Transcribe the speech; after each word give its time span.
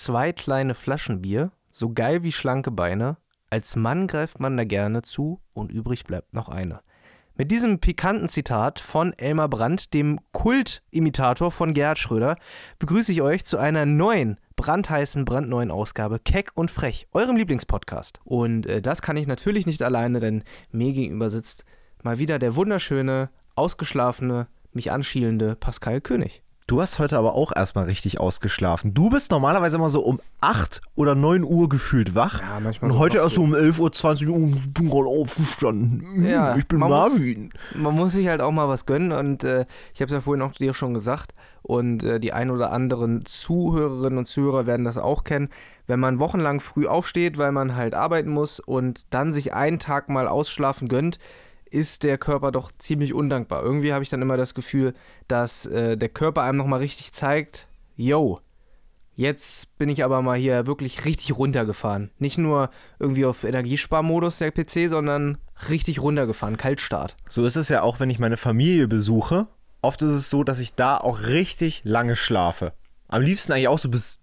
zwei 0.00 0.32
kleine 0.32 0.74
Flaschen 0.74 1.22
Bier, 1.22 1.52
so 1.70 1.92
geil 1.92 2.22
wie 2.22 2.32
schlanke 2.32 2.70
Beine. 2.70 3.16
Als 3.50 3.76
Mann 3.76 4.06
greift 4.06 4.40
man 4.40 4.56
da 4.56 4.64
gerne 4.64 5.02
zu 5.02 5.40
und 5.52 5.70
übrig 5.70 6.04
bleibt 6.04 6.34
noch 6.34 6.48
eine. 6.48 6.80
Mit 7.36 7.50
diesem 7.50 7.78
pikanten 7.78 8.28
Zitat 8.28 8.80
von 8.80 9.12
Elmar 9.14 9.48
Brandt, 9.48 9.94
dem 9.94 10.20
Kultimitator 10.32 11.50
von 11.50 11.74
Gerhard 11.74 11.98
Schröder, 11.98 12.36
begrüße 12.78 13.12
ich 13.12 13.22
euch 13.22 13.44
zu 13.44 13.56
einer 13.56 13.86
neuen, 13.86 14.38
brandheißen, 14.56 15.24
brandneuen 15.24 15.70
Ausgabe 15.70 16.18
Keck 16.18 16.50
und 16.54 16.70
Frech, 16.70 17.08
eurem 17.12 17.36
Lieblingspodcast. 17.36 18.20
Und 18.24 18.66
äh, 18.66 18.82
das 18.82 19.00
kann 19.00 19.16
ich 19.16 19.26
natürlich 19.26 19.66
nicht 19.66 19.82
alleine, 19.82 20.20
denn 20.20 20.44
mir 20.70 20.92
gegenüber 20.92 21.30
sitzt 21.30 21.64
mal 22.02 22.18
wieder 22.18 22.38
der 22.38 22.56
wunderschöne, 22.56 23.30
ausgeschlafene, 23.54 24.48
mich 24.72 24.92
anschielende 24.92 25.56
Pascal 25.56 26.00
König. 26.00 26.42
Du 26.70 26.80
hast 26.80 27.00
heute 27.00 27.18
aber 27.18 27.34
auch 27.34 27.50
erstmal 27.50 27.86
richtig 27.86 28.20
ausgeschlafen. 28.20 28.94
Du 28.94 29.10
bist 29.10 29.32
normalerweise 29.32 29.76
immer 29.76 29.90
so 29.90 30.02
um 30.02 30.20
8 30.40 30.80
oder 30.94 31.16
9 31.16 31.42
Uhr 31.42 31.68
gefühlt 31.68 32.14
wach. 32.14 32.40
Ja, 32.40 32.60
manchmal 32.60 32.92
Und 32.92 32.98
heute 32.98 33.18
erst 33.18 33.34
so 33.34 33.42
um 33.42 33.56
11 33.56 33.80
Uhr, 33.80 33.90
20 33.90 34.28
Uhr, 34.28 34.38
ich 34.38 34.72
bin 34.72 34.88
gerade 34.88 35.08
aufgestanden. 35.08 36.24
Ja, 36.24 36.54
ich 36.56 36.68
bin 36.68 36.78
man 36.78 36.90
muss- 36.90 37.10
Marvin. 37.10 37.50
Man 37.74 37.96
muss 37.96 38.12
sich 38.12 38.28
halt 38.28 38.40
auch 38.40 38.52
mal 38.52 38.68
was 38.68 38.86
gönnen 38.86 39.10
und 39.10 39.42
äh, 39.42 39.66
ich 39.92 40.00
habe 40.00 40.04
es 40.06 40.12
ja 40.12 40.20
vorhin 40.20 40.42
auch 40.42 40.52
dir 40.52 40.72
schon 40.72 40.94
gesagt 40.94 41.34
und 41.62 42.04
äh, 42.04 42.20
die 42.20 42.32
ein 42.32 42.52
oder 42.52 42.70
anderen 42.70 43.24
Zuhörerinnen 43.24 44.18
und 44.18 44.26
Zuhörer 44.26 44.66
werden 44.68 44.84
das 44.84 44.96
auch 44.96 45.24
kennen. 45.24 45.48
Wenn 45.88 45.98
man 45.98 46.20
wochenlang 46.20 46.60
früh 46.60 46.86
aufsteht, 46.86 47.36
weil 47.36 47.50
man 47.50 47.74
halt 47.74 47.94
arbeiten 47.94 48.30
muss 48.30 48.60
und 48.60 49.12
dann 49.12 49.32
sich 49.32 49.52
einen 49.54 49.80
Tag 49.80 50.08
mal 50.08 50.28
ausschlafen 50.28 50.86
gönnt, 50.86 51.18
ist 51.70 52.02
der 52.02 52.18
Körper 52.18 52.52
doch 52.52 52.70
ziemlich 52.78 53.14
undankbar. 53.14 53.62
Irgendwie 53.62 53.92
habe 53.92 54.02
ich 54.02 54.10
dann 54.10 54.22
immer 54.22 54.36
das 54.36 54.54
Gefühl, 54.54 54.94
dass 55.28 55.66
äh, 55.66 55.96
der 55.96 56.08
Körper 56.08 56.42
einem 56.42 56.58
nochmal 56.58 56.80
richtig 56.80 57.12
zeigt, 57.12 57.68
yo, 57.96 58.40
jetzt 59.16 59.76
bin 59.78 59.88
ich 59.88 60.04
aber 60.04 60.22
mal 60.22 60.38
hier 60.38 60.66
wirklich 60.66 61.04
richtig 61.04 61.36
runtergefahren. 61.36 62.10
Nicht 62.18 62.38
nur 62.38 62.70
irgendwie 62.98 63.24
auf 63.24 63.44
Energiesparmodus 63.44 64.38
der 64.38 64.50
PC, 64.50 64.88
sondern 64.88 65.38
richtig 65.68 66.00
runtergefahren, 66.00 66.56
Kaltstart. 66.56 67.16
So 67.28 67.44
ist 67.44 67.56
es 67.56 67.68
ja 67.68 67.82
auch, 67.82 68.00
wenn 68.00 68.10
ich 68.10 68.18
meine 68.18 68.36
Familie 68.36 68.88
besuche. 68.88 69.46
Oft 69.82 70.02
ist 70.02 70.12
es 70.12 70.30
so, 70.30 70.44
dass 70.44 70.58
ich 70.58 70.74
da 70.74 70.98
auch 70.98 71.22
richtig 71.26 71.82
lange 71.84 72.16
schlafe. 72.16 72.72
Am 73.08 73.22
liebsten 73.22 73.52
eigentlich 73.52 73.68
auch 73.68 73.78
so 73.78 73.88
bis 73.88 74.20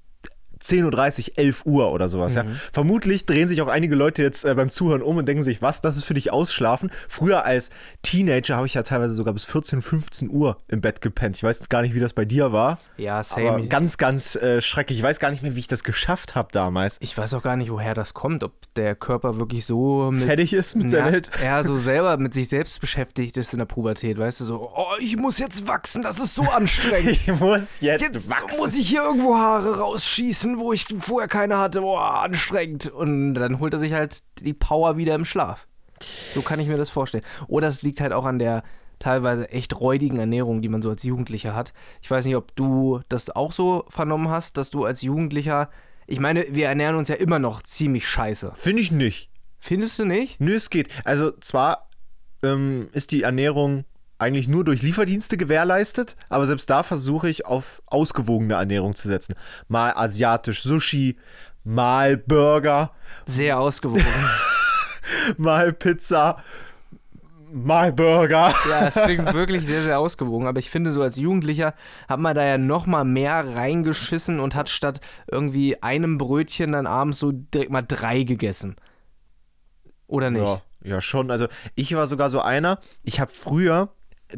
10.30 0.62 1.30
Uhr, 1.32 1.38
11 1.38 1.66
Uhr 1.66 1.92
oder 1.92 2.10
sowas. 2.10 2.36
Ja. 2.36 2.46
Vermutlich 2.72 3.26
drehen 3.26 3.48
sich 3.48 3.62
auch 3.62 3.68
einige 3.68 3.96
Leute 3.96 4.22
jetzt 4.24 4.46
äh, 4.46 4.54
beim 4.56 4.72
Zuhören 4.72 5.02
um 5.02 5.18
und 5.18 5.28
denken 5.28 5.44
sich, 5.44 5.62
was, 5.62 5.82
das 5.82 5.98
ist 5.98 6.04
für 6.06 6.14
dich 6.14 6.32
Ausschlafen? 6.32 6.92
Früher 7.08 7.46
als 7.46 7.70
Teenager 8.04 8.56
habe 8.56 8.68
ich 8.68 8.74
ja 8.74 8.84
teilweise 8.84 9.16
sogar 9.16 9.34
bis 9.34 9.46
14, 9.46 9.82
15 9.82 10.30
Uhr 10.30 10.58
im 10.68 10.82
Bett 10.82 11.02
gepennt. 11.02 11.36
Ich 11.38 11.44
weiß 11.44 11.70
gar 11.70 11.82
nicht, 11.82 11.94
wie 11.96 12.00
das 12.00 12.14
bei 12.14 12.26
dir 12.26 12.52
war. 12.52 12.80
Ja, 12.98 13.22
Aber 13.32 13.62
ganz, 13.64 13.98
ganz 13.98 14.36
äh, 14.36 14.62
schrecklich. 14.62 15.00
Ich 15.00 15.04
weiß 15.04 15.20
gar 15.20 15.32
nicht 15.32 15.44
mehr, 15.44 15.56
wie 15.56 15.60
ich 15.60 15.68
das 15.68 15.84
geschafft 15.84 16.36
habe 16.36 16.50
damals. 16.52 16.98
Ich 17.00 17.18
weiß 17.18 17.34
auch 17.34 17.44
gar 17.44 17.56
nicht, 17.56 17.72
woher 17.72 17.94
das 17.94 18.14
kommt, 18.14 18.44
ob 18.44 18.54
der 18.76 18.96
Körper 18.96 19.38
wirklich 19.40 19.66
so 19.66 20.10
mit, 20.12 20.24
Fertig 20.26 20.54
ist 20.54 20.76
mit 20.76 20.92
der 20.92 21.00
Ja, 21.06 21.12
Welt. 21.12 21.30
Er 21.42 21.64
so 21.64 21.78
selber 21.78 22.18
mit 22.18 22.34
sich 22.34 22.48
selbst 22.50 22.80
beschäftigt 22.80 23.38
ist 23.38 23.54
in 23.54 23.60
der 23.60 23.66
Pubertät, 23.66 24.18
weißt 24.18 24.42
du, 24.42 24.46
so, 24.46 24.72
oh, 24.76 24.86
ich 25.00 25.18
muss 25.18 25.40
jetzt 25.40 25.68
wachsen, 25.68 26.04
das 26.04 26.20
ist 26.20 26.36
so 26.36 26.44
anstrengend. 26.52 27.12
Ich 27.12 27.28
muss 27.40 27.82
jetzt, 27.82 28.02
Jetzt 28.02 28.30
wachsen. 28.30 28.58
muss 28.58 28.76
ich 28.78 28.90
hier 28.90 29.04
irgendwo 29.04 29.36
Haare 29.36 29.80
rausschießen, 29.80 30.47
wo 30.59 30.73
ich 30.73 30.86
vorher 31.00 31.28
keine 31.28 31.58
hatte. 31.58 31.81
Boah, 31.81 32.23
anstrengend. 32.23 32.88
Und 32.92 33.36
dann 33.36 33.59
holt 33.59 33.73
er 33.73 33.80
sich 33.80 33.94
halt 33.94 34.23
die 34.40 34.54
Power 34.54 34.98
wieder 34.98 35.16
im 35.16 35.26
Schlaf. 35.26 35.67
So 36.34 36.42
kann 36.42 36.59
ich 36.59 36.67
mir 36.67 36.78
das 36.78 36.89
vorstellen. 36.89 37.23
Oder 37.48 37.67
es 37.67 37.81
liegt 37.81 38.02
halt 38.02 38.14
auch 38.14 38.26
an 38.26 38.39
der 38.39 38.64
teilweise 39.00 39.50
echt 39.52 39.80
räudigen 39.80 40.20
Ernährung, 40.20 40.62
die 40.62 40.70
man 40.70 40.81
so 40.81 40.89
als 40.89 41.04
Jugendlicher 41.04 41.56
hat. 41.56 41.73
Ich 42.02 42.09
weiß 42.09 42.26
nicht, 42.26 42.36
ob 42.36 42.56
du 42.56 43.02
das 43.09 43.30
auch 43.30 43.52
so 43.52 43.86
vernommen 43.89 44.30
hast, 44.30 44.58
dass 44.58 44.70
du 44.70 44.86
als 44.86 45.02
Jugendlicher. 45.02 45.70
Ich 46.08 46.20
meine, 46.20 46.45
wir 46.52 46.67
ernähren 46.67 46.95
uns 46.95 47.08
ja 47.08 47.16
immer 47.16 47.39
noch 47.39 47.61
ziemlich 47.61 48.08
scheiße. 48.08 48.54
Finde 48.56 48.82
ich 48.82 48.92
nicht. 48.92 49.30
Findest 49.59 50.00
du 50.00 50.06
nicht? 50.06 50.39
Nö, 50.39 50.56
es 50.56 50.70
geht. 50.70 50.89
Also 51.04 51.32
zwar 51.32 51.89
ähm, 52.44 52.89
ist 52.92 53.11
die 53.11 53.23
Ernährung 53.23 53.86
eigentlich 54.20 54.48
nur 54.48 54.64
durch 54.64 54.82
Lieferdienste 54.82 55.38
gewährleistet, 55.38 56.16
aber 56.30 56.48
selbst 56.48 56.70
da 56.70 56.83
versuche 56.83 57.30
ich 57.30 57.45
auf 57.45 57.82
ausgewogene 57.86 58.55
Ernährung 58.55 58.95
zu 58.95 59.08
setzen. 59.08 59.36
Mal 59.67 59.94
asiatisch 59.95 60.64
Sushi, 60.64 61.17
mal 61.64 62.17
Burger, 62.17 62.92
Sehr 63.26 63.60
ausgewogen. 63.60 64.05
mal 65.38 65.73
Pizza, 65.73 66.44
mal 67.52 67.92
Burger. 67.94 68.54
Ja, 68.70 68.88
es 68.88 68.94
klingt 68.95 69.33
wirklich 69.33 69.66
sehr, 69.66 69.82
sehr 69.82 70.00
ausgewogen. 70.00 70.48
Aber 70.48 70.60
ich 70.60 70.70
finde, 70.70 70.92
so 70.94 71.02
als 71.02 71.17
Jugendlicher 71.17 71.73
hat 72.08 72.20
man 72.20 72.36
da 72.36 72.45
ja 72.45 72.58
noch 72.58 72.86
mal 72.86 73.05
mehr 73.05 73.55
reingeschissen 73.55 74.39
und 74.39 74.55
hat 74.55 74.70
statt 74.70 75.02
irgendwie 75.30 75.82
einem 75.82 76.17
Brötchen 76.17 76.72
dann 76.72 76.88
abends 76.88 77.20
so 77.20 77.32
direkt 77.32 77.72
mal 77.72 77.82
drei 77.82 78.23
gegessen. 78.23 78.76
Oder 80.08 80.30
nicht? 80.30 80.44
Ja, 80.44 80.61
ja, 80.84 81.02
schon. 81.02 81.32
Also 81.32 81.48
ich 81.76 81.95
war 81.95 82.08
sogar 82.08 82.30
so 82.30 82.42
einer, 82.42 82.80
ich 83.04 83.20
habe 83.20 83.32
früher, 83.32 83.89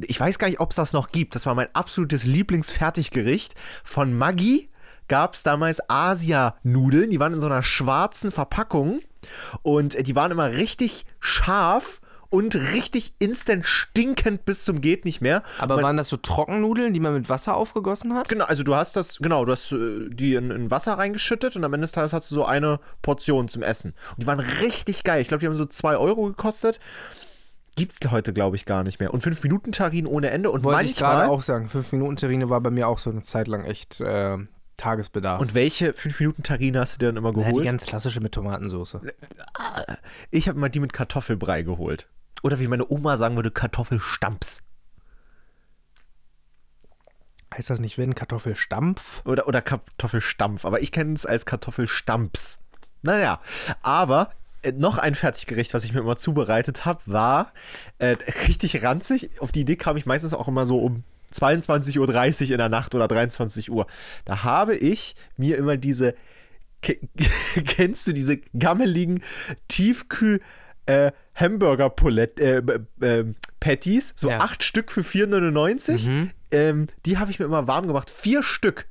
ich 0.05 0.19
weiß 0.19 0.38
gar 0.39 0.47
nicht, 0.47 0.59
ob 0.59 0.69
es 0.72 0.75
das 0.75 0.94
noch 0.94 1.09
gibt, 1.11 1.35
das 1.35 1.45
war 1.45 1.55
mein 1.55 1.73
absolutes 1.73 2.23
Lieblingsfertiggericht 2.23 3.55
von 3.83 4.13
Maggi. 4.17 4.69
Gab 5.07 5.33
es 5.33 5.41
damals 5.41 5.79
Asia-Nudeln, 5.89 7.09
die 7.09 7.19
waren 7.19 7.33
in 7.33 7.39
so 7.39 7.47
einer 7.47 7.63
schwarzen 7.63 8.31
Verpackung 8.31 8.99
und 9.63 10.05
die 10.07 10.16
waren 10.16 10.31
immer 10.31 10.51
richtig 10.51 11.05
scharf 11.19 11.99
und 12.29 12.53
richtig 12.55 13.13
instant 13.17 13.66
stinkend 13.66 14.45
bis 14.45 14.63
zum 14.66 14.81
geht 14.81 15.03
nicht 15.05 15.19
mehr. 15.19 15.41
Aber 15.57 15.78
Man- 15.78 15.83
waren 15.83 15.97
das 15.97 16.09
so 16.09 16.17
Trockennudeln, 16.17 16.94
die 16.94 16.99
man 16.99 17.16
mit 17.16 17.28
Wasser 17.28 17.57
aufgegossen 17.57 18.13
hat? 18.13 18.29
Genau, 18.29 18.45
also 18.45 18.61
du 18.61 18.75
hast 18.75 18.95
das, 18.95 19.17
genau, 19.17 19.45
du 19.45 19.51
hast 19.53 19.72
äh, 19.72 20.09
die 20.11 20.35
in, 20.35 20.51
in 20.51 20.69
Wasser 20.69 20.94
reingeschüttet 20.99 21.55
und 21.55 21.63
am 21.63 21.73
Ende 21.73 21.85
des 21.85 21.91
Tages 21.91 22.13
hast 22.13 22.29
du 22.29 22.35
so 22.35 22.45
eine 22.45 22.79
Portion 23.01 23.47
zum 23.47 23.63
Essen. 23.63 23.95
Und 24.11 24.22
die 24.22 24.28
waren 24.28 24.39
richtig 24.39 25.03
geil. 25.03 25.23
Ich 25.23 25.28
glaube, 25.28 25.39
die 25.41 25.47
haben 25.47 25.55
so 25.55 25.66
2 25.66 25.97
Euro 25.97 26.28
gekostet. 26.28 26.79
Gibt's 27.79 28.00
heute, 28.12 28.34
glaube 28.34 28.56
ich, 28.56 28.66
gar 28.66 28.84
nicht 28.84 29.00
mehr. 29.00 29.13
Und 29.13 29.22
5 29.22 29.41
Minuten 29.44 29.72
Tarin 29.72 30.06
ohne 30.06 30.29
Ende. 30.29 30.51
Und 30.51 30.63
Wollte 30.63 30.85
ich 30.85 30.97
gerade 30.97 31.19
manchmal. 31.19 31.35
auch 31.35 31.41
sagen. 31.41 31.69
Fünf 31.69 31.91
Minuten 31.91 32.16
Terrine 32.16 32.50
war 32.50 32.62
bei 32.62 32.69
mir 32.69 32.88
auch 32.88 33.00
so 33.00 33.09
eine 33.09 33.22
Zeit 33.22 33.47
lang 33.47 33.63
echt 33.63 34.00
äh, 34.00 34.38
Tagesbedarf. 34.78 35.41
Und 35.41 35.53
welche 35.53 35.94
5 35.94 36.19
Minuten 36.19 36.44
Tarine 36.44 36.79
hast 36.79 36.95
du 36.95 36.97
dir 37.00 37.07
dann 37.07 37.17
immer 37.17 37.29
ja, 37.29 37.44
die 37.44 37.50
geholt? 37.50 37.66
ganz 37.66 37.85
klassische 37.85 38.22
mit 38.22 38.34
Tomatensauce. 38.34 38.97
ich 40.31 40.47
habe 40.47 40.59
mal 40.59 40.69
die 40.69 40.79
mit 40.79 40.94
Kartoffelbrei 40.94 41.62
geholt. 41.63 42.07
Oder 42.41 42.59
wie 42.59 42.67
meine 42.67 42.90
Oma 42.90 43.17
sagen 43.17 43.35
würde, 43.35 43.51
Kartoffelstamps. 43.51 44.61
Heißt 47.53 47.69
das 47.69 47.79
nicht, 47.79 47.97
wenn 47.97 48.16
Kartoffelstampf? 48.16 49.23
Oder, 49.25 49.47
oder 49.47 49.61
Kartoffelstampf. 49.61 50.66
Aber 50.66 50.81
ich 50.81 50.91
kenne 50.91 51.13
es 51.13 51.25
als 51.25 51.46
Kartoffelstamps. 51.46 52.59
Naja, 53.01 53.41
aber 53.81 54.29
äh, 54.31 54.35
noch 54.75 54.97
ein 54.97 55.16
Fertiggericht, 55.16 55.74
was 55.74 55.84
ich 55.84 55.94
mir 55.94 56.00
immer 56.02 56.18
zubereitet 56.18 56.86
habe, 56.86 57.02
war 57.06 57.53
äh, 57.97 58.16
richtig 58.47 58.84
ranzig. 58.84 59.30
Auf 59.40 59.52
die 59.52 59.62
Idee 59.62 59.75
kam 59.75 59.97
ich 59.97 60.06
meistens 60.06 60.34
auch 60.34 60.47
immer 60.47 60.66
so 60.66 60.80
um 60.80 61.03
22.30 61.34 61.97
Uhr 62.00 62.52
in 62.52 62.58
der 62.58 62.70
Nacht 62.70 62.96
oder 62.96 63.08
23 63.08 63.72
Uhr. 63.72 63.88
Da 64.25 64.44
habe 64.44 64.75
ich 64.75 65.16
mir 65.38 65.58
immer 65.58 65.78
diese, 65.78 66.16
ke- 66.81 67.00
kennst 67.66 68.08
du 68.08 68.14
diese 68.14 68.38
gammeligen 68.58 69.22
Tiefkühl- 69.70 70.42
äh, 70.88 71.12
Hamburger 71.36 71.94
äh, 72.40 72.62
b- 72.62 72.80
ähm, 73.02 73.36
Patties, 73.59 74.14
so 74.16 74.30
Ja. 74.30 74.40
acht 74.40 74.64
Stück 74.64 74.91
für 74.91 75.02
4,99. 75.02 76.30
Ähm, 76.52 76.88
die 77.06 77.18
habe 77.20 77.30
ich 77.31 77.38
mir 77.40 77.46
immer 77.46 77.68
warm 77.68 77.86
gemacht. 77.88 78.09
Vier 78.09 78.41
Stück. 78.41 78.88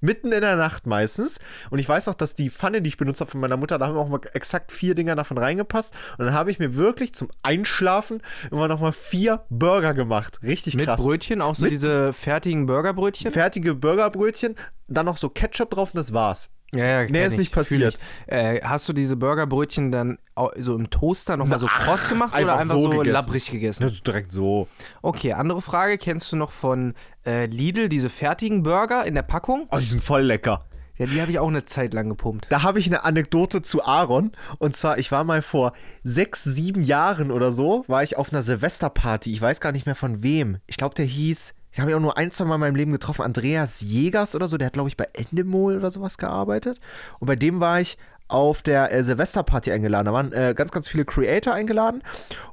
Mitten 0.00 0.32
in 0.32 0.40
der 0.40 0.56
Nacht 0.56 0.86
meistens. 0.86 1.38
Und 1.70 1.78
ich 1.78 1.88
weiß 1.88 2.08
auch, 2.08 2.14
dass 2.14 2.34
die 2.34 2.50
Pfanne, 2.50 2.82
die 2.82 2.88
ich 2.88 2.96
benutzt 2.96 3.20
habe 3.20 3.30
von 3.30 3.40
meiner 3.40 3.56
Mutter, 3.56 3.78
da 3.78 3.86
haben 3.86 3.96
auch 3.96 4.08
mal 4.08 4.20
exakt 4.32 4.72
vier 4.72 4.94
Dinger 4.94 5.14
davon 5.16 5.38
reingepasst. 5.38 5.94
Und 6.18 6.24
dann 6.26 6.34
habe 6.34 6.50
ich 6.50 6.58
mir 6.58 6.74
wirklich 6.74 7.14
zum 7.14 7.28
Einschlafen 7.42 8.22
immer 8.50 8.68
noch 8.68 8.80
mal 8.80 8.92
vier 8.92 9.44
Burger 9.50 9.94
gemacht. 9.94 10.40
Richtig 10.42 10.74
Mit 10.76 10.86
krass. 10.86 11.00
Brötchen, 11.02 11.40
auch 11.40 11.54
so 11.54 11.64
Mit- 11.64 11.72
diese 11.72 12.12
fertigen 12.12 12.66
Burgerbrötchen? 12.66 13.30
Fertige 13.30 13.74
Burgerbrötchen, 13.74 14.54
dann 14.88 15.06
noch 15.06 15.16
so 15.18 15.28
Ketchup 15.28 15.70
drauf 15.70 15.90
und 15.94 15.98
das 15.98 16.12
war's. 16.12 16.50
Ja, 16.74 17.02
ja, 17.02 17.08
Nee, 17.08 17.24
ist 17.26 17.32
ich, 17.32 17.38
nicht 17.38 17.52
passiert. 17.52 17.98
Äh, 18.26 18.60
hast 18.62 18.88
du 18.88 18.92
diese 18.92 19.16
Burgerbrötchen 19.16 19.90
dann 19.90 20.18
so 20.56 20.76
im 20.76 20.88
Toaster 20.88 21.36
nochmal 21.36 21.58
so 21.58 21.66
kross 21.66 22.08
gemacht 22.08 22.32
oder 22.32 22.40
einfach 22.40 22.60
einfach 22.60 22.76
so 22.76 22.82
so, 22.82 22.90
gegessen. 22.90 23.12
labbrig 23.12 23.50
gegessen? 23.50 23.82
Ist 23.84 24.06
direkt 24.06 24.32
so. 24.32 24.68
Okay, 25.02 25.32
andere 25.32 25.60
Frage. 25.60 25.98
Kennst 25.98 26.30
du 26.32 26.36
noch 26.36 26.52
von 26.52 26.94
äh, 27.26 27.46
Lidl 27.46 27.88
diese 27.88 28.08
fertigen 28.08 28.62
Burger 28.62 29.04
in 29.04 29.14
der 29.14 29.22
Packung? 29.22 29.66
Oh, 29.70 29.78
die 29.78 29.84
sind 29.84 30.02
voll 30.02 30.22
lecker. 30.22 30.64
Ja, 30.96 31.06
die 31.06 31.20
habe 31.22 31.30
ich 31.30 31.38
auch 31.38 31.48
eine 31.48 31.64
Zeit 31.64 31.94
lang 31.94 32.10
gepumpt. 32.10 32.46
Da 32.50 32.62
habe 32.62 32.78
ich 32.78 32.86
eine 32.86 33.04
Anekdote 33.04 33.62
zu 33.62 33.82
Aaron. 33.82 34.32
Und 34.58 34.76
zwar, 34.76 34.98
ich 34.98 35.10
war 35.10 35.24
mal 35.24 35.40
vor 35.40 35.72
sechs, 36.04 36.44
sieben 36.44 36.82
Jahren 36.82 37.30
oder 37.30 37.52
so, 37.52 37.84
war 37.88 38.02
ich 38.02 38.18
auf 38.18 38.32
einer 38.32 38.42
Silvesterparty. 38.42 39.32
Ich 39.32 39.40
weiß 39.40 39.60
gar 39.60 39.72
nicht 39.72 39.86
mehr 39.86 39.94
von 39.94 40.22
wem. 40.22 40.58
Ich 40.66 40.76
glaube, 40.76 40.94
der 40.94 41.06
hieß, 41.06 41.54
ich 41.72 41.80
habe 41.80 41.90
ihn 41.90 41.96
auch 41.96 42.00
nur 42.00 42.16
ein, 42.16 42.30
zwei 42.30 42.44
Mal 42.44 42.56
in 42.56 42.60
meinem 42.60 42.76
Leben 42.76 42.92
getroffen, 42.92 43.22
Andreas 43.22 43.80
Jägers 43.80 44.34
oder 44.34 44.48
so. 44.48 44.58
Der 44.58 44.66
hat, 44.66 44.72
glaube 44.72 44.88
ich, 44.88 44.96
bei 44.96 45.08
Endemol 45.12 45.76
oder 45.76 45.90
sowas 45.90 46.18
gearbeitet. 46.18 46.80
Und 47.20 47.26
bei 47.26 47.36
dem 47.36 47.60
war 47.60 47.80
ich 47.80 47.96
auf 48.28 48.62
der 48.62 48.92
äh, 48.92 49.04
Silvesterparty 49.04 49.72
eingeladen. 49.72 50.06
Da 50.06 50.12
waren 50.12 50.32
äh, 50.32 50.54
ganz, 50.56 50.72
ganz 50.72 50.88
viele 50.88 51.04
Creator 51.04 51.52
eingeladen. 51.52 52.02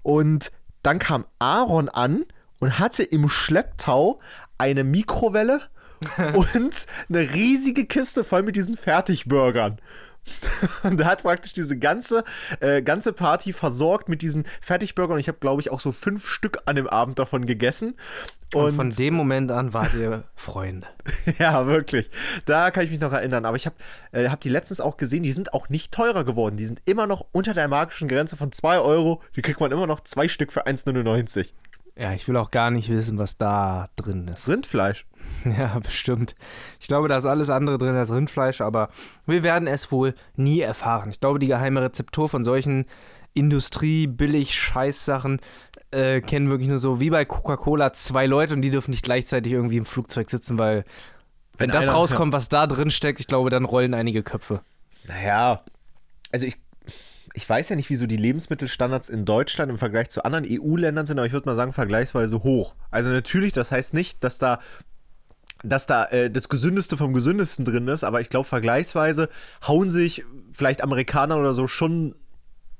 Und 0.03 0.51
dann 0.83 0.99
kam 0.99 1.25
Aaron 1.39 1.89
an 1.89 2.25
und 2.59 2.79
hatte 2.79 3.03
im 3.03 3.29
Schlepptau 3.29 4.19
eine 4.57 4.83
Mikrowelle 4.83 5.61
und 6.33 6.85
eine 7.09 7.33
riesige 7.33 7.85
Kiste 7.85 8.23
voll 8.23 8.43
mit 8.43 8.55
diesen 8.55 8.77
Fertigburgern. 8.77 9.79
Und 10.83 10.99
er 10.99 11.07
hat 11.07 11.23
praktisch 11.23 11.53
diese 11.53 11.77
ganze, 11.77 12.23
äh, 12.59 12.81
ganze 12.81 13.13
Party 13.13 13.53
versorgt 13.53 14.09
mit 14.09 14.21
diesen 14.21 14.45
Fertigburgern. 14.61 15.19
Ich 15.19 15.27
habe, 15.27 15.39
glaube 15.39 15.61
ich, 15.61 15.71
auch 15.71 15.79
so 15.79 15.91
fünf 15.91 16.27
Stück 16.27 16.59
an 16.65 16.75
dem 16.75 16.87
Abend 16.87 17.19
davon 17.19 17.45
gegessen. 17.45 17.95
Und, 18.53 18.63
Und, 18.63 18.75
von 18.75 18.89
dem 18.91 19.13
Moment 19.13 19.51
an 19.51 19.73
wart 19.73 19.93
ihr 19.93 20.23
Freunde. 20.35 20.87
ja, 21.37 21.67
wirklich. 21.67 22.09
Da 22.45 22.71
kann 22.71 22.85
ich 22.85 22.91
mich 22.91 23.01
noch 23.01 23.11
erinnern. 23.11 23.45
Aber 23.45 23.57
ich 23.57 23.65
habe 23.65 23.75
äh, 24.13 24.29
hab 24.29 24.39
die 24.39 24.49
letztens 24.49 24.79
auch 24.79 24.95
gesehen, 24.95 25.23
die 25.23 25.33
sind 25.33 25.53
auch 25.53 25.67
nicht 25.67 25.91
teurer 25.91 26.23
geworden. 26.23 26.55
Die 26.55 26.65
sind 26.65 26.81
immer 26.85 27.07
noch 27.07 27.25
unter 27.33 27.53
der 27.53 27.67
magischen 27.67 28.07
Grenze 28.07 28.37
von 28.37 28.53
2 28.53 28.79
Euro. 28.79 29.21
Die 29.35 29.41
kriegt 29.41 29.59
man 29.59 29.71
immer 29.71 29.85
noch 29.85 29.99
zwei 29.99 30.29
Stück 30.29 30.53
für 30.53 30.65
1,99. 30.65 31.51
Ja, 31.99 32.13
ich 32.13 32.27
will 32.27 32.37
auch 32.37 32.51
gar 32.51 32.69
nicht 32.69 32.89
wissen, 32.89 33.17
was 33.17 33.37
da 33.37 33.89
drin 33.95 34.27
ist. 34.27 34.47
Rindfleisch. 34.47 35.07
Ja, 35.45 35.79
bestimmt. 35.79 36.35
Ich 36.79 36.87
glaube, 36.87 37.07
da 37.07 37.17
ist 37.17 37.25
alles 37.25 37.49
andere 37.49 37.77
drin 37.77 37.95
als 37.95 38.11
Rindfleisch, 38.11 38.61
aber 38.61 38.89
wir 39.25 39.43
werden 39.43 39.67
es 39.67 39.91
wohl 39.91 40.13
nie 40.35 40.61
erfahren. 40.61 41.09
Ich 41.09 41.19
glaube, 41.19 41.39
die 41.39 41.47
geheime 41.47 41.81
Rezeptur 41.81 42.29
von 42.29 42.43
solchen 42.43 42.85
Industrie-Billig-Scheißsachen 43.33 45.39
äh, 45.91 46.21
kennen 46.21 46.49
wirklich 46.49 46.69
nur 46.69 46.79
so 46.79 46.99
wie 46.99 47.09
bei 47.09 47.25
Coca-Cola 47.25 47.93
zwei 47.93 48.25
Leute 48.25 48.53
und 48.53 48.61
die 48.61 48.71
dürfen 48.71 48.91
nicht 48.91 49.03
gleichzeitig 49.03 49.53
irgendwie 49.53 49.77
im 49.77 49.85
Flugzeug 49.85 50.29
sitzen, 50.29 50.57
weil 50.57 50.85
wenn, 51.57 51.69
Wenn 51.69 51.81
das 51.81 51.93
rauskommt, 51.93 52.33
was 52.33 52.49
da 52.49 52.67
drin 52.67 52.91
steckt, 52.91 53.19
ich 53.19 53.27
glaube, 53.27 53.49
dann 53.49 53.65
rollen 53.65 53.93
einige 53.93 54.23
Köpfe. 54.23 54.61
Naja, 55.07 55.61
also 56.31 56.45
ich, 56.45 56.57
ich 57.37 57.47
weiß 57.47 57.69
ja 57.69 57.75
nicht, 57.75 57.91
wieso 57.91 58.07
die 58.07 58.17
Lebensmittelstandards 58.17 59.09
in 59.09 59.23
Deutschland 59.23 59.69
im 59.69 59.77
Vergleich 59.77 60.09
zu 60.09 60.25
anderen 60.25 60.43
EU-Ländern 60.49 61.05
sind, 61.05 61.19
aber 61.19 61.27
ich 61.27 61.33
würde 61.33 61.47
mal 61.47 61.55
sagen, 61.55 61.71
vergleichsweise 61.71 62.41
hoch. 62.41 62.73
Also 62.89 63.11
natürlich, 63.11 63.53
das 63.53 63.71
heißt 63.71 63.93
nicht, 63.93 64.23
dass 64.23 64.39
da 64.39 64.59
dass 65.63 65.85
da 65.85 66.05
äh, 66.05 66.31
das 66.31 66.49
Gesündeste 66.49 66.97
vom 66.97 67.13
Gesündesten 67.13 67.63
drin 67.63 67.87
ist, 67.87 68.03
aber 68.03 68.21
ich 68.21 68.29
glaube, 68.29 68.47
vergleichsweise 68.47 69.29
hauen 69.67 69.91
sich 69.91 70.25
vielleicht 70.51 70.83
Amerikaner 70.83 71.37
oder 71.37 71.53
so 71.53 71.67
schon 71.67 72.15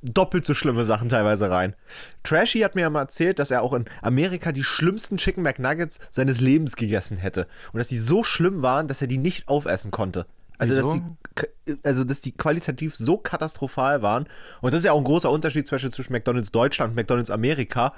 doppelt 0.01 0.45
so 0.45 0.55
schlimme 0.55 0.85
Sachen 0.85 1.09
teilweise 1.09 1.51
rein. 1.51 1.75
Trashy 2.23 2.61
hat 2.61 2.73
mir 2.73 2.81
ja 2.81 2.89
mal 2.89 3.01
erzählt, 3.01 3.37
dass 3.37 3.51
er 3.51 3.61
auch 3.61 3.73
in 3.73 3.85
Amerika 4.01 4.51
die 4.51 4.63
schlimmsten 4.63 5.17
Chicken 5.17 5.43
McNuggets 5.43 5.99
seines 6.09 6.41
Lebens 6.41 6.75
gegessen 6.75 7.17
hätte. 7.17 7.47
Und 7.73 7.77
dass 7.77 7.89
die 7.89 7.97
so 7.97 8.23
schlimm 8.23 8.63
waren, 8.63 8.87
dass 8.87 9.01
er 9.01 9.07
die 9.07 9.19
nicht 9.19 9.47
aufessen 9.47 9.91
konnte. 9.91 10.25
Also 10.57 10.75
dass, 10.75 10.93
die, 10.93 11.77
also, 11.83 12.03
dass 12.03 12.21
die 12.21 12.31
qualitativ 12.31 12.95
so 12.95 13.17
katastrophal 13.17 14.01
waren. 14.01 14.27
Und 14.61 14.73
das 14.73 14.79
ist 14.79 14.85
ja 14.85 14.91
auch 14.91 14.97
ein 14.97 15.03
großer 15.03 15.29
Unterschied 15.29 15.67
zwischen 15.67 15.91
McDonalds 16.09 16.51
Deutschland 16.51 16.91
und 16.91 16.95
McDonalds 16.95 17.29
Amerika, 17.29 17.93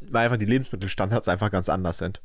weil 0.00 0.24
einfach 0.24 0.36
die 0.36 0.44
Lebensmittelstandards 0.44 1.28
einfach 1.28 1.50
ganz 1.50 1.68
anders 1.68 1.98
sind. 1.98 2.20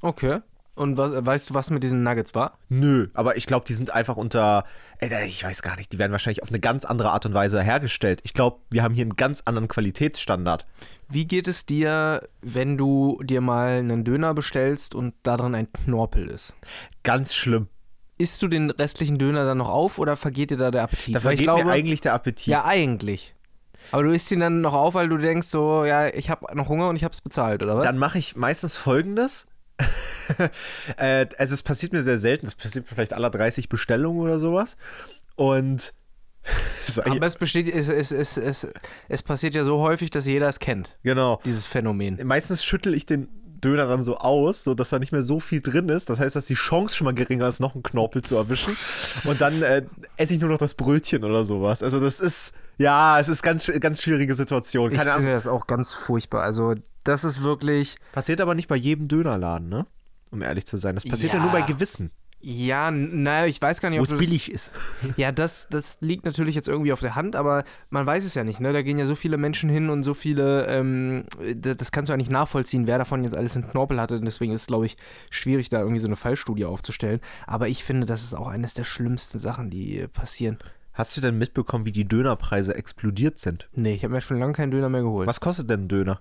Okay. 0.00 0.40
Und 0.76 0.98
was, 0.98 1.24
weißt 1.24 1.50
du, 1.50 1.54
was 1.54 1.70
mit 1.70 1.82
diesen 1.82 2.02
Nuggets 2.02 2.34
war? 2.34 2.58
Nö, 2.68 3.08
aber 3.14 3.38
ich 3.38 3.46
glaube, 3.46 3.64
die 3.66 3.72
sind 3.72 3.94
einfach 3.94 4.18
unter, 4.18 4.64
ich 5.00 5.42
weiß 5.42 5.62
gar 5.62 5.76
nicht, 5.76 5.90
die 5.90 5.98
werden 5.98 6.12
wahrscheinlich 6.12 6.42
auf 6.42 6.50
eine 6.50 6.60
ganz 6.60 6.84
andere 6.84 7.12
Art 7.12 7.24
und 7.24 7.32
Weise 7.32 7.62
hergestellt. 7.62 8.20
Ich 8.24 8.34
glaube, 8.34 8.58
wir 8.68 8.82
haben 8.82 8.92
hier 8.92 9.04
einen 9.04 9.16
ganz 9.16 9.40
anderen 9.46 9.68
Qualitätsstandard. 9.68 10.66
Wie 11.08 11.26
geht 11.26 11.48
es 11.48 11.64
dir, 11.64 12.28
wenn 12.42 12.76
du 12.76 13.22
dir 13.24 13.40
mal 13.40 13.78
einen 13.78 14.04
Döner 14.04 14.34
bestellst 14.34 14.94
und 14.94 15.14
da 15.22 15.38
drin 15.38 15.54
ein 15.54 15.72
Knorpel 15.72 16.28
ist? 16.28 16.52
Ganz 17.02 17.34
schlimm. 17.34 17.68
Isst 18.18 18.42
du 18.42 18.48
den 18.48 18.70
restlichen 18.70 19.18
Döner 19.18 19.44
dann 19.44 19.58
noch 19.58 19.68
auf 19.68 19.98
oder 19.98 20.16
vergeht 20.16 20.50
dir 20.50 20.56
da 20.56 20.70
der 20.70 20.84
Appetit? 20.84 21.14
Da 21.14 21.20
vergeht 21.20 21.46
mir 21.46 21.66
eigentlich 21.66 22.00
der 22.00 22.14
Appetit. 22.14 22.46
Ja, 22.46 22.64
eigentlich. 22.64 23.34
Aber 23.92 24.04
du 24.04 24.10
isst 24.10 24.30
ihn 24.32 24.40
dann 24.40 24.60
noch 24.60 24.74
auf, 24.74 24.94
weil 24.94 25.08
du 25.08 25.18
denkst 25.18 25.48
so, 25.48 25.84
ja, 25.84 26.08
ich 26.08 26.30
habe 26.30 26.54
noch 26.56 26.68
Hunger 26.68 26.88
und 26.88 26.96
ich 26.96 27.04
habe 27.04 27.12
es 27.12 27.20
bezahlt, 27.20 27.64
oder 27.64 27.76
was? 27.76 27.84
Dann 27.84 27.98
mache 27.98 28.18
ich 28.18 28.34
meistens 28.36 28.76
folgendes. 28.76 29.46
äh, 30.96 31.26
also 31.38 31.54
es 31.54 31.62
passiert 31.62 31.92
mir 31.92 32.02
sehr 32.02 32.18
selten, 32.18 32.46
das 32.46 32.54
passiert 32.54 32.86
mir 32.86 32.94
vielleicht 32.94 33.12
aller 33.12 33.30
30 33.30 33.68
Bestellungen 33.68 34.20
oder 34.20 34.40
sowas. 34.40 34.76
Und 35.36 35.92
Aber 37.04 37.26
es 37.26 37.36
besteht, 37.36 37.72
es, 37.72 37.88
es, 37.88 38.12
es, 38.12 38.36
es, 38.36 38.68
es 39.08 39.22
passiert 39.22 39.54
ja 39.54 39.64
so 39.64 39.78
häufig, 39.78 40.10
dass 40.10 40.26
jeder 40.26 40.48
es 40.48 40.60
kennt, 40.60 40.96
genau. 41.02 41.40
dieses 41.44 41.66
Phänomen. 41.66 42.18
Meistens 42.24 42.64
schüttel 42.64 42.94
ich 42.94 43.06
den 43.06 43.28
Döner 43.64 43.86
dann 43.86 44.02
so 44.02 44.16
aus, 44.18 44.64
sodass 44.64 44.90
da 44.90 44.98
nicht 44.98 45.12
mehr 45.12 45.22
so 45.22 45.40
viel 45.40 45.60
drin 45.60 45.88
ist. 45.88 46.10
Das 46.10 46.18
heißt, 46.18 46.36
dass 46.36 46.46
die 46.46 46.54
Chance 46.54 46.94
schon 46.94 47.04
mal 47.06 47.14
geringer 47.14 47.48
ist, 47.48 47.60
noch 47.60 47.74
einen 47.74 47.82
Knorpel 47.82 48.22
zu 48.22 48.36
erwischen. 48.36 48.76
Und 49.24 49.40
dann 49.40 49.62
äh, 49.62 49.82
esse 50.16 50.34
ich 50.34 50.40
nur 50.40 50.50
noch 50.50 50.58
das 50.58 50.74
Brötchen 50.74 51.24
oder 51.24 51.44
sowas. 51.44 51.82
Also 51.82 52.00
das 52.00 52.20
ist, 52.20 52.54
ja, 52.78 53.18
es 53.18 53.28
ist 53.28 53.42
ganz, 53.42 53.70
ganz 53.80 54.02
schwierige 54.02 54.34
Situation. 54.34 54.90
Ich 54.92 54.96
Keine 54.98 55.12
Ahnung. 55.12 55.22
finde 55.24 55.34
das 55.34 55.46
auch 55.46 55.66
ganz 55.66 55.92
furchtbar. 55.92 56.42
Also, 56.42 56.74
das 57.04 57.24
ist 57.24 57.42
wirklich, 57.42 57.96
Passiert 58.12 58.40
aber 58.40 58.54
nicht 58.54 58.68
bei 58.68 58.76
jedem 58.76 59.08
Dönerladen, 59.08 59.68
ne? 59.68 59.86
Um 60.30 60.42
ehrlich 60.42 60.66
zu 60.66 60.76
sein. 60.76 60.94
Das 60.96 61.04
passiert 61.04 61.32
ja, 61.32 61.38
Ja. 61.38 61.44
nur 61.44 61.52
bei 61.52 61.62
gewissen, 61.62 62.10
ja, 62.48 62.92
naja, 62.92 63.46
ich 63.46 63.60
weiß 63.60 63.80
gar 63.80 63.90
nicht, 63.90 63.98
ob 63.98 64.04
es 64.04 64.10
das- 64.10 64.18
billig 64.20 64.52
ist. 64.52 64.70
Ja, 65.16 65.32
das, 65.32 65.66
das 65.68 65.98
liegt 66.00 66.24
natürlich 66.26 66.54
jetzt 66.54 66.68
irgendwie 66.68 66.92
auf 66.92 67.00
der 67.00 67.16
Hand, 67.16 67.34
aber 67.34 67.64
man 67.90 68.06
weiß 68.06 68.24
es 68.24 68.34
ja 68.34 68.44
nicht, 68.44 68.60
ne? 68.60 68.72
Da 68.72 68.82
gehen 68.82 68.98
ja 68.98 69.06
so 69.06 69.16
viele 69.16 69.36
Menschen 69.36 69.68
hin 69.68 69.90
und 69.90 70.04
so 70.04 70.14
viele, 70.14 70.66
ähm, 70.68 71.24
da- 71.56 71.74
das 71.74 71.90
kannst 71.90 72.08
du 72.08 72.12
ja 72.12 72.16
nicht 72.16 72.30
nachvollziehen, 72.30 72.86
wer 72.86 72.98
davon 72.98 73.24
jetzt 73.24 73.34
alles 73.36 73.56
einen 73.56 73.68
Knorpel 73.68 74.00
hatte. 74.00 74.14
Und 74.18 74.26
deswegen 74.26 74.52
ist 74.52 74.60
es, 74.60 74.66
glaube 74.68 74.86
ich, 74.86 74.96
schwierig, 75.28 75.70
da 75.70 75.80
irgendwie 75.80 75.98
so 75.98 76.06
eine 76.06 76.14
Fallstudie 76.14 76.64
aufzustellen. 76.66 77.20
Aber 77.48 77.66
ich 77.66 77.82
finde, 77.82 78.06
das 78.06 78.22
ist 78.22 78.34
auch 78.34 78.46
eines 78.46 78.74
der 78.74 78.84
schlimmsten 78.84 79.38
Sachen, 79.40 79.68
die 79.68 79.98
äh, 79.98 80.06
passieren. 80.08 80.58
Hast 80.92 81.16
du 81.16 81.20
denn 81.20 81.36
mitbekommen, 81.38 81.84
wie 81.84 81.92
die 81.92 82.06
Dönerpreise 82.06 82.76
explodiert 82.76 83.40
sind? 83.40 83.68
Nee, 83.74 83.94
ich 83.94 84.04
habe 84.04 84.14
mir 84.14 84.20
schon 84.20 84.38
lange 84.38 84.52
keinen 84.52 84.70
Döner 84.70 84.88
mehr 84.88 85.02
geholt. 85.02 85.26
Was 85.26 85.40
kostet 85.40 85.68
denn 85.68 85.86
ein 85.86 85.88
Döner? 85.88 86.20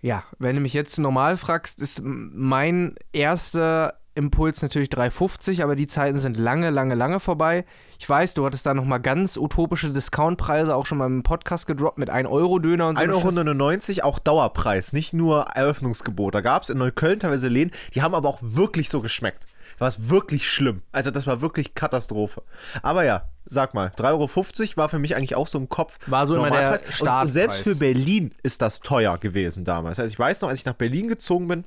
Ja, 0.00 0.24
wenn 0.38 0.56
du 0.56 0.62
mich 0.62 0.72
jetzt 0.72 0.98
normal 0.98 1.36
fragst, 1.36 1.82
ist 1.82 2.00
mein 2.02 2.94
erster 3.12 3.98
Impuls 4.18 4.60
natürlich 4.60 4.88
3,50, 4.88 5.62
aber 5.62 5.76
die 5.76 5.86
Zeiten 5.86 6.18
sind 6.18 6.36
lange, 6.36 6.70
lange, 6.70 6.94
lange 6.94 7.20
vorbei. 7.20 7.64
Ich 7.98 8.08
weiß, 8.08 8.34
du 8.34 8.44
hattest 8.44 8.66
da 8.66 8.74
nochmal 8.74 9.00
ganz 9.00 9.36
utopische 9.36 9.90
Discountpreise 9.90 10.74
auch 10.74 10.86
schon 10.86 10.98
mal 10.98 11.06
im 11.06 11.22
Podcast 11.22 11.66
gedroppt 11.66 11.98
mit 11.98 12.10
1-Euro-Döner 12.10 12.88
und 12.88 12.98
so. 12.98 13.04
eine 13.04 13.14
Scheiße. 13.14 13.40
1,99 13.40 13.98
Euro, 13.98 14.08
auch 14.08 14.18
Dauerpreis, 14.18 14.92
nicht 14.92 15.14
nur 15.14 15.42
Eröffnungsgebot. 15.54 16.34
Da 16.34 16.40
gab 16.40 16.64
es 16.64 16.70
in 16.70 16.78
Neukölln 16.78 17.20
teilweise 17.20 17.48
Läden, 17.48 17.70
die 17.94 18.02
haben 18.02 18.14
aber 18.14 18.28
auch 18.28 18.40
wirklich 18.42 18.90
so 18.90 19.00
geschmeckt. 19.00 19.46
War 19.78 19.88
es 19.88 20.10
wirklich 20.10 20.50
schlimm. 20.50 20.82
Also 20.90 21.10
das 21.12 21.26
war 21.26 21.40
wirklich 21.40 21.74
Katastrophe. 21.74 22.42
Aber 22.82 23.04
ja, 23.04 23.28
sag 23.44 23.74
mal, 23.74 23.92
3,50 23.96 24.02
Euro 24.10 24.76
war 24.76 24.88
für 24.88 24.98
mich 24.98 25.14
eigentlich 25.14 25.36
auch 25.36 25.46
so 25.46 25.58
im 25.58 25.68
Kopf. 25.68 25.98
War 26.06 26.26
so 26.26 26.34
immer 26.34 26.50
der 26.50 26.62
Normalpreis. 26.62 26.82
Und, 26.82 26.88
und 26.88 26.94
Startpreis. 26.94 27.32
selbst 27.32 27.62
für 27.62 27.76
Berlin 27.76 28.34
ist 28.42 28.60
das 28.60 28.80
teuer 28.80 29.18
gewesen 29.18 29.64
damals. 29.64 30.00
Also 30.00 30.10
ich 30.12 30.18
weiß 30.18 30.40
noch, 30.40 30.48
als 30.48 30.58
ich 30.58 30.64
nach 30.64 30.74
Berlin 30.74 31.06
gezogen 31.06 31.46
bin, 31.46 31.64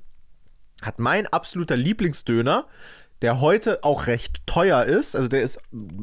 hat 0.82 1.00
mein 1.00 1.28
absoluter 1.28 1.78
Lieblingsdöner, 1.78 2.66
der 3.22 3.40
heute 3.40 3.84
auch 3.84 4.08
recht 4.08 4.46
teuer 4.48 4.84
ist, 4.84 5.16
also 5.16 5.28
der 5.28 5.42
ist, 5.42 5.60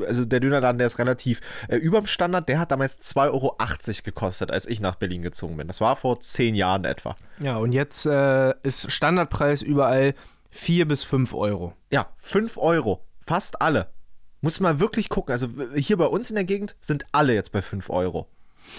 also 0.07 0.25
der 0.25 0.41
Dönerladen, 0.41 0.79
der 0.79 0.87
ist 0.87 0.99
relativ 0.99 1.41
äh, 1.69 1.77
überm 1.77 2.07
Standard, 2.07 2.49
der 2.49 2.61
hat 2.61 2.71
damals 2.71 3.01
2,80 3.01 3.33
Euro 3.33 3.57
gekostet, 4.05 4.51
als 4.51 4.67
ich 4.67 4.81
nach 4.81 4.95
Berlin 4.95 5.23
gezogen 5.23 5.57
bin. 5.57 5.67
Das 5.67 5.81
war 5.81 5.97
vor 5.97 6.21
zehn 6.21 6.55
Jahren 6.55 6.85
etwa. 6.85 7.17
Ja, 7.41 7.57
und 7.57 7.73
jetzt 7.73 8.07
äh, 8.07 8.55
ist 8.63 8.91
Standardpreis 8.93 9.63
überall 9.63 10.15
4 10.51 10.87
bis 10.87 11.03
5 11.03 11.35
Euro. 11.35 11.75
Ja, 11.91 12.09
5 12.19 12.57
Euro. 12.57 13.05
Fast 13.27 13.61
alle. 13.61 13.89
Muss 14.41 14.61
mal 14.61 14.79
wirklich 14.79 15.09
gucken. 15.09 15.33
Also 15.33 15.49
hier 15.75 15.97
bei 15.97 16.07
uns 16.07 16.31
in 16.31 16.37
der 16.37 16.45
Gegend 16.45 16.77
sind 16.81 17.05
alle 17.11 17.35
jetzt 17.35 17.51
bei 17.51 17.63
5 17.63 17.91
Euro. 17.91 18.29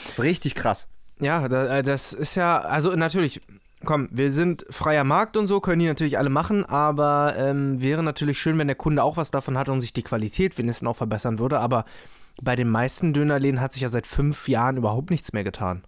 Das 0.06 0.13
ist 0.13 0.24
richtig 0.24 0.56
krass. 0.56 0.88
Ja, 1.20 1.46
äh, 1.46 1.84
das 1.84 2.13
ist 2.13 2.36
ja, 2.36 2.60
also 2.60 2.96
natürlich, 2.96 3.41
komm, 3.86 4.09
wir 4.12 4.33
sind 4.33 4.65
freier 4.69 5.03
Markt 5.03 5.38
und 5.38 5.48
so, 5.48 5.59
können 5.59 5.79
die 5.79 5.88
natürlich 5.88 6.17
alle 6.17 6.29
machen, 6.29 6.65
aber 6.65 7.36
ähm, 7.38 7.81
wäre 7.81 8.03
natürlich 8.03 8.39
schön, 8.39 8.57
wenn 8.57 8.67
der 8.67 8.75
Kunde 8.75 9.03
auch 9.03 9.17
was 9.17 9.31
davon 9.31 9.57
hat 9.57 9.69
und 9.69 9.81
sich 9.81 9.93
die 9.93 10.03
Qualität 10.03 10.57
wenigstens 10.57 10.88
auch 10.88 10.98
verbessern 10.98 11.39
würde, 11.39 11.59
aber 11.59 11.86
bei 12.41 12.55
den 12.55 12.69
meisten 12.69 13.13
Dönerläden 13.13 13.62
hat 13.62 13.74
sich 13.74 13.81
ja 13.81 13.89
seit 13.89 14.07
fünf 14.07 14.48
Jahren 14.48 14.77
überhaupt 14.77 15.09
nichts 15.09 15.33
mehr 15.33 15.43
getan. 15.43 15.83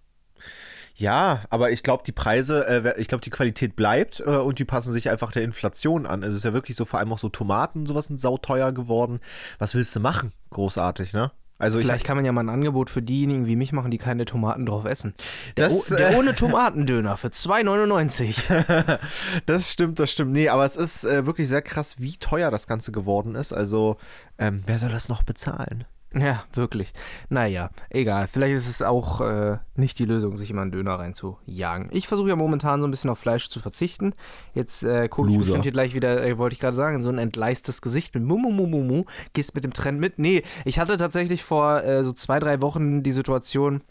Ja, 0.95 1.41
aber 1.49 1.71
ich 1.71 1.83
glaube, 1.83 2.03
die 2.05 2.11
Preise, 2.11 2.67
äh, 2.67 3.01
ich 3.01 3.07
glaube, 3.07 3.23
die 3.23 3.29
Qualität 3.29 3.75
bleibt 3.75 4.19
äh, 4.19 4.35
und 4.35 4.59
die 4.59 4.65
passen 4.65 4.91
sich 4.93 5.09
einfach 5.09 5.31
der 5.31 5.43
Inflation 5.43 6.05
an. 6.05 6.23
Also 6.23 6.33
es 6.33 6.39
ist 6.39 6.45
ja 6.45 6.53
wirklich 6.53 6.75
so, 6.75 6.85
vor 6.85 6.99
allem 6.99 7.11
auch 7.13 7.19
so 7.19 7.29
Tomaten 7.29 7.79
und 7.79 7.85
sowas 7.87 8.05
sind 8.05 8.19
sauteuer 8.19 8.71
geworden. 8.71 9.19
Was 9.57 9.73
willst 9.73 9.95
du 9.95 9.99
machen? 9.99 10.33
Großartig, 10.51 11.13
ne? 11.13 11.31
Also 11.61 11.79
Vielleicht 11.79 12.05
kann 12.05 12.15
man 12.17 12.25
ja 12.25 12.31
mal 12.31 12.41
ein 12.41 12.49
Angebot 12.49 12.89
für 12.89 13.01
diejenigen 13.01 13.45
wie 13.47 13.55
mich 13.55 13.71
machen, 13.71 13.91
die 13.91 13.97
keine 13.97 14.25
Tomaten 14.25 14.65
drauf 14.65 14.85
essen. 14.85 15.13
Der, 15.57 15.69
Das, 15.69 15.91
o- 15.91 15.95
der 15.95 16.11
äh, 16.11 16.15
ohne 16.15 16.33
Tomatendöner 16.35 17.17
für 17.17 17.27
2,99. 17.27 18.23
ich, 18.23 18.43
das 19.45 19.71
stimmt, 19.71 19.99
das 19.99 20.11
stimmt. 20.11 20.31
Nee, 20.31 20.49
aber 20.49 20.65
es 20.65 20.75
ist 20.75 21.03
äh, 21.03 21.25
wirklich 21.25 21.47
sehr 21.47 21.61
krass, 21.61 21.95
wie 21.99 22.17
teuer 22.17 22.51
das 22.51 22.67
Ganze 22.67 22.91
geworden 22.91 23.35
ist. 23.35 23.53
Also, 23.53 23.97
ähm, 24.39 24.63
wer 24.65 24.79
soll 24.79 24.89
das 24.89 25.07
noch 25.09 25.23
bezahlen? 25.23 25.85
Ja, 26.13 26.43
wirklich. 26.53 26.91
Naja, 27.29 27.69
egal. 27.89 28.27
Vielleicht 28.27 28.55
ist 28.55 28.69
es 28.69 28.81
auch 28.81 29.21
äh, 29.21 29.59
nicht 29.75 29.97
die 29.97 30.05
Lösung, 30.05 30.37
sich 30.37 30.49
immer 30.49 30.61
einen 30.61 30.71
Döner 30.71 30.95
reinzujagen. 30.95 31.87
Ich 31.91 32.07
versuche 32.07 32.29
ja 32.29 32.35
momentan 32.35 32.81
so 32.81 32.87
ein 32.87 32.91
bisschen 32.91 33.09
auf 33.09 33.19
Fleisch 33.19 33.47
zu 33.47 33.61
verzichten. 33.61 34.13
Jetzt 34.53 34.83
äh, 34.83 35.07
gucke 35.07 35.31
ich 35.31 35.37
bestimmt 35.37 35.63
hier 35.63 35.71
gleich 35.71 35.93
wieder, 35.93 36.21
äh, 36.21 36.37
wollte 36.37 36.53
ich 36.53 36.59
gerade 36.59 36.75
sagen, 36.75 37.01
so 37.01 37.09
ein 37.09 37.17
entgleistes 37.17 37.81
Gesicht 37.81 38.13
mit 38.13 38.23
Mumumumumu. 38.23 39.05
Gehst 39.33 39.55
mit 39.55 39.63
dem 39.63 39.71
Trend 39.71 40.01
mit? 40.01 40.19
Nee, 40.19 40.43
ich 40.65 40.79
hatte 40.79 40.97
tatsächlich 40.97 41.43
vor 41.43 41.81
äh, 41.81 42.03
so 42.03 42.11
zwei, 42.11 42.39
drei 42.39 42.59
Wochen 42.59 43.03
die 43.03 43.13
Situation, 43.13 43.81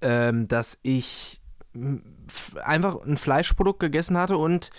ähm, 0.00 0.48
dass 0.48 0.78
ich 0.82 1.42
einfach 2.62 3.04
ein 3.04 3.18
Fleischprodukt 3.18 3.80
gegessen 3.80 4.16
hatte 4.16 4.38
und 4.38 4.70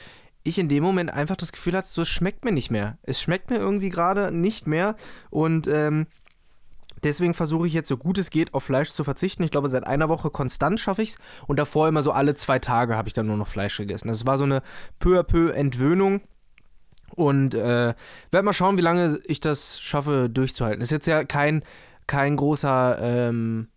ich 0.46 0.60
in 0.60 0.70
dem 0.70 0.84
Moment 0.84 1.12
einfach 1.12 1.36
das 1.36 1.52
Gefühl 1.52 1.76
hatte, 1.76 1.90
so 1.90 2.04
es 2.04 2.08
schmeckt 2.08 2.46
mir 2.46 2.52
nicht 2.52 2.72
mehr. 2.72 2.98
Es 3.02 3.20
schmeckt 3.20 3.50
mir 3.50 3.58
irgendwie 3.58 3.90
gerade 3.90 4.32
nicht 4.32 4.68
mehr 4.68 4.96
und 5.32 5.68
ähm, 5.68 6.06
deswegen 7.04 7.34
versuche 7.34 7.68
ich 7.68 7.74
jetzt 7.74 7.90
so 7.90 7.98
gut 7.98 8.18
es 8.20 8.30
geht 8.30 8.54
auf 8.54 8.64
Fleisch 8.64 8.92
zu 8.92 9.04
verzichten. 9.04 9.44
Ich 9.44 9.52
glaube, 9.52 9.70
seit 9.70 9.88
einer 9.88 10.08
Woche 10.08 10.30
konstant 10.30 10.80
schaffe 10.80 11.02
ich 11.02 11.10
es 11.10 11.18
und 11.48 11.58
davor 11.58 11.88
immer 11.88 12.04
so 12.04 12.12
alle 12.12 12.36
zwei 12.36 12.60
Tage 12.60 12.96
habe 12.96 13.08
ich 13.08 13.14
dann 13.14 13.26
nur 13.26 13.38
noch 13.38 13.48
Fleisch 13.48 13.76
gegessen. 13.76 14.08
Das 14.08 14.26
war 14.28 14.38
so 14.38 14.44
eine 14.44 14.62
peu 15.00 15.20
à 15.20 15.24
peu 15.24 15.50
Entwöhnung. 15.52 16.22
Und 17.16 17.54
äh, 17.54 17.94
werde 18.32 18.46
mal 18.46 18.54
schauen, 18.54 18.78
wie 18.78 18.82
lange 18.82 19.20
ich 19.26 19.40
das 19.40 19.80
schaffe 19.80 20.30
durchzuhalten. 20.30 20.82
Ist 20.82 20.92
jetzt 20.92 21.08
ja 21.08 21.24
kein, 21.24 21.64
kein 22.08 22.36
großer, 22.36 22.98
ähm, 23.00 23.70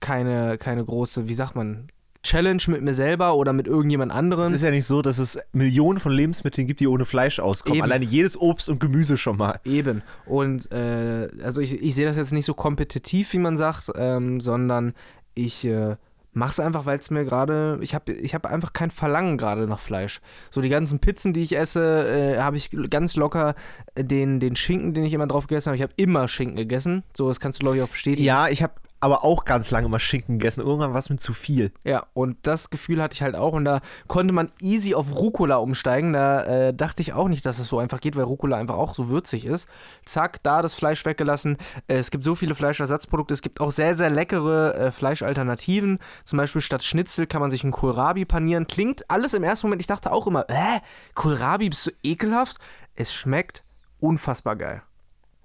keine, 0.00 0.58
keine 0.58 0.84
große, 0.84 1.28
wie 1.28 1.34
sagt 1.34 1.56
man, 1.56 1.88
Challenge 2.22 2.62
mit 2.66 2.82
mir 2.82 2.94
selber 2.94 3.36
oder 3.36 3.52
mit 3.52 3.66
irgendjemand 3.66 4.12
anderem. 4.12 4.46
Es 4.46 4.52
ist 4.52 4.64
ja 4.64 4.70
nicht 4.70 4.86
so, 4.86 5.02
dass 5.02 5.18
es 5.18 5.38
Millionen 5.52 6.00
von 6.00 6.12
Lebensmitteln 6.12 6.66
gibt, 6.66 6.80
die 6.80 6.88
ohne 6.88 7.06
Fleisch 7.06 7.38
auskommen. 7.38 7.78
Eben. 7.78 7.84
Alleine 7.84 8.04
jedes 8.04 8.38
Obst 8.40 8.68
und 8.68 8.80
Gemüse 8.80 9.16
schon 9.16 9.36
mal. 9.36 9.60
Eben. 9.64 10.02
Und 10.26 10.70
äh, 10.72 11.28
also 11.42 11.60
ich, 11.60 11.80
ich 11.80 11.94
sehe 11.94 12.06
das 12.06 12.16
jetzt 12.16 12.32
nicht 12.32 12.46
so 12.46 12.54
kompetitiv, 12.54 13.32
wie 13.32 13.38
man 13.38 13.56
sagt, 13.56 13.90
ähm, 13.96 14.40
sondern 14.40 14.94
ich 15.34 15.64
äh, 15.64 15.96
mache 16.32 16.50
es 16.52 16.60
einfach, 16.60 16.86
weil 16.86 16.98
es 16.98 17.10
mir 17.10 17.24
gerade, 17.24 17.78
ich 17.82 17.94
habe 17.94 18.12
ich 18.12 18.34
hab 18.34 18.46
einfach 18.46 18.72
kein 18.72 18.90
Verlangen 18.90 19.38
gerade 19.38 19.66
nach 19.66 19.80
Fleisch. 19.80 20.20
So 20.50 20.60
die 20.60 20.68
ganzen 20.68 20.98
Pizzen, 20.98 21.32
die 21.32 21.42
ich 21.42 21.56
esse, 21.56 22.08
äh, 22.08 22.38
habe 22.40 22.56
ich 22.56 22.70
ganz 22.90 23.16
locker 23.16 23.54
den, 23.96 24.40
den 24.40 24.56
Schinken, 24.56 24.94
den 24.94 25.04
ich 25.04 25.12
immer 25.12 25.26
drauf 25.26 25.46
gegessen 25.46 25.68
habe. 25.68 25.76
Ich 25.76 25.82
habe 25.82 25.92
immer 25.96 26.28
Schinken 26.28 26.56
gegessen. 26.56 27.04
So, 27.16 27.28
das 27.28 27.40
kannst 27.40 27.58
du, 27.58 27.64
glaube 27.64 27.76
ich, 27.76 27.82
auch 27.82 27.88
bestätigen. 27.88 28.24
Ja, 28.24 28.48
ich 28.48 28.62
habe 28.62 28.74
aber 29.00 29.24
auch 29.24 29.44
ganz 29.44 29.70
lange 29.70 29.88
mal 29.88 29.98
Schinken 29.98 30.38
gegessen. 30.38 30.60
Irgendwann 30.60 30.92
war 30.92 30.98
es 30.98 31.10
mir 31.10 31.16
zu 31.16 31.32
viel. 31.32 31.72
Ja, 31.84 32.06
und 32.14 32.36
das 32.42 32.70
Gefühl 32.70 33.00
hatte 33.00 33.14
ich 33.14 33.22
halt 33.22 33.36
auch. 33.36 33.52
Und 33.52 33.64
da 33.64 33.80
konnte 34.08 34.34
man 34.34 34.50
easy 34.60 34.94
auf 34.94 35.14
Rucola 35.14 35.56
umsteigen. 35.56 36.12
Da 36.12 36.44
äh, 36.44 36.74
dachte 36.74 37.02
ich 37.02 37.12
auch 37.12 37.28
nicht, 37.28 37.46
dass 37.46 37.58
es 37.58 37.68
so 37.68 37.78
einfach 37.78 38.00
geht, 38.00 38.16
weil 38.16 38.24
Rucola 38.24 38.56
einfach 38.56 38.74
auch 38.74 38.94
so 38.94 39.08
würzig 39.08 39.44
ist. 39.44 39.68
Zack, 40.04 40.42
da 40.42 40.62
das 40.62 40.74
Fleisch 40.74 41.04
weggelassen. 41.04 41.58
Äh, 41.86 41.96
es 41.96 42.10
gibt 42.10 42.24
so 42.24 42.34
viele 42.34 42.54
Fleischersatzprodukte. 42.54 43.34
Es 43.34 43.42
gibt 43.42 43.60
auch 43.60 43.70
sehr, 43.70 43.96
sehr 43.96 44.10
leckere 44.10 44.74
äh, 44.74 44.92
Fleischalternativen. 44.92 45.98
Zum 46.24 46.36
Beispiel 46.36 46.60
statt 46.60 46.82
Schnitzel 46.82 47.26
kann 47.26 47.40
man 47.40 47.50
sich 47.50 47.62
einen 47.62 47.72
Kohlrabi 47.72 48.24
panieren. 48.24 48.66
Klingt 48.66 49.08
alles 49.10 49.34
im 49.34 49.44
ersten 49.44 49.68
Moment, 49.68 49.82
ich 49.82 49.86
dachte 49.86 50.10
auch 50.10 50.26
immer, 50.26 50.48
äh, 50.48 50.80
Kohlrabi, 51.14 51.68
bist 51.68 51.86
du 51.86 51.90
ekelhaft? 52.02 52.58
Es 52.94 53.14
schmeckt 53.14 53.62
unfassbar 54.00 54.56
geil. 54.56 54.82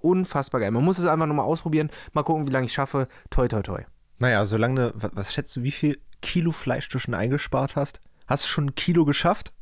Unfassbar 0.04 0.60
geil. 0.60 0.70
Man 0.70 0.84
muss 0.84 0.98
es 0.98 1.06
einfach 1.06 1.26
nochmal 1.26 1.46
ausprobieren. 1.46 1.90
Mal 2.12 2.22
gucken, 2.22 2.46
wie 2.46 2.52
lange 2.52 2.66
ich 2.66 2.72
schaffe. 2.72 3.08
Toi, 3.30 3.48
toi, 3.48 3.62
toi. 3.62 3.82
Naja, 4.18 4.44
solange, 4.46 4.92
was, 4.94 5.10
was 5.14 5.32
schätzt 5.34 5.56
du, 5.56 5.62
wie 5.62 5.70
viel 5.70 5.98
Kilo 6.20 6.52
Fleisch 6.52 6.88
du 6.88 6.98
schon 6.98 7.14
eingespart 7.14 7.74
hast? 7.76 8.00
Hast 8.26 8.44
du 8.44 8.48
schon 8.48 8.66
ein 8.66 8.74
Kilo 8.74 9.04
geschafft? 9.04 9.52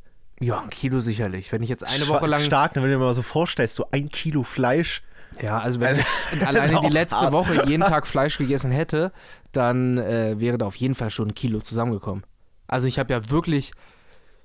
Ja, 0.41 0.61
ein 0.61 0.71
Kilo 0.71 0.99
sicherlich. 1.01 1.53
Wenn 1.53 1.63
ich 1.63 1.69
jetzt 1.69 1.85
eine 1.85 2.09
Woche 2.09 2.27
lang. 2.27 2.41
Stark, 2.43 2.75
ne, 2.75 2.83
wenn 2.83 2.91
du 2.91 2.97
dir 2.99 3.05
mal 3.05 3.15
so 3.15 3.23
vorstellst, 3.23 3.77
so 3.77 3.87
ein 3.93 4.09
Kilo 4.09 4.43
Fleisch. 4.43 5.03
Ja, 5.41 5.59
also 5.61 5.81
wenn 5.81 5.89
Also, 5.89 6.03
ich 6.35 6.47
alleine 6.47 6.81
die 6.81 6.89
letzte 6.89 7.17
hart. 7.21 7.33
Woche 7.33 7.65
jeden 7.67 7.85
Tag 7.89 8.07
Fleisch 8.07 8.37
gegessen 8.39 8.71
hätte, 8.73 9.13
dann 9.53 9.99
äh, 9.99 10.39
wäre 10.41 10.59
da 10.59 10.67
auf 10.67 10.77
jeden 10.77 10.95
Fall 10.95 11.11
schon 11.11 11.29
ein 11.29 11.35
Kilo 11.35 11.61
zusammengekommen. 11.61 12.25
Also 12.67 12.87
ich 12.89 12.99
habe 12.99 13.13
ja 13.13 13.31
wirklich 13.31 13.73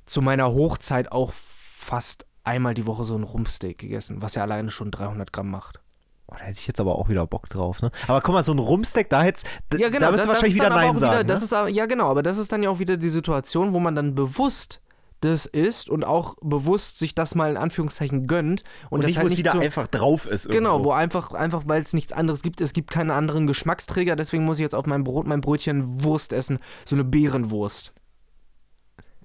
zu 0.06 0.22
meiner 0.22 0.54
Hochzeit 0.54 1.12
auch 1.12 1.34
fast 1.34 2.26
einmal 2.44 2.74
die 2.74 2.86
Woche 2.86 3.04
so 3.04 3.16
ein 3.16 3.24
Rumpsteak 3.24 3.78
gegessen, 3.80 4.22
was 4.22 4.36
ja 4.36 4.44
alleine 4.44 4.70
schon 4.72 4.92
300 4.92 5.34
Gramm 5.34 5.50
macht. 5.52 5.82
Oh, 6.30 6.36
da 6.38 6.44
hätte 6.44 6.60
ich 6.60 6.68
jetzt 6.68 6.80
aber 6.80 6.96
auch 6.98 7.08
wieder 7.10 7.26
Bock 7.26 7.48
drauf, 7.48 7.82
ne? 7.82 7.90
Aber 8.08 8.20
guck 8.22 8.34
mal, 8.34 8.44
so 8.44 8.52
ein 8.52 8.60
Rumsteak, 8.60 9.10
da 9.10 9.24
hätt's, 9.24 9.44
d- 9.72 9.78
Ja, 9.78 9.90
genau. 9.90 10.12
da 10.12 10.18
das- 10.18 10.28
wahrscheinlich 10.28 10.56
ist 10.58 10.62
wieder 10.64 10.70
Nein 10.70 10.90
wieder, 10.90 11.00
sagen. 11.00 11.28
das 11.28 11.40
ne? 11.40 11.46
ist, 11.46 11.54
aber- 11.54 11.70
ja, 11.70 11.86
genau, 11.86 12.10
aber 12.10 12.22
das 12.24 12.38
ist 12.38 12.52
dann 12.52 12.64
ja 12.64 12.70
auch 12.70 12.80
wieder 12.80 12.98
die 12.98 13.10
Situation, 13.10 13.72
wo 13.74 13.80
man 13.80 13.96
dann 13.96 14.14
bewusst 14.14 14.82
das 15.22 15.46
isst 15.48 15.90
und 15.90 16.04
auch 16.04 16.36
bewusst 16.42 17.00
sich 17.00 17.16
das 17.16 17.34
mal 17.34 17.50
in 17.50 17.58
Anführungszeichen 17.58 18.28
gönnt. 18.28 18.64
Und, 18.90 19.00
und 19.00 19.02
das 19.04 19.08
nicht, 19.10 19.18
halt 19.18 19.30
nicht 19.30 19.38
wieder 19.40 19.54
so, 19.54 19.60
einfach 19.60 19.88
drauf 19.88 20.28
ist. 20.28 20.50
Genau, 20.50 20.74
irgendwo. 20.74 20.90
wo 20.90 20.94
einfach, 20.94 21.32
einfach 21.32 21.64
weil 21.66 21.82
es 21.82 21.94
nichts 21.94 22.12
anderes 22.12 22.44
gibt. 22.44 22.62
Es 22.62 22.72
gibt 22.74 22.92
keine 22.92 23.14
anderen 23.16 23.48
Geschmacksträger, 23.48 24.16
deswegen 24.16 24.44
muss 24.46 24.60
ich 24.60 24.64
jetzt 24.64 24.76
auf 24.76 24.86
mein 24.86 25.04
Brot, 25.04 25.26
mein 25.26 25.42
Brötchen 25.42 26.04
Wurst 26.04 26.34
essen. 26.34 26.60
So 26.86 26.96
eine 26.96 27.04
Beerenwurst. 27.04 27.94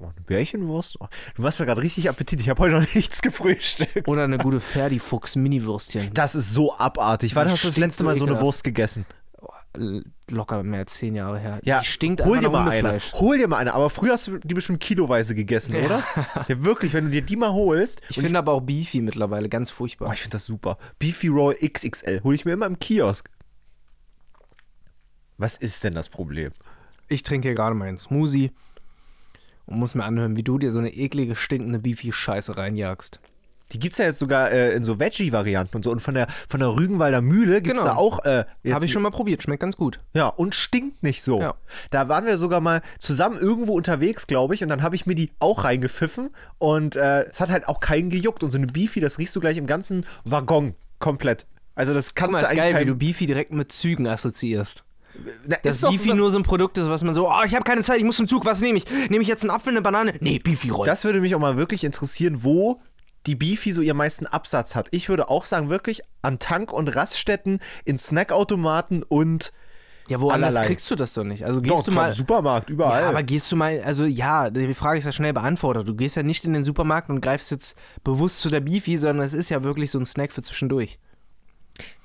Oh, 0.02 0.06
eine 0.06 0.20
Bärchenwurst? 0.26 1.00
Oh, 1.00 1.06
du 1.36 1.42
machst 1.42 1.60
mir 1.60 1.66
gerade 1.66 1.80
richtig 1.82 2.08
Appetit. 2.08 2.40
Ich 2.40 2.48
habe 2.48 2.60
heute 2.62 2.74
noch 2.80 2.94
nichts 2.94 3.22
gefrühstückt. 3.22 4.08
Oder 4.08 4.24
eine 4.24 4.38
gute 4.38 4.60
Ferdi-Fuchs-Mini-Würstchen. 4.60 6.12
das 6.14 6.34
ist 6.34 6.52
so 6.52 6.74
abartig. 6.76 7.34
Wann 7.36 7.44
Das 7.44 7.54
hast 7.54 7.64
du 7.64 7.68
das 7.68 7.76
letzte 7.76 8.04
Mal 8.04 8.16
so 8.16 8.26
eine. 8.26 8.40
Wurst 8.40 8.64
gegessen? 8.64 9.06
L- 9.74 10.04
Locker 10.30 10.62
mehr 10.62 10.80
als 10.80 10.94
zehn 10.94 11.14
Jahre 11.14 11.38
her. 11.38 11.60
Ja, 11.64 11.80
Die 11.80 11.86
stinkt 11.86 12.24
hol 12.24 12.38
dir 12.40 12.50
mal 12.50 12.68
eine. 12.68 12.98
Hol 13.14 13.38
dir 13.38 13.48
mal 13.48 13.56
eine. 13.58 13.72
Aber 13.74 13.88
früher 13.90 14.12
hast 14.14 14.26
du 14.26 14.38
die 14.38 14.54
bestimmt 14.54 14.80
kiloweise 14.80 15.34
gegessen, 15.34 15.74
oder? 15.76 16.02
Ja, 16.48 16.62
wirklich. 16.64 16.92
Wenn 16.92 17.04
du 17.04 17.10
dir 17.10 17.22
die 17.22 17.36
mal 17.36 17.52
holst. 17.52 18.02
Ich 18.10 18.16
finde 18.18 18.38
aber 18.38 18.52
auch 18.52 18.60
Beefy 18.60 19.00
mittlerweile 19.00 19.48
ganz 19.48 19.70
Oh, 19.72 19.76
furchtbar. 19.76 20.12
ich 20.12 20.20
finde 20.20 20.34
das 20.36 20.44
super. 20.44 20.76
Beefy 20.98 21.28
Roll 21.28 21.54
XXL. 21.54 22.20
Hol 22.24 22.34
ich 22.34 22.44
mir 22.44 22.52
immer 22.52 22.66
im 22.66 22.78
Kiosk. 22.78 23.30
Was 25.38 25.56
ist 25.56 25.82
denn 25.84 25.94
das 25.94 26.08
Problem? 26.08 26.52
Ich 27.08 27.22
trinke 27.22 27.48
hier 27.48 27.54
gerade 27.54 27.74
meinen 27.74 27.96
Smoothie 27.98 28.52
und 29.72 29.78
muss 29.78 29.94
mir 29.94 30.04
anhören, 30.04 30.36
wie 30.36 30.42
du 30.42 30.58
dir 30.58 30.70
so 30.70 30.78
eine 30.78 30.92
eklige, 30.94 31.36
stinkende 31.36 31.78
Beefy-Scheiße 31.78 32.56
reinjagst. 32.56 33.20
Die 33.72 33.78
gibt 33.78 33.94
es 33.94 33.98
ja 33.98 34.04
jetzt 34.04 34.18
sogar 34.18 34.50
äh, 34.52 34.74
in 34.74 34.84
so 34.84 35.00
Veggie-Varianten 35.00 35.76
und 35.76 35.82
so. 35.82 35.90
Und 35.90 36.00
von 36.00 36.12
der, 36.14 36.26
von 36.46 36.60
der 36.60 36.74
Rügenwalder 36.76 37.22
Mühle 37.22 37.62
gibt 37.62 37.78
es 37.78 37.82
Genau. 37.82 37.94
da 37.94 37.98
auch. 37.98 38.22
Äh, 38.26 38.44
Habe 38.70 38.84
ich 38.84 38.92
schon 38.92 39.00
mal 39.00 39.10
probiert, 39.10 39.42
schmeckt 39.42 39.62
ganz 39.62 39.78
gut. 39.78 39.98
Ja, 40.12 40.26
und 40.26 40.54
stinkt 40.54 41.02
nicht 41.02 41.22
so. 41.22 41.40
Ja. 41.40 41.54
Da 41.90 42.06
waren 42.10 42.26
wir 42.26 42.36
sogar 42.36 42.60
mal 42.60 42.82
zusammen 42.98 43.38
irgendwo 43.40 43.72
unterwegs, 43.72 44.26
glaube 44.26 44.54
ich, 44.54 44.62
und 44.62 44.68
dann 44.68 44.82
habe 44.82 44.94
ich 44.94 45.06
mir 45.06 45.14
die 45.14 45.30
auch 45.38 45.64
reingepfiffen 45.64 46.30
und 46.58 46.96
äh, 46.96 47.22
es 47.30 47.40
hat 47.40 47.48
halt 47.50 47.66
auch 47.66 47.80
keinen 47.80 48.10
gejuckt. 48.10 48.42
Und 48.44 48.50
so 48.50 48.58
eine 48.58 48.66
Beefy, 48.66 49.00
das 49.00 49.18
riechst 49.18 49.34
du 49.34 49.40
gleich 49.40 49.56
im 49.56 49.66
ganzen 49.66 50.04
Waggon 50.24 50.74
komplett. 50.98 51.46
Also 51.74 51.94
das 51.94 52.08
Guck 52.08 52.16
kannst 52.16 52.32
mal, 52.32 52.40
du 52.42 52.48
eigentlich 52.48 52.74
geil, 52.74 52.80
wie 52.82 52.84
du 52.84 52.94
Beefy 52.94 53.24
direkt 53.26 53.52
mit 53.52 53.72
Zügen 53.72 54.06
assoziierst. 54.06 54.84
Na, 55.46 55.56
Dass 55.62 55.76
ist 55.76 55.84
doch 55.84 55.90
Beefy 55.90 56.10
so- 56.10 56.14
nur 56.14 56.30
so 56.30 56.38
ein 56.38 56.42
Produkt 56.42 56.78
ist, 56.78 56.88
was 56.88 57.02
man 57.04 57.14
so, 57.14 57.28
oh, 57.28 57.42
ich 57.46 57.54
habe 57.54 57.64
keine 57.64 57.82
Zeit, 57.82 57.98
ich 57.98 58.04
muss 58.04 58.16
zum 58.16 58.28
Zug, 58.28 58.44
was 58.44 58.60
nehme 58.60 58.78
ich? 58.78 58.84
Nehme 59.10 59.22
ich 59.22 59.28
jetzt 59.28 59.42
einen 59.42 59.50
Apfel, 59.50 59.70
eine 59.70 59.82
Banane? 59.82 60.14
Nee, 60.20 60.38
Beefy 60.38 60.70
Roll. 60.70 60.86
Das 60.86 61.04
würde 61.04 61.20
mich 61.20 61.34
auch 61.34 61.40
mal 61.40 61.56
wirklich 61.56 61.84
interessieren, 61.84 62.42
wo 62.42 62.80
die 63.26 63.36
Beefy 63.36 63.72
so 63.72 63.82
ihren 63.82 63.96
meisten 63.98 64.26
Absatz 64.26 64.74
hat. 64.74 64.88
Ich 64.90 65.08
würde 65.08 65.28
auch 65.28 65.44
sagen, 65.46 65.68
wirklich 65.70 66.00
an 66.22 66.38
Tank- 66.38 66.72
und 66.72 66.88
Raststätten, 66.96 67.60
in 67.84 67.98
Snackautomaten 67.98 69.02
und 69.02 69.52
ja, 70.08 70.20
woanders 70.20 70.50
allerlei. 70.56 70.66
kriegst 70.66 70.90
du 70.90 70.96
das 70.96 71.14
doch 71.14 71.22
nicht. 71.22 71.44
Also 71.44 71.60
Doch, 71.60 71.76
gehst 71.76 71.86
du 71.88 71.92
klar, 71.92 72.06
mal. 72.06 72.12
Supermarkt, 72.12 72.70
überall. 72.70 73.02
Ja, 73.02 73.08
aber 73.08 73.22
gehst 73.22 73.52
du 73.52 73.56
mal, 73.56 73.80
also 73.84 74.04
ja, 74.04 74.50
die 74.50 74.74
Frage 74.74 74.98
ist 74.98 75.04
ja 75.04 75.12
schnell 75.12 75.32
beantwortet. 75.32 75.86
Du 75.86 75.94
gehst 75.94 76.16
ja 76.16 76.24
nicht 76.24 76.44
in 76.44 76.52
den 76.52 76.64
Supermarkt 76.64 77.08
und 77.10 77.20
greifst 77.20 77.50
jetzt 77.52 77.76
bewusst 78.02 78.40
zu 78.40 78.50
der 78.50 78.60
Beefy, 78.60 78.96
sondern 78.96 79.24
es 79.24 79.34
ist 79.34 79.48
ja 79.50 79.62
wirklich 79.62 79.90
so 79.92 79.98
ein 80.00 80.06
Snack 80.06 80.32
für 80.32 80.42
zwischendurch. 80.42 80.98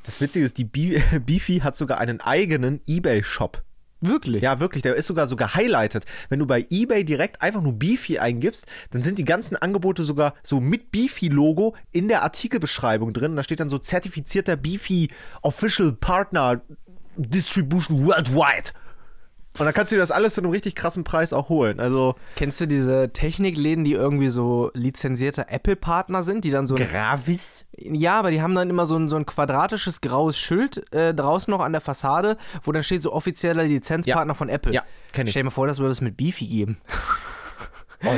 Das 0.07 0.21
Witzige 0.21 0.45
ist, 0.45 0.57
die 0.57 0.63
Be 0.63 1.01
Beefy 1.25 1.59
hat 1.59 1.75
sogar 1.75 1.99
einen 1.99 2.21
eigenen 2.21 2.81
Ebay-Shop. 2.87 3.61
Wirklich? 3.99 4.43
Ja, 4.43 4.59
wirklich, 4.59 4.83
der 4.83 4.95
ist 4.95 5.07
sogar 5.07 5.27
so 5.27 5.35
gehighlightet. 5.35 6.05
Wenn 6.29 6.39
du 6.39 6.45
bei 6.45 6.65
eBay 6.69 7.03
direkt 7.03 7.41
einfach 7.41 7.61
nur 7.61 7.73
Beefy 7.73 8.19
eingibst, 8.19 8.67
dann 8.91 9.01
sind 9.01 9.17
die 9.17 9.25
ganzen 9.25 9.55
Angebote 9.57 10.03
sogar 10.03 10.35
so 10.43 10.59
mit 10.59 10.91
Beefy-Logo 10.91 11.75
in 11.91 12.07
der 12.07 12.21
Artikelbeschreibung 12.21 13.11
drin. 13.11 13.35
Da 13.35 13.43
steht 13.43 13.59
dann 13.59 13.69
so 13.69 13.79
zertifizierter 13.79 14.55
Beefy 14.55 15.09
Official 15.41 15.93
Partner 15.93 16.61
Distribution 17.17 18.05
Worldwide. 18.05 18.71
Und 19.59 19.65
dann 19.65 19.73
kannst 19.73 19.91
du 19.91 19.95
dir 19.95 20.01
das 20.01 20.11
alles 20.11 20.35
zu 20.35 20.41
einem 20.41 20.51
richtig 20.51 20.75
krassen 20.75 21.03
Preis 21.03 21.33
auch 21.33 21.49
holen. 21.49 21.79
Also 21.79 22.15
Kennst 22.35 22.61
du 22.61 22.67
diese 22.67 23.09
Technikläden, 23.11 23.83
die 23.83 23.93
irgendwie 23.93 24.29
so 24.29 24.71
lizenzierte 24.73 25.49
Apple-Partner 25.49 26.23
sind, 26.23 26.43
die 26.45 26.51
dann 26.51 26.65
so. 26.65 26.75
Gravis. 26.75 27.65
Ja, 27.77 28.19
aber 28.19 28.31
die 28.31 28.41
haben 28.41 28.55
dann 28.55 28.69
immer 28.69 28.85
so 28.85 28.97
ein, 28.97 29.07
so 29.07 29.15
ein 29.15 29.25
quadratisches 29.25 30.01
graues 30.01 30.37
Schild 30.37 30.91
äh, 30.93 31.13
draußen 31.13 31.49
noch 31.51 31.61
an 31.61 31.71
der 31.71 31.81
Fassade, 31.81 32.37
wo 32.63 32.71
dann 32.71 32.83
steht 32.83 33.01
so 33.01 33.13
offizieller 33.13 33.63
Lizenzpartner 33.63 34.35
von 34.35 34.49
Apple. 34.49 34.73
Ja, 34.73 34.83
kenn 35.11 35.27
ich. 35.27 35.31
Stell 35.31 35.41
dir 35.41 35.45
mal 35.45 35.51
vor, 35.51 35.67
das 35.67 35.79
würde 35.79 35.91
es 35.91 36.01
mit 36.01 36.17
Beefy 36.17 36.47
geben. 36.47 36.77
Oh, 38.03 38.09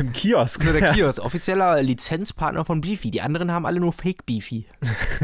Im 0.00 0.12
Kiosk. 0.12 0.62
So 0.62 0.72
der 0.72 0.92
Kiosk, 0.92 1.20
offizieller 1.22 1.82
Lizenzpartner 1.82 2.64
von 2.64 2.80
Beefy. 2.82 3.10
Die 3.10 3.22
anderen 3.22 3.50
haben 3.50 3.64
alle 3.64 3.80
nur 3.80 3.92
Fake 3.92 4.26
Beefy. 4.26 4.66